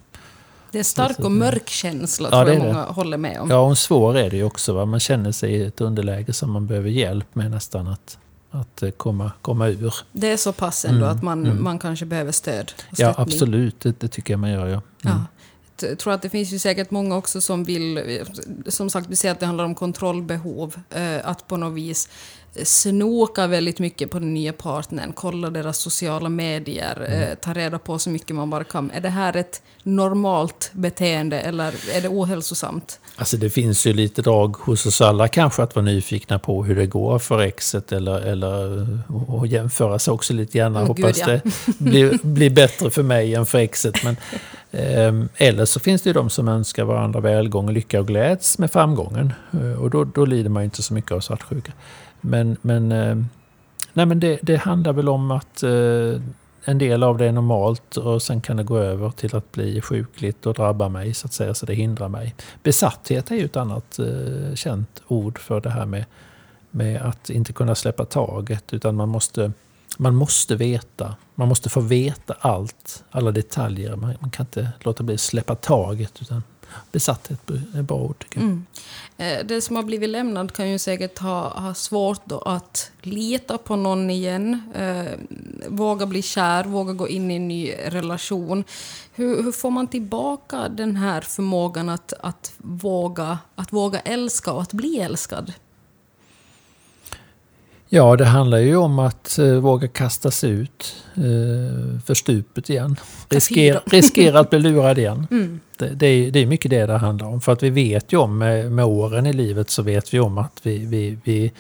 Det 0.72 0.80
är 0.80 0.84
stark 0.84 1.20
och 1.20 1.32
mörk 1.32 1.70
känsla, 1.70 2.30
Ja, 2.32 2.44
tror 2.44 2.56
jag 2.56 2.64
många 2.64 2.86
håller 2.86 3.18
med 3.18 3.40
om. 3.40 3.50
Ja, 3.50 3.60
och 3.60 3.78
svår 3.78 4.18
är 4.18 4.30
det 4.30 4.38
ju 4.38 4.44
också. 4.44 4.74
Va? 4.74 4.86
Man 4.86 5.00
känner 5.00 5.32
sig 5.32 5.52
i 5.52 5.64
ett 5.64 5.82
underläge 5.82 6.34
som 6.34 6.52
man 6.52 6.68
behöver 6.68 6.90
hjälp 6.90 7.36
med 7.36 7.52
nästan 7.52 7.88
att, 7.88 8.18
att 8.56 8.84
eh, 8.84 8.90
komma, 8.92 9.32
komma 9.42 9.68
ur. 9.68 9.94
Det 10.12 10.32
är 10.32 10.38
så 10.38 10.54
pass 10.54 10.86
ändå 10.86 11.06
Mm, 11.06 11.18
att 11.18 11.24
man, 11.24 11.46
mm. 11.46 11.64
man 11.64 11.80
kanske 11.80 12.06
behöver 12.06 12.32
stöd 12.32 12.72
Ja, 12.98 13.14
absolut. 13.18 13.80
Det, 13.80 14.00
det 14.00 14.08
tycker 14.08 14.34
jag 14.34 14.40
man 14.40 14.52
gör, 14.52 14.68
ja. 14.68 14.74
Mm. 14.74 14.82
Ja. 15.02 15.26
Jag 15.82 16.00
tror 16.00 16.14
att 16.14 16.22
det 16.22 16.30
finns 16.30 16.52
ju 16.54 16.60
säkert 16.60 16.92
många 16.92 17.16
också 17.18 17.42
som 17.42 17.64
vill, 17.64 18.22
som 18.68 18.90
sagt 18.90 19.10
vi 19.10 19.16
ser 19.16 19.32
att 19.32 19.40
det 19.40 19.46
handlar 19.46 19.66
om 19.66 19.76
kontrollbehov, 19.76 20.76
eh, 20.90 21.18
att 21.24 21.48
på 21.48 21.58
något 21.58 21.74
vis 21.74 22.10
snoka 22.64 23.48
väldigt 23.48 23.80
mycket 23.80 24.12
på 24.12 24.20
den 24.20 24.34
nya 24.34 24.54
partnern, 24.54 25.12
kolla 25.16 25.50
deras 25.50 25.78
sociala 25.78 26.30
medier, 26.30 26.96
Mm. 26.98 27.12
eh, 27.22 27.36
ta 27.36 27.54
reda 27.54 27.80
på 27.80 28.00
så 28.00 28.10
mycket 28.10 28.36
man 28.36 28.50
bara 28.50 28.64
kan. 28.64 28.92
Är 28.92 29.02
det 29.02 29.10
här 29.10 29.36
ett 29.36 29.62
normalt 29.84 30.72
beteende 30.74 31.40
eller 31.40 31.96
är 31.96 32.02
det 32.02 32.10
ohälsosamt? 32.10 33.00
Alltså 33.18 33.38
det 33.38 33.50
finns 33.50 33.88
ju 33.88 33.94
lite 33.94 34.22
drag 34.22 34.56
hos 34.56 34.86
oss 34.86 35.02
alla 35.02 35.28
kanske 35.28 35.64
att 35.64 35.76
vara 35.76 35.86
nyfikna 35.86 36.40
på 36.40 36.64
hur 36.64 36.76
det 36.76 36.86
går 36.86 37.20
för 37.20 37.40
exet 37.40 37.92
eller, 37.92 38.22
eller 38.22 38.88
och 39.28 39.48
jämföra 39.48 40.00
sig 40.00 40.12
också 40.12 40.34
lite 40.34 40.58
gärna. 40.58 40.82
Åh, 40.82 40.88
Hoppas 40.88 41.22
gud, 41.22 41.42
ja. 41.46 41.52
det 41.66 41.84
blir, 41.84 42.20
blir 42.24 42.50
bättre 42.50 42.90
för 42.90 43.04
mig 43.04 43.36
än 43.36 43.46
för 43.46 43.58
exet. 43.58 44.04
Men, 44.04 44.18
ehm, 44.72 45.30
eller 45.36 45.66
så 45.66 45.80
finns 45.80 46.02
det 46.02 46.10
ju 46.10 46.14
de 46.14 46.30
som 46.30 46.48
önskar 46.48 46.84
varandra 46.84 47.20
välgång, 47.20 47.72
lycka 47.74 48.00
och 48.00 48.08
gläds 48.08 48.58
med 48.60 48.72
framgången. 48.72 49.34
Eh, 49.54 49.82
Och 49.82 49.90
då, 49.90 50.04
då 50.04 50.26
lider 50.26 50.50
man 50.50 50.64
ju 50.64 50.66
inte 50.66 50.84
så 50.84 50.94
mycket 50.94 51.12
av 51.12 51.20
svartsjuka. 51.20 51.72
Men, 52.22 52.58
men, 52.62 52.92
ehm, 52.92 53.26
nej 53.94 54.06
men 54.06 54.20
det, 54.20 54.40
det 54.42 54.56
handlar 54.56 54.94
väl 54.94 55.10
om 55.10 55.32
att 55.32 55.64
eh, 55.64 56.22
en 56.66 56.78
del 56.78 57.04
av 57.04 57.18
det 57.18 57.26
är 57.26 57.32
normalt 57.32 57.98
och 57.98 58.22
sen 58.22 58.42
kan 58.42 58.58
det 58.58 58.64
gå 58.64 58.78
över 58.78 59.10
till 59.10 59.36
att 59.36 59.52
bli 59.52 59.82
sjukligt 59.82 60.46
och 60.46 60.54
drabba 60.54 60.90
mig 60.90 61.14
så 61.14 61.28
att 61.28 61.34
säga, 61.34 61.54
så 61.54 61.66
det 61.66 61.74
hindrar 61.74 62.10
mig. 62.10 62.36
Besatthet 62.64 63.32
är 63.32 63.36
ju 63.36 63.46
ett 63.46 63.58
annat 63.58 64.00
eh, 64.00 64.56
känt 64.56 65.02
ord 65.08 65.40
för 65.40 65.62
det 65.62 65.70
här 65.70 65.86
med, 65.86 66.06
med 66.72 67.02
att 67.02 67.30
inte 67.30 67.54
kunna 67.54 67.76
släppa 67.76 68.06
taget 68.06 68.74
utan 68.74 68.96
man 68.96 69.10
måste, 69.10 69.52
man 69.98 70.16
måste 70.16 70.56
veta, 70.56 71.16
man 71.36 71.48
måste 71.48 71.70
få 71.70 71.80
veta 71.80 72.36
allt, 72.40 73.04
alla 73.12 73.32
detaljer. 73.32 73.96
Man, 73.96 74.14
man 74.20 74.30
kan 74.30 74.46
inte 74.46 74.72
låta 74.80 75.04
bli 75.04 75.16
att 75.16 75.22
släppa 75.22 75.56
taget 75.56 76.22
utan 76.22 76.44
besatthet 76.92 77.50
är 77.50 77.80
ett 77.80 77.86
bra 77.86 77.98
ord 77.98 78.20
tycker 78.20 78.40
jag. 78.40 78.44
Mm. 78.44 78.66
Eh, 79.18 79.46
det 79.46 79.62
som 79.62 79.76
har 79.76 79.84
blivit 79.84 80.10
lämnad 80.10 80.52
kan 80.52 80.70
ju 80.70 80.80
säkert 80.80 81.20
ha, 81.20 81.60
ha 81.60 81.74
svårt 81.74 82.22
då 82.26 82.40
att 82.40 82.92
lita 83.02 83.58
på 83.58 83.76
någon 83.76 84.10
igen, 84.10 84.62
eh, 84.76 85.20
våga 85.68 86.06
bli 86.06 86.22
kär, 86.22 86.64
våga 86.64 86.94
gå 86.94 87.08
in 87.08 87.32
i 87.32 87.36
en 87.36 87.48
ny 87.48 87.74
relation. 87.86 88.64
Hur, 89.14 89.44
hur 89.44 89.52
får 89.52 89.72
man 89.72 89.88
tillbaka 89.88 90.70
den 90.70 90.96
här 90.96 91.22
förmågan 91.22 91.90
att, 91.90 92.14
att, 92.20 92.54
våga, 92.58 93.40
att 93.56 93.74
våga 93.74 94.00
älska 94.00 94.52
och 94.52 94.62
att 94.62 94.74
bli 94.74 95.00
älskad? 95.00 95.54
Ja, 97.90 98.16
det 98.16 98.26
handlar 98.26 98.58
ju 98.58 98.76
om 98.76 99.00
att 99.00 99.40
eh, 99.40 99.54
våga 99.54 99.88
kasta 99.88 100.32
sig 100.32 100.50
ut 100.50 100.96
eh, 101.16 102.00
för 102.06 102.14
stupet 102.14 102.70
igen. 102.70 102.96
Riskera, 103.30 103.82
riskera 103.86 104.40
att 104.40 104.50
bli 104.50 104.60
lurad 104.60 104.98
igen. 104.98 105.28
Mm. 105.32 105.60
Det, 105.78 105.88
det, 105.88 106.08
är, 106.08 106.32
det 106.32 106.40
är 106.40 106.46
mycket 106.46 106.72
det 106.72 106.86
det 106.86 106.98
handlar 106.98 107.28
om. 107.28 107.42
För 107.42 107.52
att 107.52 107.64
vi 107.64 107.70
vet 107.70 108.14
ju 108.14 108.18
om, 108.18 108.38
med, 108.38 108.72
med 108.72 108.86
åren 108.86 109.26
i 109.26 109.34
livet 109.34 109.70
så 109.70 109.82
vet 109.82 110.14
vi 110.14 110.20
om 110.20 110.38
att 110.38 110.60
vi, 110.64 110.86
vi, 110.86 111.18
vi 111.24 111.52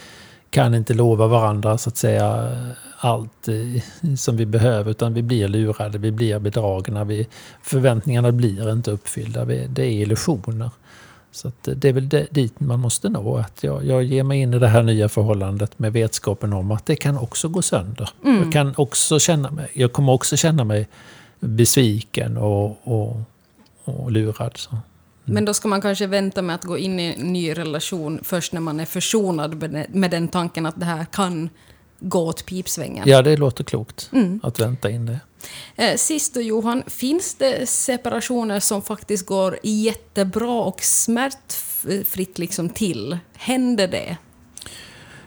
kan 0.49 0.75
inte 0.75 0.93
lova 0.93 1.27
varandra 1.27 1.77
så 1.77 1.89
att 1.89 1.97
säga 1.97 2.51
allt 2.97 3.47
eh, 3.47 4.15
som 4.15 4.37
vi 4.37 4.45
behöver 4.45 4.91
utan 4.91 5.13
vi 5.13 5.21
blir 5.21 5.47
lurade, 5.47 5.97
vi 5.97 6.11
blir 6.11 6.39
bedragna, 6.39 7.03
vi, 7.03 7.27
förväntningarna 7.61 8.31
blir 8.31 8.71
inte 8.71 8.91
uppfyllda. 8.91 9.45
Vi, 9.45 9.67
det 9.69 9.83
är 9.83 9.91
illusioner. 9.91 10.69
Så 11.35 11.47
att 11.47 11.69
det 11.75 11.89
är 11.89 11.93
väl 11.93 12.09
dit 12.31 12.59
man 12.59 12.79
måste 12.79 13.09
nå. 13.09 13.37
Att 13.37 13.63
jag, 13.63 13.85
jag 13.85 14.03
ger 14.03 14.23
mig 14.23 14.39
in 14.41 14.53
i 14.53 14.59
det 14.59 14.67
här 14.67 14.83
nya 14.83 15.09
förhållandet 15.09 15.79
med 15.79 15.93
vetskapen 15.93 16.53
om 16.53 16.71
att 16.71 16.85
det 16.85 16.95
kan 16.95 17.17
också 17.17 17.47
gå 17.49 17.61
sönder. 17.61 18.09
Mm. 18.25 18.43
Jag, 18.43 18.53
kan 18.53 18.73
också 18.77 19.19
känna 19.19 19.51
mig, 19.51 19.67
jag 19.73 19.93
kommer 19.93 20.13
också 20.13 20.37
känna 20.37 20.63
mig 20.63 20.87
besviken 21.39 22.37
och, 22.37 22.77
och, 22.83 23.17
och 23.83 24.11
lurad. 24.11 24.57
Så. 24.57 24.77
Men 25.25 25.45
då 25.45 25.53
ska 25.53 25.67
man 25.67 25.81
kanske 25.81 26.07
vänta 26.07 26.41
med 26.41 26.55
att 26.55 26.63
gå 26.63 26.77
in 26.77 26.99
i 26.99 27.15
en 27.19 27.33
ny 27.33 27.53
relation 27.53 28.19
först 28.23 28.53
när 28.53 28.61
man 28.61 28.79
är 28.79 28.85
försonad 28.85 29.55
med 29.55 29.71
den- 29.71 29.85
med 30.01 30.11
den 30.11 30.27
tanken 30.27 30.65
att 30.65 30.79
det 30.79 30.85
här 30.85 31.05
kan 31.05 31.49
gå 31.99 32.19
åt 32.27 32.45
pipsvängen. 32.45 33.03
Ja, 33.09 33.21
det 33.21 33.37
låter 33.37 33.63
klokt 33.63 34.09
Mm. 34.13 34.39
att 34.43 34.59
vänta 34.59 34.89
in 34.89 35.05
det. 35.05 35.19
Eh, 35.75 35.95
sist 35.95 36.33
då 36.33 36.41
Johan, 36.41 36.83
finns 36.87 37.35
det 37.35 37.69
separationer 37.69 38.59
som 38.59 38.81
faktiskt 38.81 39.25
går 39.25 39.57
jättebra 39.63 40.61
och 40.61 40.81
smärtfritt 40.81 42.37
liksom 42.37 42.69
till? 42.69 43.17
Händer 43.37 43.87
det? 43.87 44.17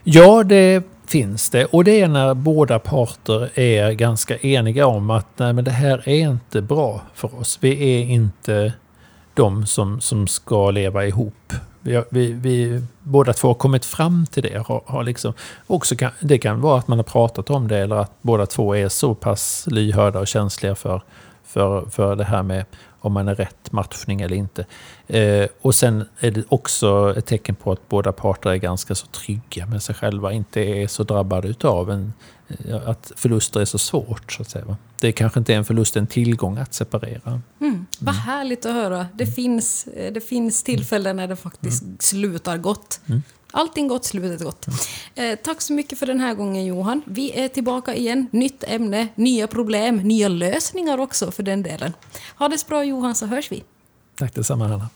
Ja, 0.03 0.43
det 0.43 0.83
finns 1.07 1.49
det. 1.49 1.65
Och 1.65 1.83
det 1.83 2.01
är 2.01 2.07
när 2.07 2.33
båda 2.33 2.79
parter 2.79 3.59
är 3.59 3.91
ganska 3.91 4.37
eniga 4.37 4.87
om 4.87 5.09
att 5.09 5.39
nej, 5.39 5.53
men 5.53 5.63
det 5.63 5.71
här 5.71 6.09
är 6.09 6.29
inte 6.29 6.61
bra 6.61 7.01
för 7.13 7.39
oss. 7.39 7.57
Vi 7.61 7.99
är 7.99 8.05
inte 8.05 8.73
de 9.33 9.65
som, 9.65 10.01
som 10.01 10.27
ska 10.27 10.71
leva 10.71 11.05
ihop. 11.05 11.53
Vi, 11.81 12.03
vi, 12.09 12.31
vi 12.31 12.81
båda 13.03 13.33
två 13.33 13.47
har 13.47 13.55
kommit 13.55 13.85
fram 13.85 14.25
till 14.25 14.43
det. 14.43 14.63
Har, 14.67 14.81
har 14.85 15.03
liksom, 15.03 15.33
också 15.67 15.95
kan, 15.95 16.11
det 16.19 16.37
kan 16.37 16.61
vara 16.61 16.79
att 16.79 16.87
man 16.87 16.99
har 16.99 17.03
pratat 17.03 17.49
om 17.49 17.67
det 17.67 17.77
eller 17.77 17.95
att 17.95 18.11
båda 18.21 18.45
två 18.45 18.75
är 18.75 18.89
så 18.89 19.15
pass 19.15 19.65
lyhörda 19.67 20.19
och 20.19 20.27
känsliga 20.27 20.75
för, 20.75 21.01
för, 21.43 21.85
för 21.85 22.15
det 22.15 22.23
här 22.23 22.43
med 22.43 22.65
om 23.01 23.13
man 23.13 23.27
är 23.27 23.35
rätt 23.35 23.71
matchning 23.71 24.21
eller 24.21 24.35
inte. 24.35 24.65
Eh, 25.07 25.47
och 25.61 25.75
sen 25.75 26.05
är 26.19 26.31
det 26.31 26.43
också 26.49 27.13
ett 27.17 27.25
tecken 27.25 27.55
på 27.55 27.71
att 27.71 27.89
båda 27.89 28.11
parter 28.11 28.49
är 28.49 28.55
ganska 28.55 28.95
så 28.95 29.07
trygga 29.07 29.65
med 29.65 29.83
sig 29.83 29.95
själva, 29.95 30.31
inte 30.31 30.61
är 30.61 30.87
så 30.87 31.03
drabbade 31.03 31.47
utav 31.47 31.91
en, 31.91 32.13
att 32.85 33.11
förluster 33.15 33.59
är 33.59 33.65
så 33.65 33.77
svårt. 33.77 34.31
Så 34.31 34.41
att 34.41 34.49
säga. 34.49 34.65
va. 34.65 34.77
Det 34.99 35.11
kanske 35.11 35.39
inte 35.39 35.53
är 35.53 35.57
en 35.57 35.65
förlust, 35.65 35.95
en 35.95 36.07
tillgång 36.07 36.57
att 36.57 36.73
separera. 36.73 37.41
Mm. 37.61 37.85
Vad 37.99 38.15
härligt 38.15 38.65
att 38.65 38.73
höra. 38.73 39.07
Det 39.13 39.27
finns, 39.27 39.87
eh, 39.87 40.13
det 40.13 40.21
finns 40.21 40.63
tillfällen 40.63 41.15
när 41.15 41.27
det 41.27 41.35
faktiskt 41.35 41.83
slutar 41.99 42.57
gott. 42.57 42.99
Mm. 43.05 43.23
Allting 43.51 43.87
gott, 43.87 44.05
slutet 44.05 44.43
gott. 44.43 44.67
Eh, 45.15 45.39
tack 45.43 45.61
så 45.61 45.73
mycket 45.73 45.99
för 45.99 46.05
den 46.05 46.19
här 46.19 46.33
gången 46.33 46.65
Johan. 46.65 47.01
Vi 47.05 47.39
är 47.39 47.47
tillbaka 47.47 47.95
igen. 47.95 48.27
Nytt 48.31 48.63
ämne, 48.67 49.07
nya 49.15 49.47
problem, 49.47 49.97
nya 49.97 50.27
lösningar 50.27 50.97
också 50.97 51.31
för 51.31 51.43
den 51.43 51.63
delen. 51.63 51.93
Ha 52.35 52.47
det 52.47 52.57
så 52.57 52.67
bra 52.67 52.83
Johan 52.83 53.15
så 53.15 53.25
hörs 53.25 53.51
vi. 53.51 53.63
Tack 54.15 54.35
detsamma 54.35 54.67
Hanna. 54.67 54.89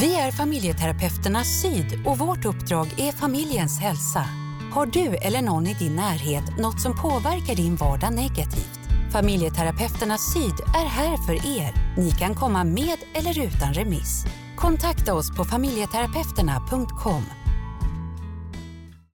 Vi 0.00 0.14
är 0.14 0.32
familjeterapeuterna 0.32 1.44
Syd 1.44 2.06
och 2.06 2.18
vårt 2.18 2.44
uppdrag 2.44 2.86
är 2.98 3.12
familjens 3.12 3.80
hälsa. 3.80 4.49
Har 4.72 4.86
du 4.86 5.16
eller 5.16 5.42
någon 5.42 5.66
i 5.66 5.74
din 5.74 5.96
närhet 5.96 6.58
något 6.58 6.80
som 6.80 6.96
påverkar 6.96 7.56
din 7.56 7.76
vardag 7.76 8.14
negativt? 8.14 8.80
Familjeterapeuterna 9.12 10.18
Syd 10.18 10.60
är 10.74 10.86
här 10.86 11.16
för 11.26 11.32
er 11.32 11.96
Ni 11.96 12.10
kan 12.10 12.34
komma 12.34 12.64
med 12.64 12.98
eller 13.14 13.46
utan 13.46 13.74
remiss. 13.74 14.24
Kontakta 14.56 15.14
oss 15.14 15.36
på 15.36 15.44
familjeterapeuterna.com 15.44 17.39